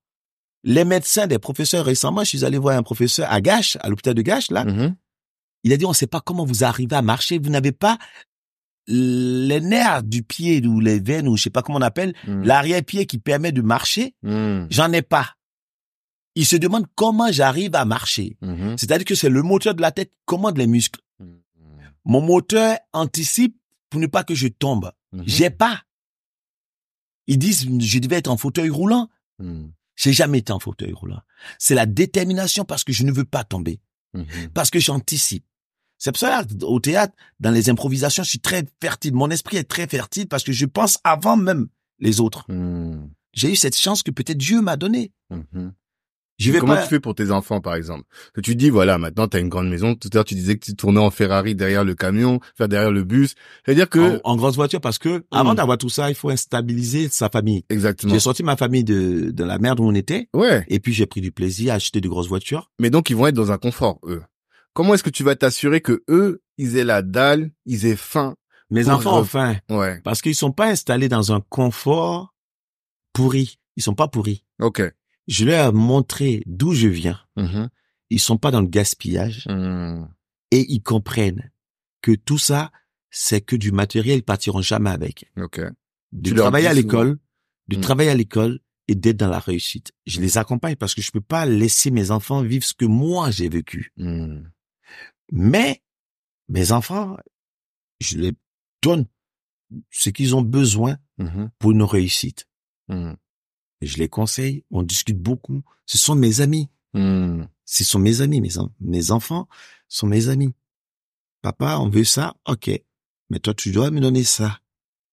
Les 0.62 0.84
médecins, 0.84 1.26
des 1.26 1.38
professeurs, 1.38 1.86
récemment, 1.86 2.20
je 2.22 2.28
suis 2.36 2.44
allé 2.44 2.58
voir 2.58 2.76
un 2.76 2.82
professeur 2.82 3.26
à 3.32 3.40
Gache, 3.40 3.78
à 3.80 3.88
l'hôpital 3.88 4.12
de 4.14 4.20
Gache, 4.22 4.50
là. 4.50 4.64
Mhm. 4.66 4.94
Il 5.64 5.72
a 5.72 5.76
dit, 5.78 5.84
on 5.86 5.90
ne 5.90 5.94
sait 5.94 6.06
pas 6.06 6.20
comment 6.20 6.44
vous 6.44 6.64
arrivez 6.64 6.96
à 6.96 7.02
marcher. 7.02 7.38
Vous 7.38 7.50
n'avez 7.50 7.72
pas 7.72 7.96
les 8.86 9.60
nerfs 9.60 10.02
du 10.02 10.22
pied 10.22 10.66
ou 10.66 10.80
les 10.80 10.98
veines 11.00 11.28
ou 11.28 11.36
je 11.36 11.44
sais 11.44 11.50
pas 11.50 11.62
comment 11.62 11.78
on 11.78 11.82
appelle, 11.82 12.14
Mhm. 12.26 12.42
l'arrière-pied 12.44 13.06
qui 13.06 13.18
permet 13.18 13.52
de 13.52 13.62
marcher. 13.62 14.14
Mhm. 14.22 14.66
J'en 14.70 14.92
ai 14.92 15.02
pas. 15.02 15.36
Il 16.34 16.46
se 16.46 16.56
demande 16.56 16.86
comment 16.94 17.30
j'arrive 17.32 17.74
à 17.74 17.84
marcher. 17.84 18.36
Mhm. 18.40 18.76
C'est-à-dire 18.78 19.04
que 19.04 19.14
c'est 19.14 19.28
le 19.28 19.42
moteur 19.42 19.74
de 19.74 19.82
la 19.82 19.92
tête 19.92 20.10
qui 20.10 20.18
commande 20.26 20.56
les 20.58 20.66
muscles. 20.66 21.00
Mhm. 21.18 21.40
Mon 22.04 22.20
moteur 22.20 22.78
anticipe 22.92 23.56
pour 23.90 24.00
ne 24.00 24.06
pas 24.06 24.24
que 24.24 24.34
je 24.34 24.48
tombe. 24.48 24.90
Mhm. 25.12 25.24
J'ai 25.26 25.50
pas. 25.50 25.82
Ils 27.26 27.38
disent, 27.38 27.68
je 27.80 27.98
devais 27.98 28.16
être 28.16 28.28
en 28.28 28.36
fauteuil 28.36 28.70
roulant. 28.70 29.08
J'ai 29.96 30.12
jamais 30.12 30.38
été 30.38 30.52
en 30.52 30.58
fauteuil 30.58 30.92
roulant. 30.92 31.20
C'est 31.58 31.74
la 31.74 31.86
détermination 31.86 32.64
parce 32.64 32.84
que 32.84 32.92
je 32.92 33.04
ne 33.04 33.12
veux 33.12 33.24
pas 33.24 33.44
tomber. 33.44 33.80
Mhm. 34.14 34.24
Parce 34.54 34.70
que 34.70 34.78
j'anticipe. 34.80 35.44
C'est 36.00 36.10
pour 36.12 36.18
ça, 36.18 36.42
au 36.62 36.80
théâtre, 36.80 37.14
dans 37.40 37.50
les 37.50 37.68
improvisations, 37.70 38.22
je 38.24 38.30
suis 38.30 38.38
très 38.40 38.64
fertile. 38.82 39.12
Mon 39.14 39.30
esprit 39.30 39.58
est 39.58 39.64
très 39.68 39.86
fertile 39.86 40.26
parce 40.26 40.42
que 40.42 40.50
je 40.50 40.64
pense 40.64 40.98
avant 41.04 41.36
même 41.36 41.68
les 42.00 42.20
autres. 42.20 42.46
Hmm. 42.50 43.10
J'ai 43.34 43.52
eu 43.52 43.56
cette 43.56 43.76
chance 43.76 44.02
que 44.02 44.10
peut-être 44.10 44.38
Dieu 44.38 44.62
m'a 44.62 44.76
donnée. 44.76 45.12
Je 46.38 46.50
vais 46.50 46.58
Comment 46.58 46.74
pas... 46.76 46.82
tu 46.82 46.88
fais 46.88 47.00
pour 47.00 47.14
tes 47.14 47.30
enfants, 47.30 47.60
par 47.60 47.74
exemple? 47.74 48.04
Que 48.32 48.40
tu 48.40 48.56
dis, 48.56 48.70
voilà, 48.70 48.96
maintenant 48.96 49.28
tu 49.28 49.36
as 49.36 49.40
une 49.40 49.50
grande 49.50 49.68
maison. 49.68 49.94
Tout 49.94 50.08
à 50.12 50.16
l'heure, 50.16 50.24
tu 50.24 50.34
disais 50.34 50.56
que 50.56 50.64
tu 50.64 50.74
tournais 50.74 50.98
en 51.00 51.10
Ferrari 51.10 51.54
derrière 51.54 51.84
le 51.84 51.94
camion, 51.94 52.40
faire 52.56 52.66
derrière 52.66 52.90
le 52.90 53.04
bus. 53.04 53.34
C'est-à-dire 53.66 53.90
que... 53.90 54.22
en, 54.24 54.32
en 54.32 54.36
grosse 54.36 54.54
voiture 54.56 54.80
parce 54.80 54.98
que 54.98 55.22
avant 55.30 55.52
d'avoir 55.52 55.76
tout 55.76 55.90
ça, 55.90 56.08
il 56.08 56.14
faut 56.14 56.30
instabiliser 56.30 57.08
sa 57.10 57.28
famille. 57.28 57.66
Exactement. 57.68 58.14
J'ai 58.14 58.20
sorti 58.20 58.42
ma 58.42 58.56
famille 58.56 58.84
de, 58.84 59.30
de 59.32 59.44
la 59.44 59.58
merde 59.58 59.80
où 59.80 59.84
on 59.84 59.94
était 59.94 60.28
Ouais. 60.32 60.64
et 60.68 60.80
puis 60.80 60.94
j'ai 60.94 61.04
pris 61.04 61.20
du 61.20 61.30
plaisir 61.30 61.74
à 61.74 61.76
acheter 61.76 62.00
de 62.00 62.08
grosses 62.08 62.28
voitures. 62.28 62.70
Mais 62.80 62.88
donc, 62.88 63.10
ils 63.10 63.16
vont 63.16 63.26
être 63.26 63.34
dans 63.34 63.52
un 63.52 63.58
confort, 63.58 64.00
eux. 64.06 64.22
Comment 64.72 64.94
est-ce 64.94 65.02
que 65.02 65.10
tu 65.10 65.24
vas 65.24 65.36
t'assurer 65.36 65.80
que 65.80 66.02
eux, 66.08 66.42
ils 66.58 66.76
aient 66.76 66.84
la 66.84 67.02
dalle, 67.02 67.50
ils 67.66 67.86
aient 67.86 67.96
faim 67.96 68.36
Mes 68.70 68.88
enfants 68.88 69.20
ont 69.20 69.24
faim 69.24 69.56
Ouais. 69.68 70.00
parce 70.02 70.22
qu'ils 70.22 70.34
sont 70.34 70.52
pas 70.52 70.68
installés 70.68 71.08
dans 71.08 71.32
un 71.32 71.40
confort 71.40 72.34
pourri. 73.12 73.58
Ils 73.76 73.82
sont 73.82 73.94
pas 73.94 74.08
pourris. 74.08 74.44
Ok. 74.60 74.82
Je 75.28 75.44
leur 75.44 75.68
ai 75.68 75.72
montré 75.72 76.42
d'où 76.46 76.72
je 76.72 76.88
viens. 76.88 77.18
Mhm. 77.36 77.68
Ils 78.10 78.20
sont 78.20 78.38
pas 78.38 78.50
dans 78.50 78.60
le 78.60 78.66
gaspillage 78.66 79.46
Hmm. 79.48 80.06
et 80.50 80.66
ils 80.72 80.82
comprennent 80.82 81.50
que 82.02 82.12
tout 82.12 82.38
ça, 82.38 82.70
c'est 83.10 83.40
que 83.40 83.56
du 83.56 83.72
matériel, 83.72 84.18
ils 84.18 84.22
partiront 84.24 84.62
jamais 84.62 84.90
avec. 84.90 85.30
Ok. 85.36 85.60
Travailler 86.34 86.66
dis 86.66 86.70
à 86.70 86.74
l'école, 86.74 87.18
de 87.68 87.76
Mm. 87.76 87.80
travailler 87.80 88.10
à 88.10 88.14
l'école 88.14 88.58
et 88.88 88.94
d'être 88.96 89.16
dans 89.18 89.28
la 89.28 89.38
réussite. 89.38 89.92
Je 90.06 90.20
les 90.20 90.38
accompagne 90.38 90.74
parce 90.74 90.94
que 90.94 91.02
je 91.02 91.10
peux 91.12 91.20
pas 91.20 91.46
laisser 91.46 91.92
mes 91.92 92.10
enfants 92.10 92.42
vivre 92.42 92.64
ce 92.64 92.74
que 92.74 92.84
moi 92.84 93.30
j'ai 93.30 93.48
vécu. 93.48 93.92
Mais 95.32 95.82
mes 96.48 96.72
enfants, 96.72 97.16
je 98.00 98.18
les 98.18 98.32
donne 98.82 99.06
ce 99.90 100.10
qu'ils 100.10 100.34
ont 100.34 100.42
besoin 100.42 100.98
Mhm. 101.18 101.50
pour 101.58 101.70
une 101.72 101.82
réussite. 101.82 102.46
Et 102.88 103.86
je 103.86 103.98
les 103.98 104.08
conseille, 104.08 104.64
on 104.70 104.82
discute 104.82 105.18
beaucoup. 105.20 105.62
Ce 105.86 105.96
sont 105.96 106.14
mes 106.16 106.40
amis. 106.40 106.68
Hmm. 106.92 107.44
Ce 107.64 107.84
sont 107.84 108.00
mes 108.00 108.20
amis, 108.20 108.40
mes, 108.40 108.58
en- 108.58 108.72
mes 108.80 109.10
enfants 109.12 109.46
sont 109.88 110.08
mes 110.08 110.26
amis. 110.28 110.52
Papa, 111.40 111.78
on 111.78 111.88
veut 111.88 112.04
ça, 112.04 112.34
ok. 112.46 112.68
Mais 113.30 113.38
toi, 113.38 113.54
tu 113.54 113.70
dois 113.70 113.90
me 113.92 114.00
donner 114.00 114.24
ça. 114.24 114.58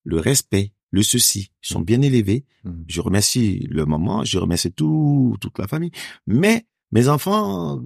Le 0.03 0.19
respect, 0.19 0.73
le 0.89 1.03
ceci. 1.03 1.51
Ils 1.63 1.67
sont 1.67 1.81
bien 1.81 2.01
élevés. 2.01 2.45
Je 2.87 2.99
remercie 2.99 3.59
le 3.69 3.85
maman, 3.85 4.25
je 4.25 4.39
remercie 4.39 4.71
tout, 4.73 5.37
toute 5.39 5.59
la 5.59 5.67
famille. 5.67 5.91
Mais 6.25 6.65
mes 6.91 7.07
enfants, 7.09 7.81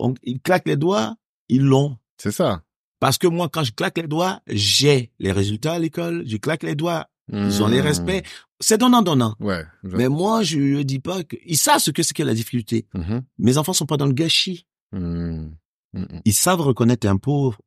on- 0.00 0.14
ils 0.24 0.40
claquent 0.40 0.66
les 0.68 0.76
doigts, 0.76 1.16
ils 1.48 1.62
l'ont. 1.64 1.96
C'est 2.18 2.32
ça. 2.32 2.62
Parce 3.00 3.18
que 3.18 3.26
moi, 3.26 3.48
quand 3.50 3.62
je 3.64 3.72
claque 3.72 3.98
les 3.98 4.06
doigts, 4.08 4.40
j'ai 4.46 5.12
les 5.18 5.32
résultats 5.32 5.74
à 5.74 5.78
l'école, 5.78 6.24
je 6.26 6.36
claque 6.38 6.62
les 6.62 6.74
doigts, 6.74 7.06
ils 7.32 7.62
ont 7.62 7.66
les 7.68 7.80
Hmm. 7.80 7.84
respects. 7.84 8.24
C'est 8.60 8.78
donnant-donnant. 8.78 9.34
Ouais. 9.40 9.64
je- 9.84 9.96
Mais 9.96 10.08
moi, 10.08 10.42
je 10.42 10.58
ne 10.58 10.82
dis 10.82 10.98
pas 11.00 11.22
que... 11.24 11.36
Ils 11.44 11.58
savent 11.58 11.80
ce 11.80 11.90
que 11.90 12.02
c'est 12.02 12.14
que 12.14 12.22
la 12.22 12.32
difficulté. 12.34 12.86
Mhm. 12.94 13.22
Mes 13.38 13.58
enfants 13.58 13.74
sont 13.74 13.84
pas 13.84 13.96
dans 13.98 14.06
le 14.06 14.14
gâchis. 14.14 14.66
Hmm. 14.92 15.48
Hmm. 15.92 16.04
Ils 16.24 16.32
savent 16.32 16.60
reconnaître 16.62 17.06
un 17.06 17.18
pauvre. 17.18 17.60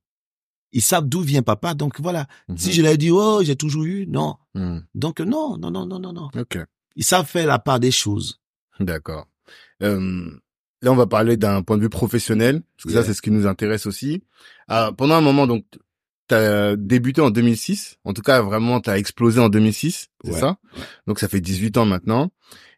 Ils 0.71 0.81
savent 0.81 1.07
d'où 1.07 1.21
vient 1.21 1.43
papa. 1.43 1.73
Donc 1.75 1.99
voilà. 2.01 2.25
Mhm. 2.47 2.57
Si 2.57 2.71
je 2.73 2.81
leur 2.81 2.97
dis, 2.97 3.11
oh, 3.11 3.41
j'ai 3.43 3.55
toujours 3.55 3.83
eu, 3.83 4.07
non. 4.07 4.35
Donc 4.95 5.19
non, 5.19 5.57
non, 5.57 5.69
non, 5.71 5.85
non, 5.85 5.99
non, 5.99 6.13
non. 6.13 6.29
Ok. 6.35 6.57
Ils 6.95 7.03
savent 7.03 7.27
faire 7.27 7.45
la 7.47 7.59
part 7.59 7.79
des 7.79 7.91
choses. 7.91 8.39
D'accord. 8.79 9.27
Euh, 9.83 10.31
là, 10.81 10.91
on 10.91 10.95
va 10.95 11.07
parler 11.07 11.37
d'un 11.37 11.61
point 11.61 11.77
de 11.77 11.81
vue 11.81 11.89
professionnel, 11.89 12.61
parce 12.77 12.85
que 12.85 12.89
Yeah. 12.91 13.01
ça, 13.01 13.07
c'est 13.07 13.13
ce 13.13 13.21
qui 13.21 13.31
nous 13.31 13.47
intéresse 13.47 13.85
aussi. 13.85 14.23
Ah, 14.67 14.91
pendant 14.97 15.15
un 15.15 15.21
moment, 15.21 15.47
donc, 15.47 15.65
tu 16.27 16.35
as 16.35 16.75
débuté 16.75 17.21
en 17.21 17.31
2006. 17.31 17.97
En 18.03 18.13
tout 18.13 18.21
cas, 18.21 18.41
vraiment, 18.41 18.79
tu 18.81 18.89
as 18.89 18.97
explosé 18.97 19.39
en 19.39 19.49
2006, 19.49 20.07
c'est 20.23 20.31
Ouais, 20.31 20.39
ça? 20.39 20.57
Donc, 21.07 21.19
ça 21.19 21.27
fait 21.27 21.41
18 21.41 21.77
ans 21.77 21.85
maintenant. 21.85 22.31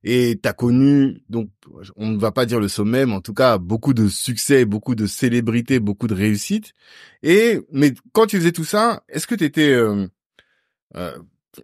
Et 0.03 0.39
tu 0.41 0.49
as 0.49 0.53
connu, 0.53 1.21
donc, 1.29 1.49
on 1.95 2.07
ne 2.09 2.17
va 2.17 2.31
pas 2.31 2.45
dire 2.47 2.59
le 2.59 2.67
sommet, 2.67 3.05
mais 3.05 3.13
en 3.13 3.21
tout 3.21 3.35
cas, 3.35 3.57
beaucoup 3.59 3.93
de 3.93 4.07
succès, 4.07 4.65
beaucoup 4.65 4.95
de 4.95 5.05
célébrités, 5.05 5.79
beaucoup 5.79 6.07
de 6.07 6.15
réussites. 6.15 6.73
Et, 7.21 7.59
mais 7.71 7.93
quand 8.13 8.25
tu 8.25 8.37
faisais 8.37 8.51
tout 8.51 8.63
ça, 8.65 9.03
est-ce 9.09 9.27
que 9.27 9.35
tu 9.35 9.43
étais... 9.43 9.77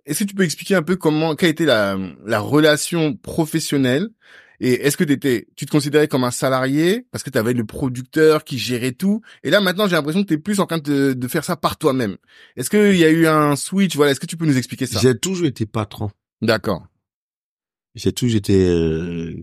est-ce 0.06 0.20
que 0.24 0.30
tu 0.30 0.36
peux 0.36 0.44
expliquer 0.44 0.76
un 0.76 0.84
peu 0.84 0.98
comment, 0.98 1.36
quelle 1.36 1.50
était 1.50 1.66
la, 1.66 1.98
la 2.26 2.40
relation 2.40 3.16
professionnelle? 3.16 4.10
Et 4.60 4.86
est-ce 4.86 4.98
que 4.98 5.04
t'étais, 5.04 5.48
tu 5.56 5.66
te 5.66 5.72
considérais 5.72 6.08
comme 6.08 6.24
un 6.24 6.32
salarié 6.32 7.06
parce 7.12 7.24
que 7.24 7.30
tu 7.30 7.38
avais 7.38 7.54
le 7.54 7.66
producteur 7.66 8.44
qui 8.44 8.58
gérait 8.58 8.94
tout? 8.94 9.22
Et 9.44 9.50
là 9.50 9.62
maintenant 9.62 9.88
j'ai 9.88 9.96
l'impression 9.96 10.24
que 10.24 10.28
tu 10.28 10.34
es 10.34 10.38
plus 10.38 10.60
en 10.60 10.66
train 10.66 10.80
de, 10.80 11.14
de 11.14 11.28
faire 11.28 11.44
ça 11.44 11.56
par 11.56 11.78
toi-même. 11.78 12.18
Est-ce 12.56 12.70
qu'il 12.70 12.98
y 12.98 13.04
a 13.04 13.10
eu 13.10 13.28
un 13.28 13.56
switch? 13.56 13.96
Voilà, 13.96 14.12
est-ce 14.12 14.20
que 14.20 14.26
tu 14.26 14.38
peux 14.38 14.46
nous 14.46 14.58
expliquer 14.58 14.86
ça? 14.86 15.00
J'ai 15.00 15.18
toujours 15.18 15.46
été 15.48 15.66
patron. 15.66 16.10
D'accord. 16.42 16.88
J'ai 17.96 18.12
toujours 18.12 18.38
été 18.38 18.68
euh, 18.68 19.34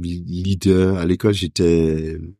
leader. 0.00 0.96
À 0.96 1.04
l'école, 1.04 1.34
j'étais 1.34 2.16
euh, 2.16 2.34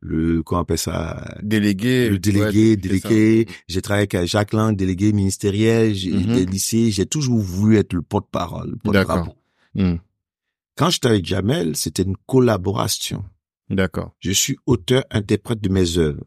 le, 0.00 0.42
comment 0.42 0.60
on 0.60 0.62
appelle 0.62 0.78
ça? 0.78 1.36
Délégué. 1.42 2.08
Le 2.08 2.18
délégué, 2.18 2.70
ouais, 2.70 2.76
délégué. 2.76 3.46
J'ai 3.68 3.82
travaillé 3.82 4.08
avec 4.10 4.26
Jacques 4.26 4.54
Lang, 4.54 4.74
délégué 4.74 5.12
ministériel. 5.12 5.94
J'ai 5.94 6.14
été 6.14 6.46
lycée. 6.46 6.90
J'ai 6.90 7.04
toujours 7.04 7.38
voulu 7.38 7.76
être 7.76 7.92
le 7.92 8.00
porte-parole, 8.00 8.70
le 8.70 8.76
porte-drapeau. 8.76 9.34
Quand 10.78 10.90
j'étais 10.90 11.08
avec 11.08 11.26
Jamel, 11.26 11.74
c'était 11.76 12.04
une 12.04 12.16
collaboration. 12.26 13.24
D'accord. 13.68 14.14
Je 14.20 14.30
suis 14.30 14.56
auteur-interprète 14.66 15.60
de 15.60 15.68
mes 15.68 15.98
œuvres. 15.98 16.24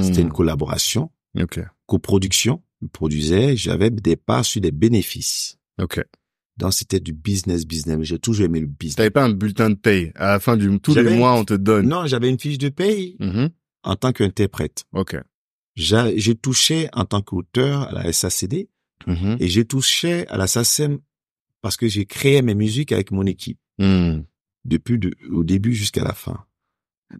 C'était 0.00 0.22
Hmm. 0.22 0.26
une 0.26 0.32
collaboration, 0.32 1.10
Ok. 1.40 1.58
coproduction. 1.86 2.62
Je 2.82 2.86
produisais, 2.88 3.56
j'avais 3.56 3.90
des 3.90 4.16
parts 4.16 4.44
sur 4.44 4.60
des 4.60 4.70
bénéfices. 4.72 5.56
Ok. 5.82 6.00
Donc 6.58 6.72
c'était 6.74 7.00
du 7.00 7.12
business, 7.12 7.66
business. 7.66 7.98
J'ai 8.02 8.18
toujours 8.18 8.44
aimé 8.46 8.60
le 8.60 8.66
business. 8.66 8.96
T'avais 8.96 9.10
pas 9.10 9.24
un 9.24 9.30
bulletin 9.32 9.70
de 9.70 9.74
paye 9.74 10.12
à 10.14 10.32
la 10.32 10.40
fin 10.40 10.56
du 10.56 10.78
tous 10.80 10.94
les 10.94 11.16
mois 11.16 11.34
on 11.34 11.44
te 11.44 11.54
donne. 11.54 11.88
Non, 11.88 12.06
j'avais 12.06 12.28
une 12.30 12.38
fiche 12.38 12.58
de 12.58 12.68
paye 12.68 13.16
Mhm. 13.20 13.50
en 13.82 13.96
tant 13.96 14.12
qu'interprète. 14.12 14.84
Ok. 14.92 15.16
J'ai 15.76 16.34
touché 16.36 16.88
en 16.92 17.04
tant 17.04 17.22
qu'auteur 17.22 17.88
à 17.88 17.92
la 17.92 18.12
SACD 18.12 18.68
Mhm. 19.06 19.36
et 19.40 19.48
j'ai 19.48 19.64
touché 19.64 20.28
à 20.28 20.36
la 20.36 20.46
SACEM 20.46 20.98
parce 21.62 21.76
que 21.76 21.88
j'ai 21.88 22.06
créé 22.06 22.40
mes 22.42 22.54
musiques 22.54 22.92
avec 22.92 23.10
mon 23.10 23.24
équipe 23.26 23.58
Hmm. 23.78 24.22
depuis 24.64 24.98
de- 24.98 25.14
au 25.32 25.42
début 25.44 25.74
jusqu'à 25.74 26.04
la 26.04 26.12
fin. 26.14 26.44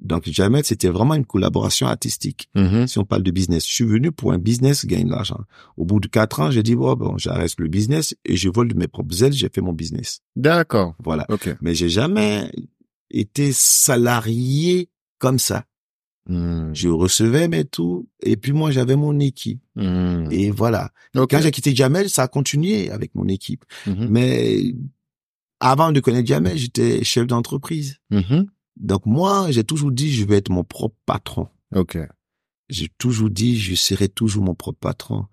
Donc 0.01 0.25
jamais 0.29 0.63
c'était 0.63 0.89
vraiment 0.89 1.15
une 1.15 1.27
collaboration 1.27 1.87
artistique. 1.87 2.49
Mhm. 2.55 2.87
Si 2.87 2.99
on 2.99 3.05
parle 3.05 3.23
de 3.23 3.31
business, 3.31 3.67
je 3.69 3.73
suis 3.73 3.85
venu 3.85 4.11
pour 4.13 4.33
un 4.33 4.39
business 4.39 4.87
gagner 4.87 5.05
de 5.05 5.11
l'argent. 5.11 5.41
Au 5.77 5.85
bout 5.85 6.01
de 6.01 6.09
quatre 6.09 6.41
ans, 6.41 6.51
j'ai 6.51 6.63
dit 6.63 6.75
bon, 6.75 6.95
bon, 6.95 7.19
j'arrête 7.19 7.55
le 7.59 7.69
business 7.69 8.15
et 8.25 8.37
je 8.37 8.49
vole 8.49 8.69
de 8.69 8.75
mes 8.75 8.89
propres 8.89 9.23
ailes. 9.23 9.33
J'ai 9.33 9.49
fait 9.55 9.61
mon 9.61 9.73
business. 9.73 10.21
D'accord. 10.37 10.95
Voilà. 11.05 11.27
Ok. 11.29 11.55
Mais 11.61 11.75
j'ai 11.75 11.89
jamais 11.91 12.51
été 13.11 13.53
salarié 13.53 14.89
comme 15.19 15.39
ça. 15.39 15.65
Hmm. 16.27 16.73
Je 16.73 16.89
recevais 16.89 17.49
mes 17.49 17.65
tout 17.67 18.09
et 18.23 18.37
puis 18.39 18.53
moi 18.53 18.71
j'avais 18.71 18.97
mon 18.97 19.19
équipe 19.21 19.61
Hmm. 19.77 20.29
et 20.31 20.51
voilà. 20.51 20.91
Quand 21.15 21.41
j'ai 21.41 21.51
quitté 21.51 21.75
Jamel, 21.75 22.09
ça 22.09 22.23
a 22.23 22.29
continué 22.29 22.91
avec 22.91 23.15
mon 23.15 23.29
équipe. 23.29 23.65
Mhm. 23.87 24.09
Mais 24.09 24.75
avant 25.61 25.93
de 25.93 26.01
connaître 26.01 26.27
Jamel, 26.27 26.57
j'étais 26.57 27.05
chef 27.05 27.27
d'entreprise. 27.27 27.99
Mhm. 28.11 28.47
Donc 28.77 29.07
moi, 29.07 29.51
j'ai 29.51 29.65
toujours 29.65 29.93
dit 29.93 30.13
je 30.13 30.25
vais 30.25 30.37
être 30.37 30.51
mon 30.51 30.65
propre 30.65 30.97
patron. 31.07 31.49
Ok. 31.75 31.99
J'ai 32.69 32.89
toujours 32.99 33.31
dit 33.31 33.59
je 33.59 33.75
serai 33.75 34.09
toujours 34.09 34.45
mon 34.45 34.55
propre 34.55 34.79
patron. 34.81 35.27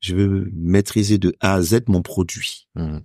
Je 0.00 0.14
veux 0.14 0.50
maîtriser 0.54 1.18
de 1.18 1.34
A 1.40 1.54
à 1.54 1.62
Z 1.62 1.82
mon 1.88 2.02
produit. 2.02 2.68
Hmm. 2.74 2.98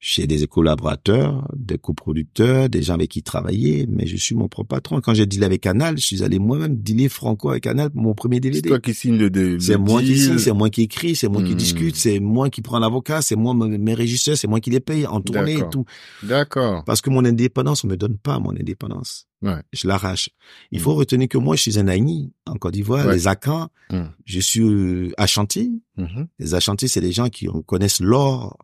J'ai 0.00 0.28
des 0.28 0.46
collaborateurs, 0.46 1.48
des 1.56 1.76
coproducteurs, 1.76 2.68
des 2.68 2.82
gens 2.82 2.94
avec 2.94 3.10
qui 3.10 3.22
travailler, 3.24 3.86
mais 3.90 4.06
je 4.06 4.16
suis 4.16 4.36
mon 4.36 4.46
propre 4.46 4.68
patron. 4.76 5.00
Quand 5.00 5.12
j'ai 5.12 5.26
dealé 5.26 5.44
avec 5.44 5.60
Canal, 5.62 5.98
je 5.98 6.04
suis 6.04 6.22
allé 6.22 6.38
moi-même 6.38 6.76
dealer 6.76 7.08
franco 7.08 7.50
avec 7.50 7.64
Canal 7.64 7.90
pour 7.90 8.02
mon 8.02 8.14
premier 8.14 8.36
C'est 8.36 8.40
DVD. 8.42 8.68
toi 8.68 8.78
qui 8.78 8.94
signe 8.94 9.16
le, 9.16 9.28
le 9.28 9.58
C'est 9.58 9.76
moi 9.76 10.00
qui 10.00 10.16
signe, 10.16 10.38
c'est 10.38 10.52
moi 10.52 10.70
qui 10.70 10.82
écris, 10.82 11.16
c'est 11.16 11.26
moi 11.28 11.42
qui 11.42 11.52
Hmm. 11.54 11.56
discute, 11.56 11.96
c'est 11.96 12.20
moi 12.20 12.48
qui 12.48 12.62
prends 12.62 12.78
l'avocat, 12.78 13.22
c'est 13.22 13.34
moi 13.34 13.54
mes 13.54 13.94
régisseurs, 13.94 14.36
c'est 14.36 14.46
moi 14.46 14.60
qui 14.60 14.70
les 14.70 14.78
paye 14.80 15.04
en 15.06 15.20
tournée 15.20 15.54
et 15.58 15.68
tout. 15.68 15.84
D'accord. 16.22 16.84
Parce 16.84 17.00
que 17.00 17.10
mon 17.10 17.24
indépendance, 17.24 17.82
on 17.82 17.88
me 17.88 17.96
donne 17.96 18.18
pas 18.18 18.38
mon 18.38 18.52
indépendance. 18.52 19.26
Ouais. 19.42 19.62
Je 19.72 19.88
l'arrache. 19.88 20.30
Il 20.70 20.78
Hmm. 20.78 20.82
faut 20.82 20.94
retenir 20.94 21.26
que 21.28 21.38
moi, 21.38 21.56
je 21.56 21.62
suis 21.62 21.78
un 21.78 21.88
Aïni 21.88 22.32
en 22.46 22.54
Côte 22.54 22.74
d'Ivoire, 22.74 23.04
Ouais. 23.06 23.14
les 23.14 23.26
Akans. 23.26 23.68
Hmm. 23.90 24.04
Je 24.24 24.38
suis 24.38 24.60
euh, 24.62 25.10
Ashanti. 25.16 25.82
Mhm. 25.96 26.28
Les 26.38 26.54
Ashanti, 26.54 26.88
c'est 26.88 27.00
des 27.00 27.10
gens 27.12 27.28
qui 27.28 27.48
connaissent 27.66 28.00
l'or, 28.00 28.56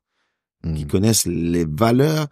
qui 0.75 0.85
Hmm. 0.85 0.89
connaissent 0.89 1.27
les 1.27 1.65
valeurs. 1.65 2.27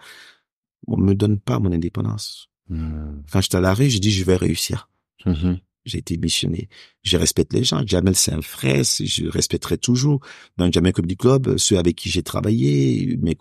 On 0.87 0.97
me 0.97 1.15
donne 1.15 1.39
pas 1.39 1.59
mon 1.59 1.73
indépendance. 1.73 2.49
Hmm. 2.69 3.23
Quand 3.31 3.41
j'étais 3.41 3.57
à 3.59 3.61
la 3.61 3.75
rue, 3.75 3.91
je 3.91 3.99
dis 3.99 4.11
je 4.11 4.25
vais 4.25 4.37
réussir. 4.37 4.89
Mhm. 5.27 5.59
j'ai 5.85 5.99
été 5.99 6.17
missionné. 6.17 6.69
Je 7.03 7.17
respecte 7.17 7.53
les 7.53 7.65
gens. 7.65 7.83
Jamel, 7.85 8.15
c'est 8.15 8.33
un 8.33 8.41
frère. 8.41 8.83
Je 8.85 9.27
respecterai 9.29 9.79
toujours. 9.79 10.21
Dans 10.57 10.67
le 10.67 10.73
Jamel 10.73 10.93
Comedy 10.93 11.17
Club, 11.17 11.57
ceux 11.59 11.77
avec 11.77 11.97
qui 11.97 12.09
j'ai 12.09 12.23
travaillé, 12.23 13.19
mes, 13.21 13.37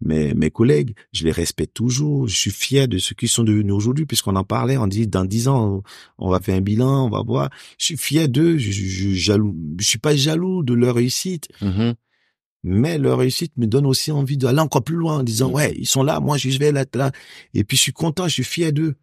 mes, 0.00 0.34
mes 0.34 0.50
collègues, 0.50 0.94
je 1.12 1.24
les 1.24 1.30
respecte 1.30 1.72
toujours. 1.74 2.26
Je 2.26 2.36
suis 2.36 2.50
fier 2.50 2.88
de 2.88 2.98
ce 2.98 3.14
qu'ils 3.14 3.28
sont 3.28 3.44
devenus 3.44 3.72
aujourd'hui, 3.72 4.06
puisqu'on 4.06 4.34
en 4.34 4.42
parlait. 4.44 4.76
On 4.76 4.88
dit, 4.88 5.06
dans 5.06 5.24
dix 5.24 5.46
ans, 5.46 5.82
on 6.18 6.30
va 6.30 6.40
faire 6.40 6.56
un 6.56 6.60
bilan, 6.60 7.06
on 7.06 7.10
va 7.10 7.22
voir. 7.22 7.50
Je 7.78 7.84
suis 7.86 7.96
fier 7.96 8.28
d'eux. 8.28 8.58
Je, 8.58 8.72
je, 8.72 9.10
jaloux. 9.10 9.56
je 9.80 9.86
suis 9.86 9.98
pas 9.98 10.16
jaloux 10.16 10.64
de 10.64 10.74
leur 10.74 10.96
réussite. 10.96 11.46
Mhm. 11.62 11.94
Mais 12.64 12.98
leur 12.98 13.18
réussite 13.18 13.56
me 13.56 13.66
donne 13.66 13.86
aussi 13.86 14.10
envie 14.10 14.36
d'aller 14.38 14.58
encore 14.60 14.82
plus 14.82 14.96
loin 14.96 15.18
en 15.18 15.22
disant, 15.22 15.50
Mm. 15.50 15.54
ouais, 15.54 15.74
ils 15.76 15.86
sont 15.86 16.02
là, 16.02 16.18
moi, 16.18 16.36
je 16.38 16.48
vais 16.58 16.72
là, 16.72 16.84
là. 16.94 17.12
Et 17.52 17.62
puis, 17.62 17.76
je 17.76 17.82
suis 17.82 17.92
content, 17.92 18.26
je 18.26 18.32
suis 18.32 18.44
fier 18.44 18.72
d'eux. 18.72 18.94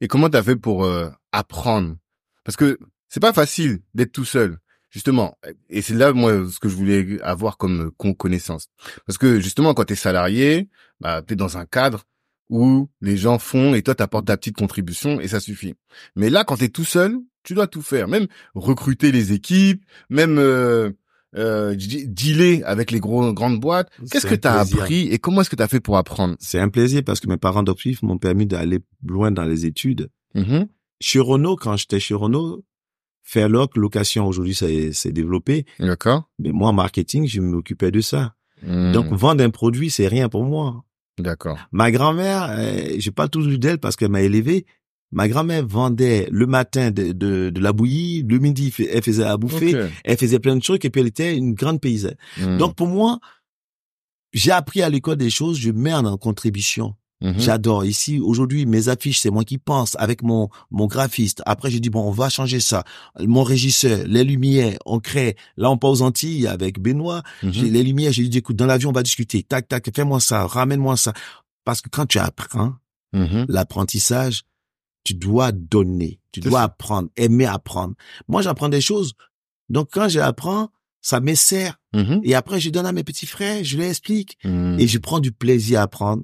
Et 0.00 0.08
comment 0.08 0.30
t'as 0.30 0.42
fait 0.42 0.56
pour 0.56 0.84
euh, 0.84 1.10
apprendre? 1.32 1.96
Parce 2.44 2.56
que 2.56 2.78
c'est 3.08 3.20
pas 3.20 3.32
facile 3.32 3.80
d'être 3.94 4.12
tout 4.12 4.24
seul, 4.24 4.58
justement. 4.88 5.36
Et 5.68 5.82
c'est 5.82 5.94
là 5.94 6.12
moi 6.12 6.32
ce 6.50 6.58
que 6.58 6.68
je 6.68 6.74
voulais 6.76 7.20
avoir 7.22 7.58
comme 7.58 7.86
euh, 7.88 7.90
con- 7.98 8.14
connaissance. 8.14 8.68
Parce 9.06 9.18
que 9.18 9.40
justement 9.40 9.74
quand 9.74 9.84
t'es 9.84 9.94
salarié, 9.96 10.68
bah 11.00 11.20
t'es 11.22 11.36
dans 11.36 11.58
un 11.58 11.66
cadre 11.66 12.04
où 12.48 12.88
les 13.00 13.16
gens 13.16 13.38
font 13.38 13.74
et 13.74 13.82
toi 13.82 13.94
t'apportes 13.94 14.26
ta 14.26 14.36
petite 14.36 14.56
contribution 14.56 15.20
et 15.20 15.28
ça 15.28 15.38
suffit. 15.40 15.74
Mais 16.16 16.30
là 16.30 16.44
quand 16.44 16.56
t'es 16.56 16.68
tout 16.70 16.84
seul, 16.84 17.18
tu 17.42 17.54
dois 17.54 17.66
tout 17.66 17.82
faire, 17.82 18.08
même 18.08 18.26
recruter 18.54 19.12
les 19.12 19.32
équipes, 19.32 19.84
même 20.08 20.38
euh, 20.38 20.90
euh, 21.36 21.74
dealer 21.76 22.62
avec 22.64 22.90
les 22.90 23.00
gros 23.00 23.32
grandes 23.32 23.60
boîtes. 23.60 23.88
Qu'est-ce 24.10 24.26
C'est 24.26 24.28
que 24.28 24.34
t'as 24.34 24.60
plaisir. 24.64 24.82
appris 24.82 25.08
et 25.08 25.18
comment 25.18 25.40
est-ce 25.42 25.50
que 25.50 25.56
t'as 25.56 25.68
fait 25.68 25.80
pour 25.80 25.96
apprendre? 25.96 26.36
C'est 26.40 26.58
un 26.58 26.68
plaisir 26.68 27.02
parce 27.04 27.20
que 27.20 27.28
mes 27.28 27.36
parents 27.36 27.60
adoptifs 27.60 28.02
m'ont 28.02 28.18
permis 28.18 28.46
d'aller 28.46 28.80
loin 29.06 29.30
dans 29.30 29.44
les 29.44 29.66
études. 29.66 30.10
Mhm. 30.34 30.66
Chez 31.00 31.20
Renault, 31.20 31.56
quand 31.56 31.76
j'étais 31.76 32.00
chez 32.00 32.14
Renault, 32.14 32.64
Fairlock, 33.22 33.76
location, 33.76 34.26
aujourd'hui, 34.26 34.54
ça 34.54 34.66
s'est 34.92 35.12
développé. 35.12 35.64
D'accord. 35.78 36.28
Mais 36.38 36.50
moi, 36.50 36.70
en 36.70 36.72
marketing, 36.72 37.26
je 37.28 37.40
m'occupais 37.40 37.90
de 37.92 38.00
ça. 38.00 38.34
Mhm. 38.66 38.92
Donc, 38.92 39.12
vendre 39.12 39.44
un 39.44 39.50
produit, 39.50 39.88
c'est 39.90 40.08
rien 40.08 40.28
pour 40.28 40.44
moi. 40.44 40.84
d'accord. 41.18 41.58
Ma 41.70 41.90
grand-mère, 41.92 42.48
euh, 42.50 42.94
j'ai 42.98 43.10
pas 43.12 43.28
toujours 43.28 43.56
d'elle 43.58 43.78
parce 43.78 43.94
qu'elle 43.96 44.10
m'a 44.10 44.22
élevé. 44.22 44.66
Ma 45.12 45.28
grand-mère 45.28 45.66
vendait 45.66 46.28
le 46.30 46.46
matin 46.46 46.90
de, 46.90 47.12
de, 47.12 47.50
de 47.50 47.60
la 47.60 47.72
bouillie, 47.72 48.22
le 48.22 48.38
midi, 48.38 48.72
elle 48.92 49.02
faisait 49.02 49.24
à 49.24 49.36
bouffer, 49.36 49.72
elle 50.04 50.16
faisait 50.16 50.38
plein 50.38 50.54
de 50.56 50.60
trucs 50.62 50.84
et 50.84 50.90
puis 50.90 51.00
elle 51.00 51.08
était 51.08 51.36
une 51.36 51.54
grande 51.54 51.80
paysanne. 51.80 52.14
Mhm. 52.38 52.58
Donc, 52.58 52.76
pour 52.76 52.86
moi, 52.86 53.18
j'ai 54.32 54.52
appris 54.52 54.82
à 54.82 54.88
l'école 54.88 55.16
des 55.16 55.30
choses, 55.30 55.58
je 55.58 55.70
mets 55.70 55.92
en 55.94 56.16
contribution. 56.16 56.94
Mhm. 57.22 57.34
J'adore. 57.38 57.84
Ici, 57.84 58.18
aujourd'hui, 58.18 58.64
mes 58.64 58.88
affiches, 58.88 59.18
c'est 59.18 59.30
moi 59.30 59.44
qui 59.44 59.58
pense 59.58 59.94
avec 59.98 60.22
mon, 60.22 60.48
mon 60.70 60.86
graphiste. 60.86 61.42
Après, 61.44 61.70
j'ai 61.70 61.80
dit, 61.80 61.90
bon, 61.90 62.02
on 62.08 62.12
va 62.12 62.30
changer 62.30 62.60
ça. 62.60 62.82
Mon 63.18 63.42
régisseur, 63.42 64.06
les 64.06 64.24
lumières, 64.24 64.78
on 64.86 65.00
crée. 65.00 65.36
Là, 65.58 65.70
on 65.70 65.76
part 65.76 65.90
aux 65.90 66.00
Antilles 66.02 66.46
avec 66.46 66.80
Benoît. 66.80 67.22
J'ai 67.42 67.68
les 67.68 67.82
lumières, 67.82 68.12
j'ai 68.12 68.26
dit, 68.26 68.38
écoute, 68.38 68.56
dans 68.56 68.64
l'avion, 68.66 68.88
on 68.88 68.92
va 68.92 69.02
discuter. 69.02 69.42
Tac, 69.42 69.68
tac, 69.68 69.90
fais-moi 69.94 70.18
ça, 70.20 70.46
ramène-moi 70.46 70.96
ça. 70.96 71.12
Parce 71.64 71.82
que 71.82 71.88
quand 71.90 72.06
tu 72.06 72.18
apprends, 72.18 72.74
Mhm. 73.12 73.46
l'apprentissage, 73.48 74.44
tu 75.04 75.14
dois 75.14 75.52
donner. 75.52 76.20
Tu 76.32 76.40
dois 76.40 76.62
apprendre, 76.62 77.08
aimer 77.16 77.46
apprendre. 77.46 77.94
Moi, 78.28 78.42
j'apprends 78.42 78.68
des 78.68 78.80
choses. 78.80 79.14
Donc, 79.68 79.88
quand 79.92 80.08
j'apprends, 80.08 80.70
ça 81.00 81.20
me 81.20 81.34
sert. 81.34 81.80
Mhm. 81.94 82.20
Et 82.24 82.34
après, 82.34 82.60
je 82.60 82.70
donne 82.70 82.86
à 82.86 82.92
mes 82.92 83.04
petits 83.04 83.26
frères, 83.26 83.64
je 83.64 83.76
leur 83.78 83.86
explique. 83.88 84.38
Mhm. 84.44 84.76
Et 84.78 84.86
je 84.86 84.98
prends 84.98 85.20
du 85.20 85.32
plaisir 85.32 85.80
à 85.80 85.82
apprendre 85.84 86.22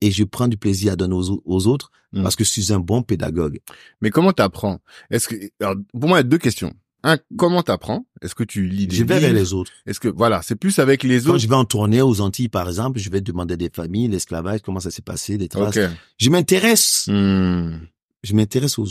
et 0.00 0.10
je 0.10 0.24
prends 0.24 0.48
du 0.48 0.56
plaisir 0.56 0.92
à 0.92 0.96
donner 0.96 1.14
aux, 1.14 1.42
aux 1.44 1.66
autres 1.66 1.90
Mm. 2.12 2.24
parce 2.24 2.34
que 2.34 2.42
je 2.42 2.50
suis 2.50 2.72
un 2.72 2.80
bon 2.80 3.02
pédagogue. 3.02 3.60
Mais 4.00 4.10
comment 4.10 4.32
t'apprends? 4.32 4.80
Est-ce 5.10 5.28
que 5.28 5.36
alors, 5.60 5.76
pour 5.96 6.08
moi 6.08 6.18
il 6.18 6.22
y 6.22 6.26
a 6.26 6.28
deux 6.28 6.38
questions. 6.38 6.74
Un, 7.04 7.18
comment 7.38 7.62
t'apprends? 7.62 8.04
Est-ce 8.20 8.34
que 8.34 8.42
tu 8.42 8.66
lis 8.66 8.88
des 8.88 8.96
Je 8.96 9.04
vais 9.04 9.20
vers 9.20 9.32
les 9.32 9.52
autres. 9.52 9.70
Est-ce 9.86 10.00
que 10.00 10.08
voilà, 10.08 10.42
c'est 10.42 10.56
plus 10.56 10.80
avec 10.80 11.04
les 11.04 11.20
Quand 11.20 11.30
autres? 11.30 11.38
je 11.38 11.46
vais 11.48 11.54
en 11.54 11.64
tournée 11.64 12.02
aux 12.02 12.20
Antilles, 12.20 12.48
par 12.48 12.66
exemple, 12.66 12.98
je 12.98 13.08
vais 13.10 13.20
demander 13.20 13.56
des 13.56 13.70
familles, 13.72 14.08
l'esclavage, 14.08 14.60
comment 14.62 14.80
ça 14.80 14.90
s'est 14.90 15.02
passé, 15.02 15.38
des 15.38 15.46
traces. 15.48 15.76
Ok. 15.76 15.82
Je 16.18 16.30
m'intéresse. 16.30 17.08
Je 18.22 18.34
m'intéresse 18.34 18.78
aux, 18.78 18.86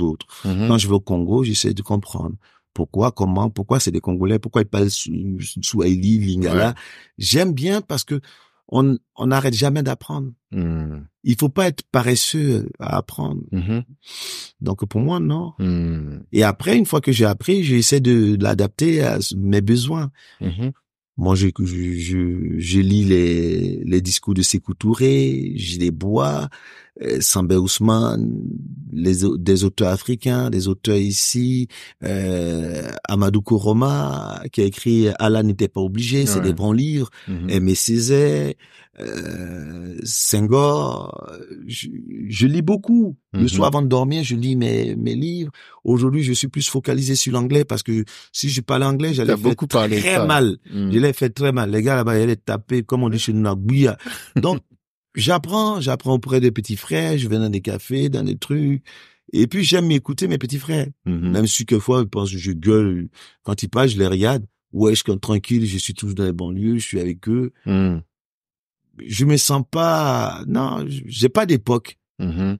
autres. 0.00 0.26
Mhm. 0.44 0.68
Quand 0.68 0.78
je 0.78 0.88
vais 0.88 0.94
au 0.94 1.00
Congo, 1.00 1.44
j'essaie 1.44 1.74
de 1.74 1.82
comprendre 1.82 2.36
pourquoi, 2.74 3.12
comment, 3.12 3.50
pourquoi 3.50 3.80
c'est 3.80 3.90
des 3.90 4.00
Congolais, 4.00 4.38
pourquoi 4.38 4.62
ils 4.62 4.68
parlent 4.68 4.90
Swahili, 4.90 6.18
Lingala. 6.18 6.68
Ouais. 6.68 6.74
J'aime 7.18 7.52
bien 7.52 7.80
parce 7.80 8.04
que 8.04 8.20
on 8.68 8.96
on 9.16 9.26
n'arrête 9.26 9.54
jamais 9.54 9.82
d'apprendre. 9.82 10.32
Hmm. 10.50 11.00
Il 11.24 11.36
faut 11.38 11.50
pas 11.50 11.68
être 11.68 11.82
paresseux 11.92 12.68
à 12.80 12.96
apprendre. 12.96 13.42
Mhm. 13.52 13.84
Donc 14.60 14.86
pour 14.86 15.00
moi, 15.00 15.20
non. 15.20 15.52
Hmm. 15.58 16.20
Et 16.32 16.42
après, 16.42 16.76
une 16.76 16.86
fois 16.86 17.00
que 17.00 17.12
j'ai 17.12 17.26
appris, 17.26 17.62
j'essaie 17.62 18.00
de 18.00 18.36
l'adapter 18.40 19.02
à 19.02 19.18
mes 19.36 19.60
besoins. 19.60 20.10
Mhm. 20.40 20.72
Moi, 21.18 21.34
je, 21.34 21.48
je, 21.58 21.92
je, 21.92 22.58
je 22.58 22.80
lis 22.80 23.04
les, 23.04 23.82
les 23.84 24.00
discours 24.00 24.32
de 24.32 24.40
Sékou 24.40 24.72
Touré, 24.72 25.52
je 25.56 25.78
les 25.78 25.90
bois, 25.90 26.48
euh, 27.00 27.18
Sambé 27.20 27.56
Ousmane, 27.56 28.30
les, 28.92 29.20
des 29.38 29.64
auteurs 29.64 29.88
africains, 29.88 30.50
des 30.50 30.68
auteurs 30.68 30.96
ici, 30.96 31.68
euh, 32.04 32.90
Amadou 33.08 33.40
Koroma, 33.40 34.42
qui 34.52 34.60
a 34.60 34.64
écrit 34.64 35.08
Allah 35.18 35.42
n'était 35.42 35.68
pas 35.68 35.80
obligé, 35.80 36.26
c'est 36.26 36.40
des 36.40 36.52
bons 36.52 36.72
livres, 36.72 37.08
Mhm. 37.28 37.48
Aimé 37.50 37.74
Césaire, 37.74 38.52
euh, 39.00 39.96
Senghor, 40.04 41.30
je, 41.66 41.88
je 42.28 42.46
lis 42.46 42.62
beaucoup. 42.62 43.16
Le 43.32 43.40
Mhm. 43.42 43.48
soir 43.48 43.68
avant 43.68 43.80
de 43.82 43.86
dormir, 43.88 44.22
je 44.24 44.34
lis 44.36 44.56
mes, 44.56 44.94
mes 44.96 45.14
livres. 45.14 45.50
Aujourd'hui, 45.84 46.22
je 46.22 46.32
suis 46.34 46.48
plus 46.48 46.68
focalisé 46.68 47.14
sur 47.14 47.32
l'anglais 47.32 47.64
parce 47.64 47.82
que 47.82 48.04
si 48.32 48.50
je 48.50 48.60
parlais 48.60 48.84
anglais, 48.84 49.14
j'allais 49.14 49.32
faire 49.36 49.50
beaucoup 49.50 49.66
très 49.66 50.26
mal. 50.26 50.56
Hmm. 50.70 50.90
Je 50.92 50.98
l'ai 50.98 51.12
fait 51.14 51.30
très 51.30 51.52
mal. 51.52 51.70
Les 51.70 51.82
gars 51.82 51.96
là-bas, 51.96 52.18
ils 52.18 52.22
allaient 52.24 52.36
taper, 52.36 52.82
comme 52.82 53.02
on 53.02 53.08
dit 53.08 53.18
chez 53.18 53.32
nous. 53.32 53.42
Donc, 54.36 54.60
j'apprends, 55.14 55.80
j'apprends 55.80 56.14
auprès 56.14 56.40
des 56.40 56.50
petits 56.50 56.76
frères, 56.76 57.18
je 57.18 57.28
vais 57.28 57.38
dans 57.38 57.50
des 57.50 57.60
cafés, 57.60 58.08
dans 58.08 58.24
des 58.24 58.36
trucs. 58.36 58.82
Et 59.32 59.46
puis, 59.46 59.64
j'aime 59.64 59.90
écouter 59.90 60.28
mes 60.28 60.38
petits 60.38 60.58
frères. 60.58 60.88
Mhm. 61.06 61.30
Même 61.30 61.46
si 61.46 61.64
quelquefois, 61.64 62.04
que 62.04 62.26
je 62.26 62.52
gueule. 62.52 63.08
Quand 63.42 63.62
ils 63.62 63.68
parlent, 63.68 63.88
je 63.88 63.98
les 63.98 64.06
regarde. 64.06 64.44
Ouais, 64.72 64.94
je 64.94 65.02
suis 65.02 65.20
tranquille, 65.20 65.66
je 65.66 65.78
suis 65.78 65.94
toujours 65.94 66.14
dans 66.14 66.24
les 66.24 66.32
banlieues, 66.32 66.78
je 66.78 66.86
suis 66.86 67.00
avec 67.00 67.28
eux. 67.28 67.52
Hmm. 67.66 67.98
Je 69.06 69.24
me 69.24 69.36
sens 69.36 69.64
pas, 69.70 70.42
non, 70.46 70.84
j'ai 70.88 71.28
pas 71.28 71.46
d'époque. 71.46 71.98
Mhm. 72.18 72.58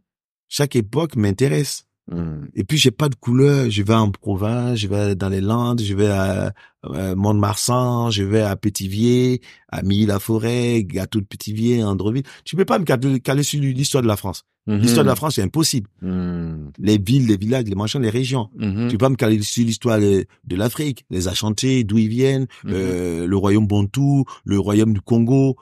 Chaque 0.48 0.76
époque 0.76 1.16
m'intéresse. 1.16 1.86
Hmm. 2.10 2.46
Et 2.54 2.64
puis 2.64 2.78
j'ai 2.78 2.90
pas 2.90 3.08
de 3.08 3.14
couleur. 3.14 3.70
Je 3.70 3.82
vais 3.82 3.94
en 3.94 4.10
province, 4.10 4.78
je 4.78 4.88
vais 4.88 5.14
dans 5.14 5.28
les 5.28 5.40
Landes, 5.40 5.80
je 5.80 5.94
vais 5.94 6.08
à 6.08 6.52
euh, 6.86 7.14
Mont-de-Marsan, 7.14 8.10
je 8.10 8.24
vais 8.24 8.42
à 8.42 8.56
Pétivier, 8.56 9.40
à 9.68 9.82
Milly-la-Forêt, 9.82 10.84
Gâteau 10.84 11.20
de 11.20 11.26
Pétivier, 11.26 11.82
Andreville. 11.84 12.24
Tu 12.44 12.56
peux 12.56 12.64
pas 12.64 12.78
me 12.78 12.84
caler, 12.84 13.42
sur 13.42 13.60
l'histoire 13.60 14.02
de 14.02 14.08
la 14.08 14.16
France. 14.16 14.44
L'histoire 14.68 15.04
de 15.04 15.10
la 15.10 15.16
France, 15.16 15.34
c'est 15.36 15.42
impossible. 15.42 15.88
Hmm. 16.02 16.70
Les 16.78 16.98
villes, 16.98 17.26
les 17.26 17.36
villages, 17.36 17.64
les 17.64 17.74
machins, 17.74 18.00
les 18.00 18.10
régions. 18.10 18.48
Tu 18.58 18.88
peux 18.92 18.98
pas 18.98 19.08
me 19.08 19.16
caler 19.16 19.40
sur 19.42 19.64
l'histoire 19.64 19.98
de, 19.98 20.24
de 20.44 20.56
l'Afrique, 20.56 21.04
les 21.10 21.28
Achantés, 21.28 21.84
d'où 21.84 21.98
ils 21.98 22.08
viennent, 22.08 22.46
euh, 22.66 23.26
le 23.26 23.36
royaume 23.36 23.66
Bantou, 23.66 24.24
le 24.44 24.58
royaume 24.58 24.92
du 24.92 25.00
Congo. 25.00 25.56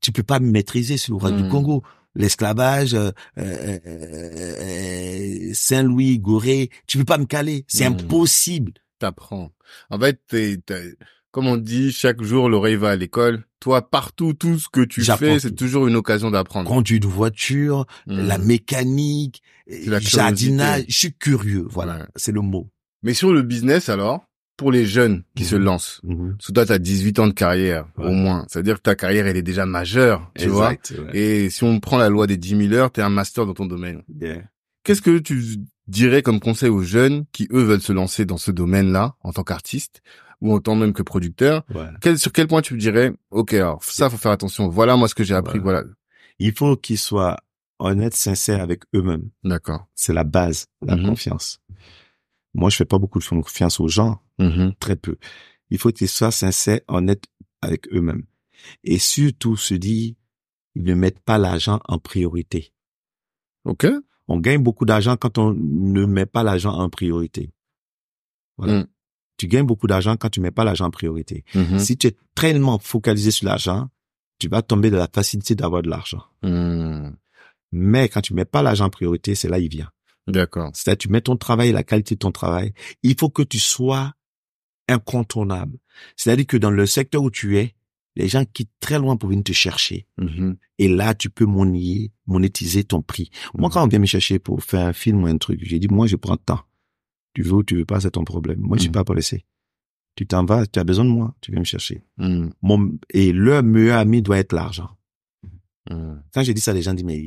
Tu 0.00 0.12
peux 0.12 0.22
pas 0.22 0.40
me 0.40 0.50
maîtriser 0.50 0.98
sur 0.98 1.14
le 1.14 1.20
royaume 1.20 1.42
du 1.42 1.48
Congo. 1.48 1.82
L'esclavage, 2.14 2.94
euh, 2.94 3.10
euh, 3.38 3.78
euh, 3.86 5.50
Saint-Louis, 5.52 6.18
Gorée, 6.18 6.70
tu 6.86 6.98
peux 6.98 7.04
pas 7.04 7.18
me 7.18 7.26
caler. 7.26 7.64
C'est 7.68 7.88
Mhm. 7.88 7.96
impossible. 8.00 8.72
T'apprends. 8.98 9.50
En 9.90 9.98
fait, 9.98 10.20
t'es, 10.28 10.56
t'es- 10.64 10.94
comme 11.30 11.46
on 11.48 11.56
dit, 11.56 11.90
chaque 11.92 12.22
jour 12.22 12.48
l'oreille 12.48 12.76
va 12.76 12.90
à 12.90 12.96
l'école. 12.96 13.44
Toi, 13.60 13.88
partout, 13.90 14.34
tout 14.34 14.58
ce 14.58 14.68
que 14.68 14.82
tu 14.82 15.02
J'apprends 15.02 15.26
fais, 15.26 15.34
tout. 15.34 15.40
c'est 15.40 15.54
toujours 15.56 15.86
une 15.88 15.96
occasion 15.96 16.30
d'apprendre. 16.30 16.68
Conduite 16.68 17.02
de 17.02 17.08
voiture, 17.08 17.86
Hmm. 18.06 18.20
la 18.26 18.38
mécanique, 18.38 19.42
la 19.66 19.98
jardinage. 19.98 20.84
Je 20.88 20.96
suis 20.96 21.14
curieux. 21.14 21.66
Voilà, 21.68 21.96
Ouais. 21.98 22.06
c'est 22.16 22.32
le 22.32 22.40
mot. 22.42 22.70
Mais 23.02 23.14
sur 23.14 23.32
le 23.32 23.42
business, 23.42 23.88
alors, 23.88 24.24
pour 24.56 24.70
les 24.70 24.86
jeunes 24.86 25.24
qui 25.34 25.42
Mhm. 25.42 25.48
se 25.48 25.56
lancent, 25.56 26.00
Mhm. 26.04 26.36
Sous 26.38 26.52
toi, 26.52 26.64
t'as 26.66 26.78
18 26.78 27.18
ans 27.18 27.26
de 27.26 27.32
carrière, 27.32 27.86
Ouais. 27.98 28.06
au 28.06 28.12
moins. 28.12 28.44
C'est-à-dire 28.48 28.76
que 28.76 28.82
ta 28.82 28.94
carrière, 28.94 29.26
elle 29.26 29.36
est 29.36 29.42
déjà 29.42 29.66
majeure, 29.66 30.30
tu 30.38 30.48
vois. 30.48 30.68
Ouais. 30.70 30.78
Et 31.12 31.50
si 31.50 31.64
on 31.64 31.80
prend 31.80 31.98
la 31.98 32.08
loi 32.08 32.26
des 32.26 32.36
10 32.36 32.56
000 32.56 32.72
heures, 32.74 32.90
t'es 32.92 33.02
un 33.02 33.08
master 33.10 33.46
dans 33.46 33.54
ton 33.54 33.66
domaine. 33.66 34.02
Yeah. 34.20 34.42
Qu'est-ce 34.84 35.02
que 35.02 35.18
tu 35.18 35.42
dirais 35.88 36.22
comme 36.22 36.40
conseil 36.40 36.68
aux 36.68 36.82
jeunes 36.82 37.24
qui, 37.32 37.48
eux, 37.52 37.62
veulent 37.64 37.80
se 37.82 37.92
lancer 37.92 38.24
dans 38.26 38.36
ce 38.38 38.50
domaine-là, 38.50 39.16
en 39.22 39.32
tant 39.32 39.42
qu'artiste, 39.42 40.02
ou 40.40 40.52
en 40.54 40.60
tant 40.60 40.74
même 40.76 40.92
que 40.92 41.02
producteur? 41.02 41.64
Ouais. 41.74 41.88
Quel, 42.00 42.18
sur 42.18 42.30
quel 42.32 42.46
point 42.46 42.60
tu 42.62 42.76
dirais, 42.76 43.12
OK, 43.30 43.54
alors, 43.54 43.82
ça, 43.82 44.08
faut 44.10 44.16
faire 44.18 44.32
attention. 44.32 44.68
Voilà, 44.68 44.96
moi, 44.96 45.08
ce 45.08 45.14
que 45.14 45.24
j'ai 45.24 45.34
appris, 45.34 45.58
voilà. 45.58 45.82
Il 46.38 46.52
faut 46.52 46.76
qu'ils 46.76 46.98
soient 46.98 47.38
honnêtes, 47.80 48.14
sincères 48.14 48.60
avec 48.62 48.82
eux-mêmes. 48.94 49.30
D'accord. 49.42 49.86
C'est 49.94 50.12
la 50.12 50.24
base, 50.24 50.66
la 50.86 50.96
Mhm. 50.96 51.06
confiance. 51.06 51.60
Moi, 52.54 52.70
je 52.70 52.76
fais 52.76 52.84
pas 52.84 52.98
beaucoup 52.98 53.18
de 53.18 53.24
confiance 53.24 53.80
aux 53.80 53.88
gens, 53.88 54.20
Mhm. 54.38 54.74
très 54.78 54.96
peu. 54.96 55.16
Il 55.70 55.78
faut 55.78 55.90
qu'ils 55.90 56.08
soient 56.08 56.30
sincères, 56.30 56.80
honnêtes 56.88 57.24
avec 57.62 57.88
eux-mêmes. 57.92 58.24
Et 58.82 58.98
surtout 58.98 59.56
se 59.56 59.74
dire, 59.74 60.14
ils 60.74 60.84
ne 60.84 60.94
mettent 60.94 61.20
pas 61.20 61.38
l'argent 61.38 61.80
en 61.86 61.98
priorité. 61.98 62.72
Ok. 63.64 63.86
On 64.28 64.38
gagne 64.38 64.62
beaucoup 64.62 64.84
d'argent 64.84 65.16
quand 65.16 65.38
on 65.38 65.52
ne 65.54 66.04
met 66.06 66.26
pas 66.26 66.42
l'argent 66.42 66.72
en 66.72 66.88
priorité. 66.88 67.52
Voilà. 68.56 68.80
Mm. 68.80 68.86
Tu 69.36 69.48
gagnes 69.48 69.66
beaucoup 69.66 69.86
d'argent 69.86 70.16
quand 70.16 70.30
tu 70.30 70.40
mets 70.40 70.50
pas 70.50 70.64
l'argent 70.64 70.86
en 70.86 70.90
priorité. 70.90 71.44
Mhm. 71.54 71.78
Si 71.78 71.96
tu 71.96 72.06
es 72.06 72.16
tellement 72.34 72.78
focalisé 72.78 73.30
sur 73.30 73.46
l'argent, 73.46 73.88
tu 74.38 74.48
vas 74.48 74.62
tomber 74.62 74.90
dans 74.90 74.98
la 74.98 75.08
facilité 75.12 75.54
d'avoir 75.54 75.82
de 75.82 75.90
l'argent. 75.90 76.22
Mm. 76.42 77.10
Mais 77.72 78.08
quand 78.08 78.20
tu 78.20 78.34
mets 78.34 78.44
pas 78.44 78.62
l'argent 78.62 78.86
en 78.86 78.90
priorité, 78.90 79.34
c'est 79.34 79.48
là 79.48 79.58
il 79.58 79.68
vient. 79.68 79.90
D'accord. 80.26 80.70
C'est-à-dire 80.74 80.98
tu 80.98 81.08
mets 81.08 81.20
ton 81.20 81.36
travail, 81.36 81.72
la 81.72 81.82
qualité 81.82 82.14
de 82.14 82.20
ton 82.20 82.32
travail. 82.32 82.72
Il 83.02 83.16
faut 83.18 83.28
que 83.28 83.42
tu 83.42 83.58
sois 83.58 84.14
incontournable. 84.88 85.78
C'est-à-dire 86.16 86.46
que 86.46 86.56
dans 86.56 86.70
le 86.70 86.86
secteur 86.86 87.22
où 87.22 87.30
tu 87.30 87.58
es, 87.58 87.74
les 88.16 88.28
gens 88.28 88.44
quittent 88.44 88.70
très 88.80 88.98
loin 88.98 89.16
pour 89.16 89.28
venir 89.30 89.42
te 89.44 89.52
chercher. 89.52 90.06
Mhm. 90.18 90.56
Et 90.78 90.88
là, 90.88 91.14
tu 91.14 91.30
peux 91.30 91.46
monier, 91.46 92.12
monétiser 92.26 92.84
ton 92.84 93.02
prix. 93.02 93.30
Moi, 93.56 93.70
quand 93.70 93.82
on 93.84 93.88
vient 93.88 93.98
me 93.98 94.06
chercher 94.06 94.38
pour 94.38 94.62
faire 94.62 94.86
un 94.86 94.92
film 94.92 95.22
ou 95.24 95.26
un 95.26 95.36
truc, 95.36 95.60
j'ai 95.62 95.78
dit, 95.80 95.88
moi, 95.88 96.06
je 96.06 96.16
prends 96.16 96.36
temps. 96.36 96.60
Tu 97.34 97.42
veux 97.42 97.54
ou 97.54 97.62
tu 97.64 97.74
veux 97.76 97.84
pas, 97.84 98.00
c'est 98.00 98.12
ton 98.12 98.24
problème. 98.24 98.60
Moi, 98.60 98.76
je 98.76 98.82
suis 98.82 98.88
Mhm. 98.90 98.94
pas 98.94 99.04
pressé. 99.04 99.44
Tu 100.16 100.26
t'en 100.28 100.44
vas, 100.44 100.64
tu 100.66 100.78
as 100.78 100.84
besoin 100.84 101.04
de 101.04 101.10
moi, 101.10 101.34
tu 101.40 101.50
viens 101.50 101.58
me 101.58 101.64
chercher. 101.64 102.04
Mm. 102.18 102.50
Mon, 102.62 102.92
et 103.10 103.32
leur 103.32 103.64
meilleur 103.64 103.98
ami 103.98 104.22
doit 104.22 104.38
être 104.38 104.52
l'argent. 104.52 104.90
Mm. 105.90 106.14
Quand 106.32 106.42
j'ai 106.42 106.54
dit 106.54 106.60
ça, 106.60 106.72
les 106.72 106.82
gens 106.82 106.94
disent, 106.94 107.04
mais 107.04 107.22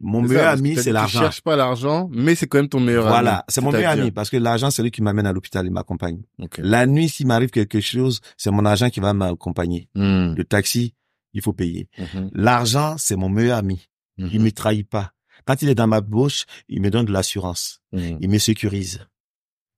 mon 0.00 0.22
ça, 0.22 0.28
meilleur 0.28 0.48
ami, 0.48 0.76
c'est 0.76 0.92
l'argent. 0.92 1.20
Tu 1.20 1.24
cherches 1.24 1.42
pas 1.42 1.56
l'argent, 1.56 2.08
mais 2.12 2.34
c'est 2.34 2.46
quand 2.46 2.58
même 2.58 2.68
ton 2.68 2.80
meilleur 2.80 3.04
ami. 3.04 3.12
Voilà, 3.12 3.44
c'est 3.48 3.60
mon 3.60 3.70
meilleur 3.70 3.92
ami 3.92 4.10
parce 4.10 4.30
que 4.30 4.36
l'argent, 4.36 4.70
c'est 4.70 4.82
lui 4.82 4.90
qui 4.90 5.02
m'amène 5.02 5.26
à 5.26 5.32
l'hôpital, 5.32 5.64
il 5.64 5.72
m'accompagne. 5.72 6.22
La 6.58 6.86
nuit, 6.86 7.08
s'il 7.08 7.26
m'arrive 7.26 7.50
quelque 7.50 7.80
chose, 7.80 8.20
c'est 8.36 8.50
mon 8.50 8.64
argent 8.64 8.90
qui 8.90 9.00
va 9.00 9.12
m'accompagner. 9.14 9.88
Mm. 9.94 10.34
Le 10.34 10.44
taxi, 10.44 10.94
il 11.34 11.42
faut 11.42 11.52
payer. 11.52 11.88
Mhm. 11.98 12.30
L'argent, 12.32 12.96
c'est 12.96 13.16
mon 13.16 13.28
meilleur 13.28 13.58
ami. 13.58 13.88
Mhm. 14.16 14.30
Il 14.32 14.40
me 14.40 14.52
trahit 14.52 14.88
pas. 14.88 15.12
Quand 15.44 15.60
il 15.60 15.68
est 15.68 15.74
dans 15.74 15.88
ma 15.88 16.00
bouche, 16.00 16.46
il 16.68 16.80
me 16.80 16.90
donne 16.90 17.04
de 17.04 17.12
l'assurance. 17.12 17.82
Mhm. 17.92 18.18
Il 18.20 18.30
me 18.30 18.38
sécurise. 18.38 19.00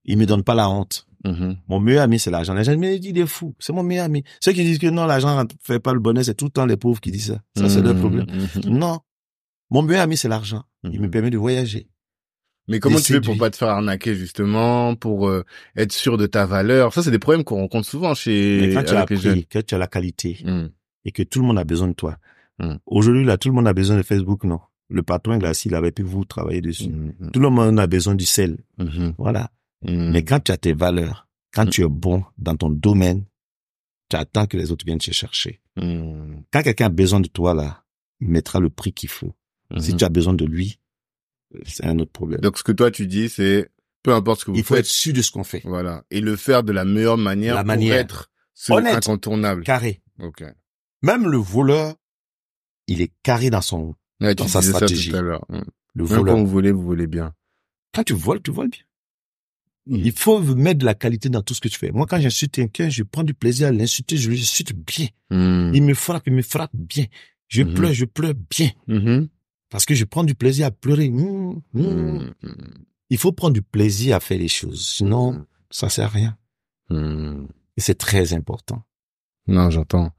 Il 0.05 0.19
me 0.19 0.27
donne 0.27 0.45
pas 0.45 0.55
la 0.55 0.69
honte. 0.69 1.06
Mhm. 1.27 1.57
Mon 1.69 1.81
meilleur 1.81 2.03
ami, 2.05 2.19
c'est 2.19 2.31
l'argent. 2.31 2.55
Les 2.55 2.65
gens 2.65 2.77
me 2.77 2.97
disent, 2.99 3.11
il 3.11 3.19
est 3.19 3.27
fou. 3.27 3.55
C'est 3.59 3.73
mon 3.73 3.83
meilleur 3.83 4.05
ami. 4.05 4.23
Ceux 4.41 4.53
qui 4.53 4.63
disent 4.63 4.79
que 4.79 4.87
non, 4.87 5.07
l'argent 5.07 5.45
fait 5.63 5.81
pas 5.81 5.93
le 5.93 6.01
bonheur, 6.01 6.25
c'est 6.25 6.35
tout 6.35 6.47
le 6.47 6.51
temps 6.51 6.67
les 6.67 6.77
pauvres 6.77 7.01
qui 7.01 7.11
disent 7.11 7.29
ça. 7.29 7.41
Ça, 7.57 7.69
c'est 7.69 7.83
leur 7.83 7.97
problème. 7.97 8.27
Mhm. 8.65 8.71
Non. 8.79 9.01
Mon 9.71 9.83
meilleur 9.83 10.03
ami, 10.05 10.17
c'est 10.17 10.29
l'argent. 10.29 10.63
Il 10.85 11.01
me 11.01 11.07
Mhm. 11.07 11.11
permet 11.11 11.31
de 11.31 11.39
voyager. 11.39 11.89
Mais 12.69 12.81
comment 12.81 12.97
tu 12.99 13.13
fais 13.13 13.21
pour 13.21 13.37
pas 13.39 13.49
te 13.51 13.57
faire 13.57 13.69
arnaquer 13.69 14.15
justement, 14.17 14.97
pour 14.97 15.29
euh, 15.29 15.45
être 15.77 15.93
sûr 15.93 16.17
de 16.17 16.27
ta 16.27 16.47
valeur? 16.47 16.93
Ça, 16.93 17.03
c'est 17.03 17.13
des 17.13 17.19
problèmes 17.21 17.45
qu'on 17.45 17.57
rencontre 17.59 17.89
souvent 17.89 18.13
chez 18.15 18.59
Mais 18.61 18.75
quand 18.75 18.83
tu 18.83 18.89
as 18.89 19.07
jeunes. 19.07 19.33
appris, 19.33 19.47
que 19.47 19.59
tu 19.61 19.75
as 19.75 19.79
la 19.79 19.87
qualité 19.87 20.39
Mm. 20.45 20.67
et 21.05 21.13
que 21.13 21.23
tout 21.23 21.41
le 21.41 21.47
monde 21.47 21.59
a 21.59 21.65
besoin 21.65 21.87
de 21.89 21.93
toi. 21.95 22.17
Mm. 22.59 22.75
Aujourd'hui, 22.87 23.25
là, 23.25 23.37
tout 23.39 23.49
le 23.49 23.55
monde 23.55 23.69
a 23.69 23.73
besoin 23.73 23.97
de 23.97 24.03
Facebook, 24.03 24.43
non? 24.45 24.59
Le 24.89 25.03
patron, 25.03 25.39
là, 25.39 25.53
s'il 25.55 25.75
avait 25.75 25.91
pu 25.93 26.03
vous 26.03 26.25
travailler 26.25 26.61
dessus. 26.61 26.91
Tout 27.33 27.41
le 27.41 27.51
monde 27.51 27.79
a 27.81 27.87
besoin 27.89 28.15
du 28.15 28.25
sel. 28.27 28.57
Voilà. 29.19 29.51
Mhm. 29.83 30.11
Mais 30.13 30.25
quand 30.25 30.41
tu 30.41 30.53
as 30.53 30.57
tes 30.57 30.73
valeurs, 30.73 31.29
quand 31.53 31.67
Mm. 31.67 31.71
tu 31.71 31.83
es 31.85 31.89
bon 31.89 32.25
dans 32.39 32.57
ton 32.57 32.71
domaine, 32.71 33.25
tu 34.09 34.17
attends 34.17 34.47
que 34.47 34.57
les 34.57 34.71
autres 34.73 34.85
viennent 34.85 34.99
te 34.99 35.11
chercher. 35.11 35.61
Mhm. 35.77 36.45
Quand 36.53 36.63
quelqu'un 36.63 36.87
a 36.87 36.91
besoin 36.91 37.21
de 37.21 37.29
toi, 37.29 37.55
là, 37.55 37.85
il 38.21 38.29
mettra 38.29 38.61
le 38.61 38.71
prix 38.71 38.93
qu'il 38.93 39.09
faut. 39.09 39.35
Si 39.79 39.97
tu 39.97 40.05
as 40.05 40.09
besoin 40.09 40.33
de 40.35 40.45
lui, 40.45 40.79
c'est 41.65 41.85
un 41.85 41.99
autre 41.99 42.13
problème. 42.13 42.41
Donc, 42.41 42.57
ce 42.59 42.63
que 42.63 42.73
toi 42.73 42.91
tu 42.91 43.07
dis, 43.07 43.29
c'est 43.29 43.69
peu 44.03 44.15
importe 44.15 44.41
ce 44.41 44.45
que 44.47 44.51
vous 44.53 44.57
il 44.57 44.63
faut 44.65 44.75
faites, 44.77 44.85
être 44.87 44.91
sûr 44.91 45.13
de 45.13 45.21
ce 45.23 45.33
qu'on 45.33 45.43
fait. 45.45 45.61
voilà, 45.65 46.05
et 46.11 46.21
le 46.21 46.37
faire 46.37 46.63
de 46.63 46.73
la 46.73 46.85
meilleure 46.85 47.19
manière 47.19 47.55
La 47.57 47.63
pour 47.63 47.67
manière. 47.69 47.95
être 47.97 48.31
Honnête. 48.69 48.95
incontournable. 48.95 49.65
Carré. 49.65 50.03
Ok. 50.21 50.45
Même 51.03 51.27
le 51.29 51.37
voleur, 51.39 51.95
il 52.87 53.01
est 53.03 53.13
carré 53.25 53.51
dans 53.51 53.61
son, 53.61 53.95
Ouais, 54.21 54.35
Dans 54.35 54.47
sa 54.49 54.63
ça 54.63 54.69
stratégie. 54.69 55.11
tout 55.11 55.17
à 55.17 55.21
l'heure. 55.21 55.45
Mm. 55.51 55.63
le 55.95 56.05
Même 56.05 56.13
voleur. 56.15 56.35
quand 56.37 56.41
vous 56.41 56.47
voulez, 56.51 56.71
vous 56.73 56.83
voulez 56.83 57.07
bien. 57.09 57.35
Quand 57.93 58.05
tu 58.05 58.15
voles, 58.15 58.41
tu 58.43 58.51
voles 58.53 58.69
bien. 58.71 58.81
Mm. 59.87 59.97
Il 60.05 60.13
faut 60.13 60.41
mettre 60.55 60.81
de 60.81 60.85
la 60.85 60.95
qualité 60.95 61.29
dans 61.29 61.43
tout 61.43 61.55
ce 61.55 61.61
que 61.61 61.69
tu 61.69 61.79
fais. 61.79 61.91
Moi, 61.93 62.07
quand 62.07 62.19
j'insulte 62.21 62.53
quelqu'un, 62.55 62.89
je 62.89 63.03
prends 63.05 63.23
du 63.25 63.35
plaisir 63.35 63.69
à 63.69 63.73
l'insulter, 63.73 64.17
je 64.17 64.31
l'insulte 64.31 64.73
bien. 64.75 65.07
Mm. 65.31 65.73
Il 65.75 65.83
me 65.83 65.95
frappe, 65.95 66.25
il 66.27 66.33
me 66.33 66.43
frappe 66.43 66.75
bien. 66.75 67.07
Je 67.49 67.63
Mhm. 67.63 67.75
pleure, 67.75 67.93
je 67.93 68.05
pleure 68.05 68.35
bien. 68.51 68.71
Mhm. 68.89 69.29
Parce 69.71 69.85
que 69.85 69.95
je 69.95 70.05
prends 70.05 70.25
du 70.25 70.35
plaisir 70.35 70.67
à 70.67 70.71
pleurer. 70.73 71.09
Mmh, 71.11 71.61
mmh. 71.75 71.83
Mm. 71.83 72.33
Il 73.11 73.19
faut 73.19 73.31
prendre 73.33 73.55
du 73.55 73.63
plaisir 73.63 74.17
à 74.17 74.21
faire 74.21 74.39
les 74.39 74.49
choses. 74.49 74.85
Sinon, 74.85 75.47
ça 75.71 75.89
sert 75.89 76.07
à 76.07 76.09
rien. 76.09 76.37
Et 76.91 77.81
c'est 77.81 77.95
très 77.97 78.33
important. 78.33 78.83
Non, 79.49 79.71
j'entends. 79.71 80.11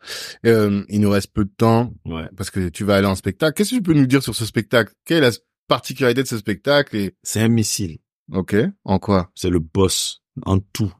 Euh, 0.45 0.86
il 0.89 1.01
nous 1.01 1.09
reste 1.09 1.34
peu 1.34 1.43
de 1.43 1.51
temps 1.55 1.93
Ouais. 2.05 2.30
parce 2.38 2.49
que 2.49 2.70
tu 2.70 2.84
vas 2.86 2.95
aller 2.95 3.07
en 3.07 3.15
spectacle. 3.15 3.55
Qu'est-ce 3.57 3.72
que 3.72 3.76
tu 3.76 3.82
peux 3.82 3.93
nous 3.93 4.05
dire 4.07 4.24
sur 4.24 4.36
ce 4.36 4.45
spectacle? 4.45 4.93
Quelle 5.05 5.18
est 5.24 5.30
la 5.30 5.36
particularité 5.68 6.24
de 6.24 6.28
ce 6.28 6.38
spectacle? 6.38 6.95
Et 6.95 7.15
C'est 7.24 7.41
un 7.41 7.49
missile. 7.49 7.97
Ok. 8.32 8.55
En 8.84 8.99
quoi? 8.99 9.32
C'est 9.36 9.49
le 9.49 9.59
boss. 9.59 10.21
En 10.45 10.59
tout. 10.59 10.93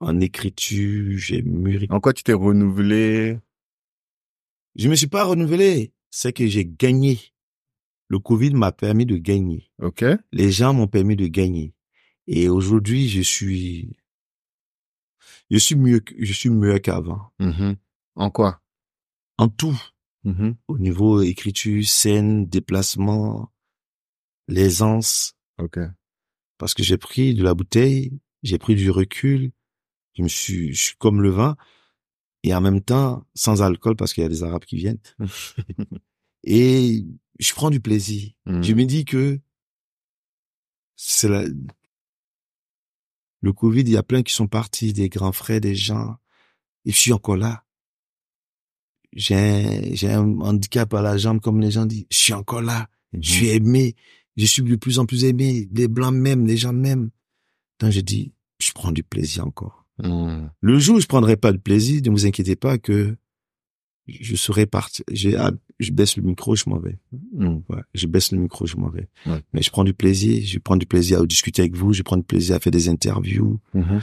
En 0.00 0.20
écriture, 0.20 1.18
j'ai 1.18 1.42
mûri. 1.42 1.86
En 1.90 2.00
quoi 2.00 2.12
tu 2.12 2.22
t'es 2.22 2.32
renouvelé? 2.32 3.38
Je 4.74 4.88
me 4.88 4.94
suis 4.94 5.06
pas 5.06 5.24
renouvelé. 5.24 5.92
C'est 6.10 6.32
que 6.32 6.46
j'ai 6.46 6.66
gagné. 6.66 7.20
Le 8.08 8.18
Covid 8.18 8.54
m'a 8.54 8.72
permis 8.72 9.06
de 9.06 9.16
gagner. 9.16 9.70
Ok. 9.80 10.04
Les 10.32 10.52
gens 10.52 10.74
m'ont 10.74 10.86
permis 10.86 11.16
de 11.16 11.26
gagner. 11.26 11.74
Et 12.26 12.48
aujourd'hui, 12.48 13.08
je 13.08 13.20
suis, 13.20 13.96
je 15.50 15.58
suis 15.58 15.74
mieux, 15.76 16.02
je 16.18 16.32
suis 16.32 16.50
mieux 16.50 16.78
qu'avant. 16.78 17.32
Mhm. 17.38 17.76
En 18.14 18.30
quoi? 18.30 18.60
En 19.38 19.48
tout. 19.48 19.80
Mhm. 20.24 20.56
Au 20.68 20.78
niveau 20.78 21.22
écriture, 21.22 21.86
scène, 21.86 22.46
déplacement, 22.46 23.52
l'aisance. 24.48 25.34
Ok. 25.58 25.78
Parce 26.58 26.74
que 26.74 26.82
j'ai 26.82 26.96
pris 26.98 27.34
de 27.34 27.42
la 27.42 27.54
bouteille, 27.54 28.18
j'ai 28.42 28.58
pris 28.58 28.74
du 28.74 28.90
recul. 28.90 29.52
Je 30.14 30.22
me 30.22 30.28
suis, 30.28 30.72
je 30.72 30.82
suis 30.82 30.96
comme 30.96 31.20
le 31.20 31.30
vin. 31.30 31.56
Et 32.42 32.54
en 32.54 32.60
même 32.60 32.80
temps, 32.80 33.26
sans 33.34 33.62
alcool 33.62 33.96
parce 33.96 34.14
qu'il 34.14 34.22
y 34.22 34.26
a 34.26 34.28
des 34.28 34.42
Arabes 34.42 34.64
qui 34.64 34.76
viennent. 34.76 35.00
et 36.44 37.04
je 37.38 37.52
prends 37.52 37.70
du 37.70 37.80
plaisir. 37.80 38.30
Mhm. 38.46 38.62
Je 38.62 38.72
me 38.74 38.84
dis 38.84 39.04
que 39.04 39.40
c'est 40.96 41.28
la... 41.28 41.44
le 43.40 43.52
Covid, 43.52 43.80
il 43.80 43.90
y 43.90 43.96
a 43.96 44.02
plein 44.02 44.22
qui 44.22 44.32
sont 44.32 44.46
partis, 44.48 44.92
des 44.92 45.08
grands 45.08 45.32
frères, 45.32 45.60
des 45.60 45.74
gens. 45.74 46.16
Et 46.84 46.92
je 46.92 46.96
suis 46.98 47.12
encore 47.12 47.36
là. 47.36 47.64
J'ai 49.12 49.34
un, 49.34 49.94
j'ai 49.94 50.12
un 50.12 50.40
handicap 50.40 50.92
à 50.94 51.02
la 51.02 51.16
jambe, 51.16 51.40
comme 51.40 51.60
les 51.60 51.70
gens 51.70 51.86
disent. 51.86 52.06
Je 52.10 52.16
suis 52.16 52.32
encore 52.32 52.62
là. 52.62 52.88
Je 53.12 53.30
suis 53.30 53.48
aimé. 53.48 53.96
Je 54.36 54.44
suis 54.46 54.62
de 54.62 54.76
plus 54.76 54.98
en 54.98 55.06
plus 55.06 55.24
aimé. 55.24 55.68
Les 55.72 55.88
blancs 55.88 56.14
m'aiment, 56.14 56.46
les 56.46 56.56
gens 56.56 56.72
m'aiment. 56.72 57.10
Donc 57.80 57.90
je 57.90 58.00
dis, 58.00 58.32
je 58.60 58.72
prends 58.72 58.92
du 58.92 59.02
plaisir 59.02 59.46
encore. 59.46 59.86
Mhm. 60.02 60.50
Le 60.60 60.78
jour 60.78 60.96
où 60.96 61.00
je 61.00 61.06
prendrai 61.06 61.36
pas 61.36 61.52
de 61.52 61.56
plaisir, 61.58 62.02
ne 62.04 62.10
vous 62.10 62.26
inquiétez 62.26 62.56
pas 62.56 62.76
que 62.78 63.16
je 64.06 64.36
serai 64.36 64.66
parti. 64.66 65.02
J'ai, 65.10 65.36
ah, 65.36 65.52
je 65.80 65.90
baisse 65.90 66.16
le 66.16 66.22
micro, 66.22 66.54
je 66.54 66.64
m'en 66.68 66.78
vais. 66.78 66.98
Ouais, 67.32 67.82
je 67.94 68.06
baisse 68.06 68.30
le 68.32 68.38
micro, 68.38 68.66
je 68.66 68.76
m'en 68.76 68.88
vais. 68.90 69.08
Ouais. 69.26 69.42
Mais 69.52 69.62
je 69.62 69.70
prends 69.70 69.84
du 69.84 69.94
plaisir, 69.94 70.42
je 70.46 70.58
prends 70.58 70.76
du 70.76 70.86
plaisir 70.86 71.20
à 71.22 71.26
discuter 71.26 71.62
avec 71.62 71.74
vous, 71.76 71.92
je 71.92 72.02
prends 72.02 72.16
du 72.18 72.22
plaisir 72.22 72.56
à 72.56 72.60
faire 72.60 72.70
des 72.72 72.88
interviews, 72.88 73.58
Mhm. 73.74 74.00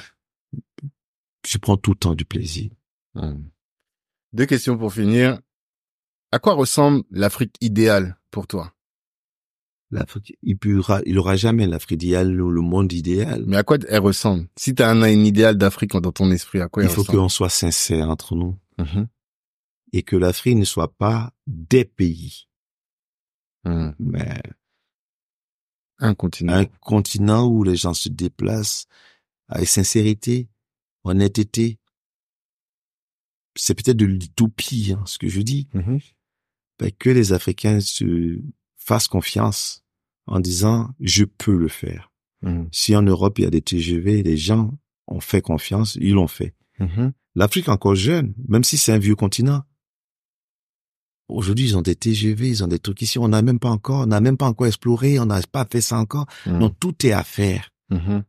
je 1.47 1.57
prends 1.59 1.77
tout 1.77 1.91
le 1.91 1.97
temps 1.97 2.15
du 2.15 2.25
plaisir. 2.25 2.71
Deux 4.34 4.45
questions 4.47 4.77
pour 4.77 4.91
finir. 4.93 5.39
À 6.31 6.39
quoi 6.39 6.53
ressemble 6.55 7.03
l'Afrique 7.11 7.55
idéale 7.61 8.17
pour 8.31 8.47
toi? 8.47 8.73
Il 10.41 10.57
il 11.05 11.17
aura 11.19 11.35
jamais 11.35 11.67
l'Afrique 11.67 12.03
idéale 12.03 12.41
ou 12.41 12.49
le 12.51 12.61
monde 12.61 12.91
idéal. 12.93 13.43
Mais 13.47 13.57
à 13.57 13.63
quoi 13.63 13.77
elle 13.87 13.99
ressemble? 13.99 14.47
Si 14.57 14.73
tu 14.73 14.81
as 14.83 14.89
un, 14.89 15.01
un 15.01 15.07
idéal 15.09 15.57
d'Afrique 15.57 15.91
dans 15.93 16.11
ton 16.11 16.31
esprit, 16.31 16.61
à 16.61 16.67
quoi 16.69 16.83
Il 16.83 16.85
elle 16.87 16.91
faut 16.91 17.01
ressemble? 17.01 17.19
qu'on 17.19 17.29
soit 17.29 17.49
sincère 17.49 18.09
entre 18.09 18.35
nous 18.35 18.57
Mhm. 18.79 19.07
et 19.91 20.01
que 20.03 20.15
l'Afrique 20.15 20.57
ne 20.57 20.65
soit 20.65 20.93
pas 20.95 21.31
des 21.47 21.85
pays, 21.85 22.47
Mhm. 23.65 23.95
mais 23.99 24.41
Un 25.99 26.15
continent. 26.15 26.53
un 26.53 26.65
continent 26.65 27.47
où 27.47 27.63
les 27.63 27.75
gens 27.75 27.93
se 27.93 28.09
déplacent 28.09 28.87
avec 29.47 29.67
sincérité, 29.69 30.49
honnêteté. 31.03 31.77
C'est 33.55 33.75
peut-être 33.75 33.97
de 33.97 34.05
l'utopie, 34.05 34.95
hein, 34.97 35.03
ce 35.05 35.17
que 35.19 35.27
je 35.29 35.41
dis. 35.41 35.67
Mhm. 35.73 35.99
ben, 36.79 36.91
que 36.91 37.11
les 37.11 37.31
Africains 37.33 37.79
se 37.79 38.39
fassent 38.75 39.07
confiance 39.07 39.82
en 40.26 40.39
disant 40.39 40.89
je 40.99 41.26
peux 41.26 41.55
le 41.57 41.67
faire. 41.67 42.11
Mhm. 42.41 42.67
Si 42.71 42.95
en 42.95 43.01
Europe 43.01 43.39
il 43.39 43.43
y 43.43 43.47
a 43.47 43.49
des 43.51 43.61
TGV, 43.61 44.24
les 44.24 44.38
gens 44.38 44.74
ont 45.07 45.19
fait 45.19 45.41
confiance, 45.41 45.95
ils 46.01 46.13
l'ont 46.13 46.28
fait. 46.28 46.53
Mhm. 46.80 47.13
L'Afrique 47.36 47.67
est 47.67 47.71
encore 47.71 47.95
jeune, 47.95 48.34
même 48.47 48.63
si 48.63 48.78
c'est 48.78 48.91
un 48.91 48.99
vieux 48.99 49.15
continent. 49.15 49.63
Aujourd'hui, 51.30 51.65
ils 51.65 51.78
ont 51.78 51.82
des 51.82 51.95
TGV, 51.95 52.49
ils 52.49 52.63
ont 52.63 52.67
des 52.67 52.80
trucs 52.80 53.01
ici, 53.01 53.17
on 53.17 53.30
n'a 53.30 53.41
même 53.41 53.59
pas 53.59 53.69
encore, 53.69 54.01
on 54.01 54.05
n'a 54.05 54.19
même 54.21 54.38
pas 54.38 54.45
encore 54.45 54.67
exploré, 54.67 55.19
on 55.19 55.26
n'a 55.26 55.41
pas 55.41 55.65
fait 55.69 55.82
ça 55.82 55.97
encore. 55.97 56.26
Mhm. 56.45 56.59
Donc 56.59 56.80
tout 56.80 57.05
est 57.05 57.11
à 57.13 57.24
faire 57.24 57.71
Mhm. 57.89 58.24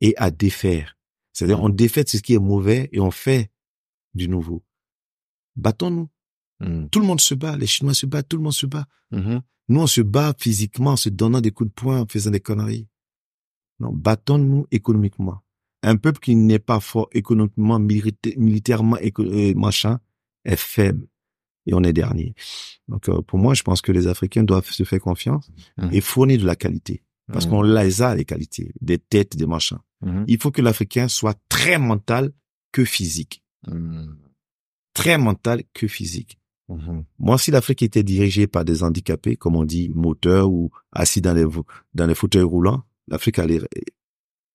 et 0.00 0.14
à 0.16 0.30
défaire. 0.30 0.96
C'est-à-dire, 1.32 1.62
on 1.62 1.68
défait 1.68 2.04
ce 2.06 2.16
qui 2.18 2.34
est 2.34 2.38
mauvais 2.38 2.88
et 2.92 3.00
on 3.00 3.10
fait 3.10 3.50
du 4.14 4.28
nouveau. 4.28 4.64
Battons-nous. 5.56 6.08
Tout 6.90 7.00
le 7.00 7.06
monde 7.06 7.20
se 7.20 7.34
bat, 7.34 7.56
les 7.56 7.66
Chinois 7.66 7.92
se 7.94 8.06
battent, 8.06 8.28
tout 8.30 8.38
le 8.38 8.42
monde 8.42 8.52
se 8.54 8.66
bat. 8.66 8.86
Nous, 9.68 9.80
on 9.80 9.86
se 9.86 10.00
bat 10.00 10.34
physiquement 10.38 10.92
en 10.92 10.96
se 10.96 11.08
donnant 11.08 11.40
des 11.40 11.50
coups 11.50 11.68
de 11.70 11.74
poing, 11.74 12.00
en 12.02 12.06
faisant 12.06 12.30
des 12.30 12.40
conneries. 12.40 12.86
Non, 13.80 13.92
battons-nous 13.92 14.66
économiquement. 14.70 15.42
Un 15.82 15.96
peuple 15.96 16.20
qui 16.20 16.34
n'est 16.34 16.58
pas 16.58 16.80
fort 16.80 17.08
économiquement, 17.12 17.78
militairement, 17.78 18.96
et 18.98 19.54
machin, 19.54 19.98
est 20.44 20.56
faible. 20.56 21.06
Et 21.66 21.74
on 21.74 21.82
est 21.82 21.92
dernier. 21.92 22.34
Donc, 22.88 23.08
euh, 23.08 23.20
pour 23.22 23.38
moi, 23.40 23.54
je 23.54 23.62
pense 23.64 23.82
que 23.82 23.90
les 23.92 24.06
Africains 24.06 24.44
doivent 24.44 24.70
se 24.70 24.84
faire 24.84 25.00
confiance 25.00 25.50
Mmh. 25.76 25.88
et 25.92 26.00
fournir 26.00 26.40
de 26.40 26.46
la 26.46 26.54
qualité. 26.56 27.02
Parce 27.32 27.46
Mmh. 27.46 27.50
qu'on 27.50 27.62
les 27.62 28.02
a, 28.02 28.14
les 28.14 28.24
qualités, 28.24 28.72
des 28.80 28.98
têtes, 28.98 29.36
des 29.36 29.46
machins. 29.46 29.78
Mhm. 30.02 30.24
Il 30.28 30.38
faut 30.40 30.52
que 30.52 30.62
l'Africain 30.62 31.08
soit 31.08 31.36
très 31.48 31.78
mental 31.78 32.32
que 32.70 32.84
physique. 32.84 33.42
Très 34.94 35.18
mental 35.18 35.64
que 35.74 35.88
physique. 35.88 36.38
Mhm. 36.68 37.04
Moi, 37.18 37.38
si 37.38 37.50
l'Afrique 37.50 37.82
était 37.82 38.02
dirigée 38.02 38.46
par 38.46 38.64
des 38.64 38.82
handicapés, 38.82 39.36
comme 39.36 39.54
on 39.56 39.64
dit, 39.64 39.88
moteurs 39.94 40.50
ou 40.50 40.70
assis 40.92 41.20
dans 41.20 41.32
les, 41.34 41.44
dans 41.94 42.06
les 42.06 42.14
fauteuils 42.14 42.42
roulants, 42.42 42.82
l'Afrique 43.08 43.38
allait, 43.38 43.60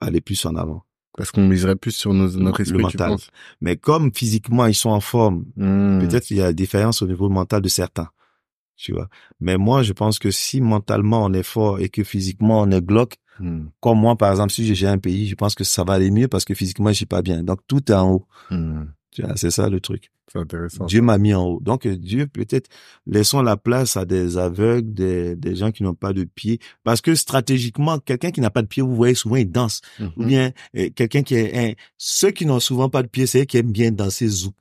allait 0.01 0.21
plus 0.21 0.45
en 0.45 0.55
avant. 0.55 0.83
Parce 1.17 1.31
qu'on 1.31 1.47
miserait 1.47 1.75
plus 1.75 1.91
sur 1.91 2.13
nos, 2.13 2.29
notre 2.37 2.59
Le 2.59 2.63
esprit, 2.63 2.77
tu 2.77 2.83
mental. 2.83 3.09
penses 3.11 3.29
Mais 3.61 3.75
comme 3.77 4.13
physiquement, 4.13 4.65
ils 4.65 4.75
sont 4.75 4.89
en 4.89 4.99
forme, 5.01 5.45
Mhm. 5.55 5.99
peut-être 6.07 6.31
il 6.31 6.37
y 6.37 6.41
a 6.41 6.49
une 6.49 6.55
différence 6.55 7.01
au 7.01 7.07
niveau 7.07 7.29
mental 7.29 7.61
de 7.61 7.69
certains. 7.69 8.09
Tu 8.77 8.93
vois. 8.93 9.09
Mais 9.39 9.57
moi, 9.57 9.83
je 9.83 9.93
pense 9.93 10.19
que 10.19 10.31
si 10.31 10.59
mentalement 10.59 11.23
on 11.25 11.33
est 11.33 11.43
fort 11.43 11.79
et 11.79 11.89
que 11.89 12.03
physiquement 12.03 12.61
on 12.61 12.71
est 12.71 12.81
glauque, 12.85 13.15
Mhm. 13.39 13.69
comme 13.79 13.99
moi, 13.99 14.15
par 14.15 14.31
exemple, 14.31 14.51
si 14.51 14.73
j'ai 14.75 14.87
un 14.87 14.97
pays, 14.97 15.27
je 15.27 15.35
pense 15.35 15.53
que 15.55 15.63
ça 15.63 15.83
va 15.83 15.93
aller 15.93 16.11
mieux 16.11 16.27
parce 16.27 16.45
que 16.45 16.53
physiquement, 16.53 16.89
je 16.89 16.95
suis 16.95 17.05
pas 17.05 17.21
bien. 17.21 17.43
Donc, 17.43 17.59
tout 17.67 17.91
est 17.91 17.95
en 17.95 18.11
haut. 18.11 18.27
Tu 19.11 19.21
vois, 19.23 19.35
c'est 19.35 19.51
ça 19.51 19.69
le 19.69 19.79
truc. 19.79 20.11
C'est 20.31 20.39
intéressant. 20.39 20.85
Dieu 20.85 21.01
m'a 21.01 21.17
mis 21.17 21.33
en 21.33 21.45
haut. 21.45 21.59
Donc, 21.61 21.85
euh, 21.85 21.97
Dieu, 21.97 22.25
peut-être, 22.27 22.69
laissons 23.05 23.41
la 23.41 23.57
place 23.57 23.97
à 23.97 24.05
des 24.05 24.37
aveugles, 24.37 24.93
des, 24.93 25.35
des 25.35 25.55
gens 25.57 25.71
qui 25.71 25.83
n'ont 25.83 25.93
pas 25.93 26.13
de 26.13 26.23
pied. 26.23 26.59
Parce 26.85 27.01
que 27.01 27.13
stratégiquement, 27.15 27.99
quelqu'un 27.99 28.31
qui 28.31 28.39
n'a 28.39 28.49
pas 28.49 28.61
de 28.61 28.67
pied, 28.67 28.81
vous 28.81 28.95
voyez 28.95 29.13
souvent, 29.15 29.35
il 29.35 29.51
danse. 29.51 29.81
Ou 30.15 30.23
bien, 30.25 30.51
euh, 30.77 30.89
quelqu'un 30.95 31.23
qui 31.23 31.35
est, 31.35 31.75
ceux 31.97 32.31
qui 32.31 32.45
n'ont 32.45 32.61
souvent 32.61 32.87
pas 32.87 33.03
de 33.03 33.07
pied, 33.09 33.25
c'est 33.25 33.41
eux 33.41 33.45
qui 33.45 33.57
aiment 33.57 33.73
bien 33.73 33.91
danser 33.91 34.27
zouk. 34.27 34.55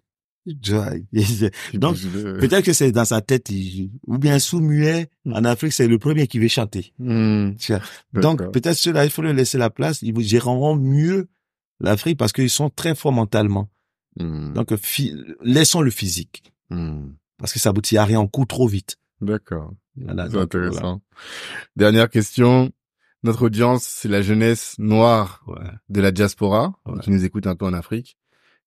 Donc, 1.74 1.96
Peut-être 2.40 2.64
que 2.64 2.72
c'est 2.72 2.90
dans 2.90 3.04
sa 3.04 3.20
tête, 3.20 3.50
il- 3.50 3.90
ou 4.06 4.18
bien 4.18 4.38
sous-muet, 4.40 5.08
Mm. 5.26 5.34
en 5.34 5.44
Afrique, 5.44 5.72
c'est 5.72 5.86
le 5.86 5.98
premier 5.98 6.26
qui 6.26 6.38
veut 6.40 6.48
chanter. 6.48 6.92
Vois. 8.12 8.22
Donc, 8.22 8.38
peut-être 8.50 8.76
ceux-là, 8.76 9.04
il 9.04 9.10
faut 9.10 9.22
leur 9.22 9.34
laisser 9.34 9.58
la 9.58 9.70
place, 9.70 10.00
ils 10.02 10.12
vous 10.14 10.22
géreront 10.22 10.74
mieux 10.76 11.28
l'Afrique 11.78 12.18
parce 12.18 12.32
qu'ils 12.32 12.50
sont 12.50 12.70
très 12.70 12.94
forts 12.96 13.12
mentalement. 13.12 13.68
Mhm. 14.18 14.52
Donc, 14.54 14.68
laissons 15.42 15.82
le 15.82 15.90
physique. 15.90 16.52
Mhm. 16.70 17.14
Parce 17.38 17.52
que 17.52 17.58
ça 17.58 17.70
aboutit 17.70 17.96
à 17.96 18.04
rien, 18.04 18.20
on 18.20 18.28
court 18.28 18.46
trop 18.46 18.66
vite. 18.68 18.96
D'accord. 19.20 19.72
Voilà, 19.96 20.28
C'est 20.30 20.36
intéressant. 20.38 21.02
Dernière 21.76 22.08
question. 22.10 22.70
Notre 23.22 23.42
audience, 23.46 23.84
c'est 23.84 24.08
la 24.08 24.22
jeunesse 24.22 24.74
noire. 24.78 25.42
Ouais. 25.46 25.58
de 25.88 26.00
la 26.00 26.10
diaspora 26.10 26.72
Ouais. 26.86 27.00
qui 27.00 27.10
nous 27.10 27.24
écoute 27.24 27.46
un 27.46 27.54
peu 27.56 27.66
en 27.66 27.72
Afrique. 27.74 28.16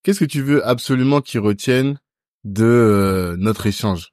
Qu'est-ce 0.03 0.19
que 0.19 0.25
tu 0.25 0.41
veux 0.41 0.65
absolument 0.67 1.21
qu'ils 1.21 1.39
retiennent 1.39 1.97
de 2.43 2.63
euh, 2.65 3.35
notre 3.37 3.65
échange? 3.65 4.11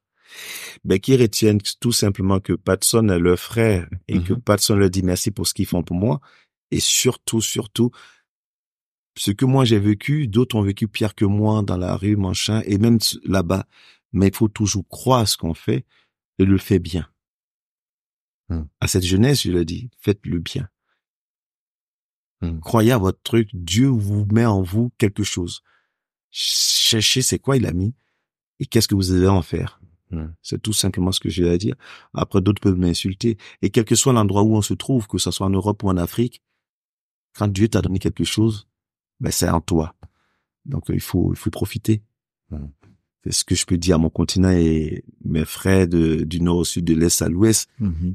Ben, 0.85 0.99
qui 1.01 1.17
retiennent 1.17 1.61
tout 1.81 1.93
simplement 1.93 2.39
que 2.41 2.53
personne 2.53 3.11
est 3.11 3.19
leur 3.19 3.39
frère 3.39 3.89
et 4.09 4.23
que 4.23 4.33
Mhm. 4.35 4.41
personne 4.43 4.79
leur 4.79 4.89
dit 4.91 5.03
merci 5.03 5.31
pour 5.33 5.47
ce 5.47 5.53
qu'ils 5.55 5.67
font 5.67 5.83
pour 5.83 5.97
moi. 5.97 6.21
Et 6.71 6.81
surtout, 6.81 7.41
surtout, 7.41 7.91
ce 9.17 9.31
que 9.31 9.45
moi 9.45 9.65
j'ai 9.65 9.79
vécu, 9.79 10.29
d'autres 10.29 10.57
ont 10.57 10.63
vécu 10.63 10.89
pire 10.89 11.15
que 11.15 11.25
moi 11.25 11.63
dans 11.63 11.77
la 11.77 11.97
rue, 11.97 12.17
machin, 12.17 12.63
et 12.65 12.79
même 12.79 12.99
là-bas. 13.25 13.67
Mais 14.13 14.29
il 14.29 14.35
faut 14.35 14.49
toujours 14.49 14.87
croire 14.89 15.21
à 15.21 15.27
ce 15.27 15.37
qu'on 15.37 15.55
fait 15.55 15.85
et 16.39 16.45
le 16.45 16.59
faire 16.59 16.81
bien. 16.81 17.09
Mhm. 18.49 18.69
À 18.81 18.89
cette 18.89 19.05
jeunesse, 19.05 19.43
je 19.43 19.53
le 19.53 19.65
dis, 19.65 19.91
faites 19.99 20.25
le 20.27 20.39
bien. 20.39 20.69
Mhm. 22.43 22.61
Croyez 22.61 22.93
à 22.93 22.99
votre 22.99 23.23
truc. 23.23 23.51
Dieu 23.53 23.87
vous 23.89 24.27
met 24.33 24.47
en 24.47 24.63
vous 24.63 24.93
quelque 24.99 25.23
chose. 25.23 25.63
Cherchez 26.31 27.23
c'est 27.23 27.39
quoi 27.39 27.57
il 27.57 27.67
a 27.67 27.73
mis 27.73 27.95
et 28.59 28.67
qu'est-ce 28.67 28.89
que 28.89 28.95
vous 28.95 29.13
allez 29.13 29.27
en 29.27 29.43
faire? 29.43 29.81
Mhm. 30.11 30.35
C'est 30.43 30.61
tout 30.61 30.73
simplement 30.73 31.13
ce 31.13 31.21
que 31.21 31.29
j'ai 31.29 31.49
à 31.49 31.59
dire. 31.59 31.77
Après, 32.15 32.41
d'autres 32.41 32.61
peuvent 32.61 32.79
m'insulter. 32.79 33.39
Et 33.63 33.71
quel 33.71 33.85
que 33.85 33.95
soit 33.95 34.13
l'endroit 34.13 34.43
où 34.43 34.57
on 34.57 34.63
se 34.63 34.75
trouve, 34.75 35.07
que 35.07 35.19
ce 35.19 35.31
soit 35.31 35.47
en 35.47 35.51
Europe 35.51 35.83
ou 35.83 35.89
en 35.89 35.97
Afrique, 35.97 36.43
quand 37.35 37.49
Dieu 37.49 37.69
t'a 37.69 37.81
donné 37.81 37.99
quelque 37.99 38.25
chose, 38.25 38.69
ben 39.21 39.31
c'est 39.31 39.49
en 39.49 39.61
toi. 39.61 39.95
Donc 40.67 40.91
euh, 40.91 40.95
il 40.95 41.01
faut 41.01 41.33
il 41.33 41.37
faut 41.37 41.51
profiter. 41.51 42.03
Mhm. 42.51 42.71
C'est 43.25 43.33
ce 43.33 43.45
que 43.45 43.55
je 43.55 43.67
peux 43.67 43.77
dire 43.77 43.97
à 43.97 43.99
mon 43.99 44.09
continent 44.09 44.51
et 44.51 45.05
mes 45.27 45.45
frères 45.45 45.87
de, 45.87 46.25
du 46.25 46.41
nord 46.41 46.57
au 46.59 46.65
sud, 46.65 46.87
de 46.87 46.95
l'est 46.95 47.21
à 47.21 47.29
l'ouest, 47.29 47.69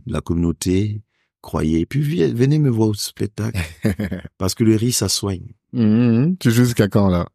la 0.07 0.19
communauté. 0.19 1.01
Croyez. 1.41 1.81
Et 1.81 1.85
puis 1.85 2.01
venez 2.33 2.57
me 2.57 2.71
voir 2.71 2.89
au 2.89 2.93
spectacle 2.95 3.59
parce 4.39 4.55
que 4.55 4.63
le 4.63 4.75
riz 4.75 4.91
ça 4.93 5.07
soigne. 5.07 5.53
Mhm. 5.73 6.37
Tu 6.39 6.49
joues 6.49 6.63
jusqu'à 6.63 6.87
quand 6.87 7.07
là? 7.09 7.27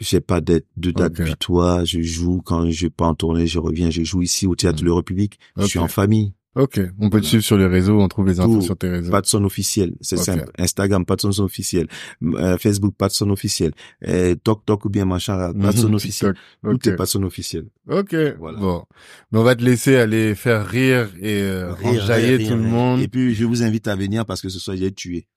J'ai 0.00 0.20
pas 0.20 0.40
de, 0.40 0.64
de 0.76 0.90
date 0.90 1.20
Ok. 1.20 1.26
butoir. 1.26 1.84
Je 1.84 2.00
joue 2.02 2.40
quand 2.42 2.70
je 2.70 2.88
pas 2.88 3.06
en 3.06 3.14
tournée, 3.14 3.46
je 3.46 3.58
reviens. 3.58 3.90
Je 3.90 4.02
joue 4.04 4.22
ici 4.22 4.46
au 4.46 4.54
théâtre 4.54 4.78
Mhm. 4.78 4.84
de 4.84 4.90
la 4.90 4.96
République. 4.96 5.38
Je 5.58 5.64
suis 5.66 5.78
en 5.78 5.88
famille. 5.88 6.32
Ok, 6.58 6.80
on 6.98 7.10
peut 7.10 7.20
te 7.20 7.26
suivre 7.26 7.44
sur 7.44 7.58
les 7.58 7.66
réseaux, 7.66 8.00
on 8.00 8.08
trouve 8.08 8.26
les 8.28 8.40
infos 8.40 8.54
Tout. 8.54 8.62
sur 8.62 8.78
tes 8.78 8.88
réseaux. 8.88 9.10
Patson 9.10 9.44
officiel, 9.44 9.92
c'est 10.00 10.16
simple. 10.16 10.50
Instagram, 10.58 11.04
Patson 11.04 11.28
officiel. 11.40 11.86
Euh, 12.24 12.56
Facebook, 12.56 12.94
Patson 12.96 13.28
officiel. 13.28 13.72
Euh, 14.08 14.34
Tok 14.42 14.64
Tok 14.64 14.86
ou 14.86 14.88
bien 14.88 15.04
machin, 15.04 15.36
là, 15.36 15.52
Patson 15.52 15.88
Mhm, 15.88 15.94
officiel. 15.96 16.32
TikTok. 16.34 16.80
Tout 16.82 16.88
est 16.88 16.96
Patson 16.96 17.22
officiel. 17.24 17.66
ok. 17.90 18.16
Voilà. 18.38 18.58
Bon, 18.58 18.84
mais 19.30 19.38
on 19.38 19.42
va 19.42 19.54
te 19.54 19.62
laisser 19.62 19.96
aller 19.96 20.34
faire 20.34 20.66
rire 20.66 21.10
et 21.20 21.42
euh, 21.42 21.74
Rire, 21.74 22.02
enjailler 22.02 22.36
rire, 22.36 22.48
tout 22.48 22.56
le 22.56 22.62
monde. 22.62 23.00
Et 23.02 23.08
puis, 23.08 23.34
je 23.34 23.44
vous 23.44 23.62
invite 23.62 23.86
à 23.86 23.94
venir 23.94 24.24
parce 24.24 24.40
que 24.40 24.48
ce 24.48 24.58
soir, 24.58 24.76
j'ai 24.78 24.92
tué. 24.92 25.26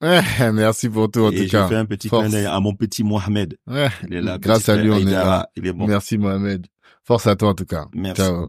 Merci 0.54 0.88
pour 0.88 1.10
tout 1.10 1.20
en 1.20 1.30
Et 1.32 1.36
tout 1.36 1.42
je 1.42 1.48
cas. 1.50 1.68
fais 1.68 1.76
un 1.76 1.84
petit 1.84 2.08
Force. 2.08 2.22
clin 2.28 2.32
d'œil 2.32 2.46
à 2.46 2.58
mon 2.60 2.72
petit 2.74 3.04
Mohamed. 3.04 3.58
Ouais. 3.66 3.88
Il 4.08 4.14
est 4.14 4.22
là. 4.22 4.38
Grâce 4.38 4.70
à 4.70 4.76
lui, 4.76 4.90
on 4.90 4.96
est 4.98 5.04
là. 5.04 5.48
Il 5.54 5.66
est 5.66 5.72
bon. 5.74 5.86
Merci 5.86 6.16
Mohamed. 6.16 6.66
Force 7.04 7.26
à 7.26 7.36
toi 7.36 7.50
en 7.50 7.54
tout 7.54 7.66
cas. 7.66 7.86
Merci. 7.94 8.22
Ciao. 8.22 8.48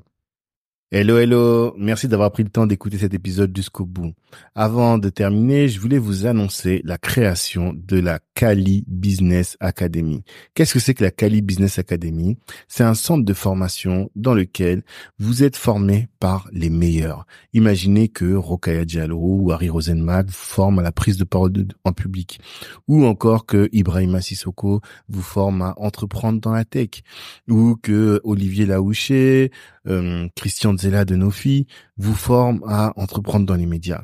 Hello, 0.93 1.17
hello. 1.17 1.73
Merci 1.77 2.09
d'avoir 2.09 2.33
pris 2.33 2.43
le 2.43 2.49
temps 2.49 2.67
d'écouter 2.67 2.97
cet 2.97 3.13
épisode 3.13 3.55
jusqu'au 3.55 3.85
bout. 3.85 4.11
Avant 4.55 4.97
de 4.97 5.07
terminer, 5.07 5.69
je 5.69 5.79
voulais 5.79 5.97
vous 5.97 6.25
annoncer 6.25 6.81
la 6.83 6.97
création 6.97 7.71
de 7.73 7.97
la 7.97 8.19
Cali 8.33 8.83
Business 8.87 9.57
Academy. 9.59 10.23
Qu'est-ce 10.53 10.73
que 10.73 10.79
c'est 10.79 10.93
que 10.93 11.03
la 11.03 11.11
Cali 11.11 11.41
Business 11.41 11.79
Academy? 11.79 12.37
C'est 12.67 12.83
un 12.83 12.93
centre 12.93 13.25
de 13.25 13.33
formation 13.33 14.09
dans 14.15 14.33
lequel 14.33 14.83
vous 15.19 15.43
êtes 15.43 15.55
formé 15.55 16.07
par 16.19 16.47
les 16.51 16.69
meilleurs. 16.69 17.25
Imaginez 17.53 18.07
que 18.07 18.33
Rokaya 18.33 18.85
Diallo 18.85 19.17
ou 19.19 19.51
Harry 19.51 19.69
Rosenmack 19.69 20.27
vous 20.27 20.33
forment 20.33 20.79
à 20.79 20.83
la 20.83 20.91
prise 20.91 21.17
de 21.17 21.23
parole 21.23 21.53
en 21.83 21.93
public. 21.93 22.39
Ou 22.87 23.05
encore 23.05 23.45
que 23.45 23.69
Ibrahima 23.71 24.21
Sissoko 24.21 24.81
vous 25.09 25.21
forme 25.21 25.61
à 25.61 25.73
entreprendre 25.77 26.39
dans 26.39 26.53
la 26.53 26.65
tech. 26.65 27.03
Ou 27.49 27.75
que 27.81 28.21
Olivier 28.23 28.65
Laouché, 28.65 29.51
euh, 29.87 30.27
Christian 30.35 30.77
Zella 30.77 31.05
de 31.05 31.15
Nofi 31.15 31.67
vous 31.97 32.15
forme 32.15 32.63
à 32.67 32.93
entreprendre 32.95 33.45
dans 33.45 33.55
les 33.55 33.65
médias. 33.65 34.03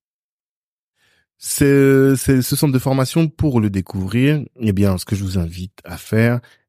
C'est, 1.43 2.15
ce 2.17 2.55
centre 2.55 2.71
de 2.71 2.77
formation 2.77 3.27
pour 3.27 3.59
le 3.61 3.71
découvrir. 3.71 4.43
Eh 4.59 4.73
bien, 4.73 4.99
ce 4.99 5.05
que 5.05 5.15
je 5.15 5.23
vous 5.23 5.39
invite 5.39 5.79
à 5.83 5.97
faire, 5.97 6.39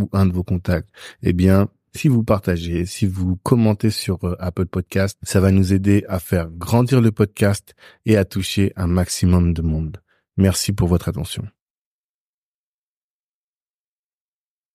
ou 0.00 0.08
un 0.12 0.26
de 0.26 0.32
vos 0.32 0.44
contacts. 0.44 0.88
Eh 1.22 1.32
bien, 1.32 1.68
si 1.94 2.08
vous 2.08 2.22
partagez, 2.22 2.86
si 2.86 3.06
vous 3.06 3.36
commentez 3.42 3.90
sur 3.90 4.24
euh, 4.24 4.36
Apple 4.38 4.66
Podcast, 4.66 5.18
ça 5.22 5.40
va 5.40 5.50
nous 5.50 5.72
aider 5.72 6.04
à 6.08 6.18
faire 6.18 6.48
grandir 6.50 7.00
le 7.00 7.10
podcast 7.10 7.74
et 8.06 8.16
à 8.16 8.24
toucher 8.24 8.72
un 8.76 8.86
maximum 8.86 9.52
de 9.52 9.62
monde. 9.62 9.98
Merci 10.36 10.72
pour 10.72 10.88
votre 10.88 11.08
attention. 11.08 11.44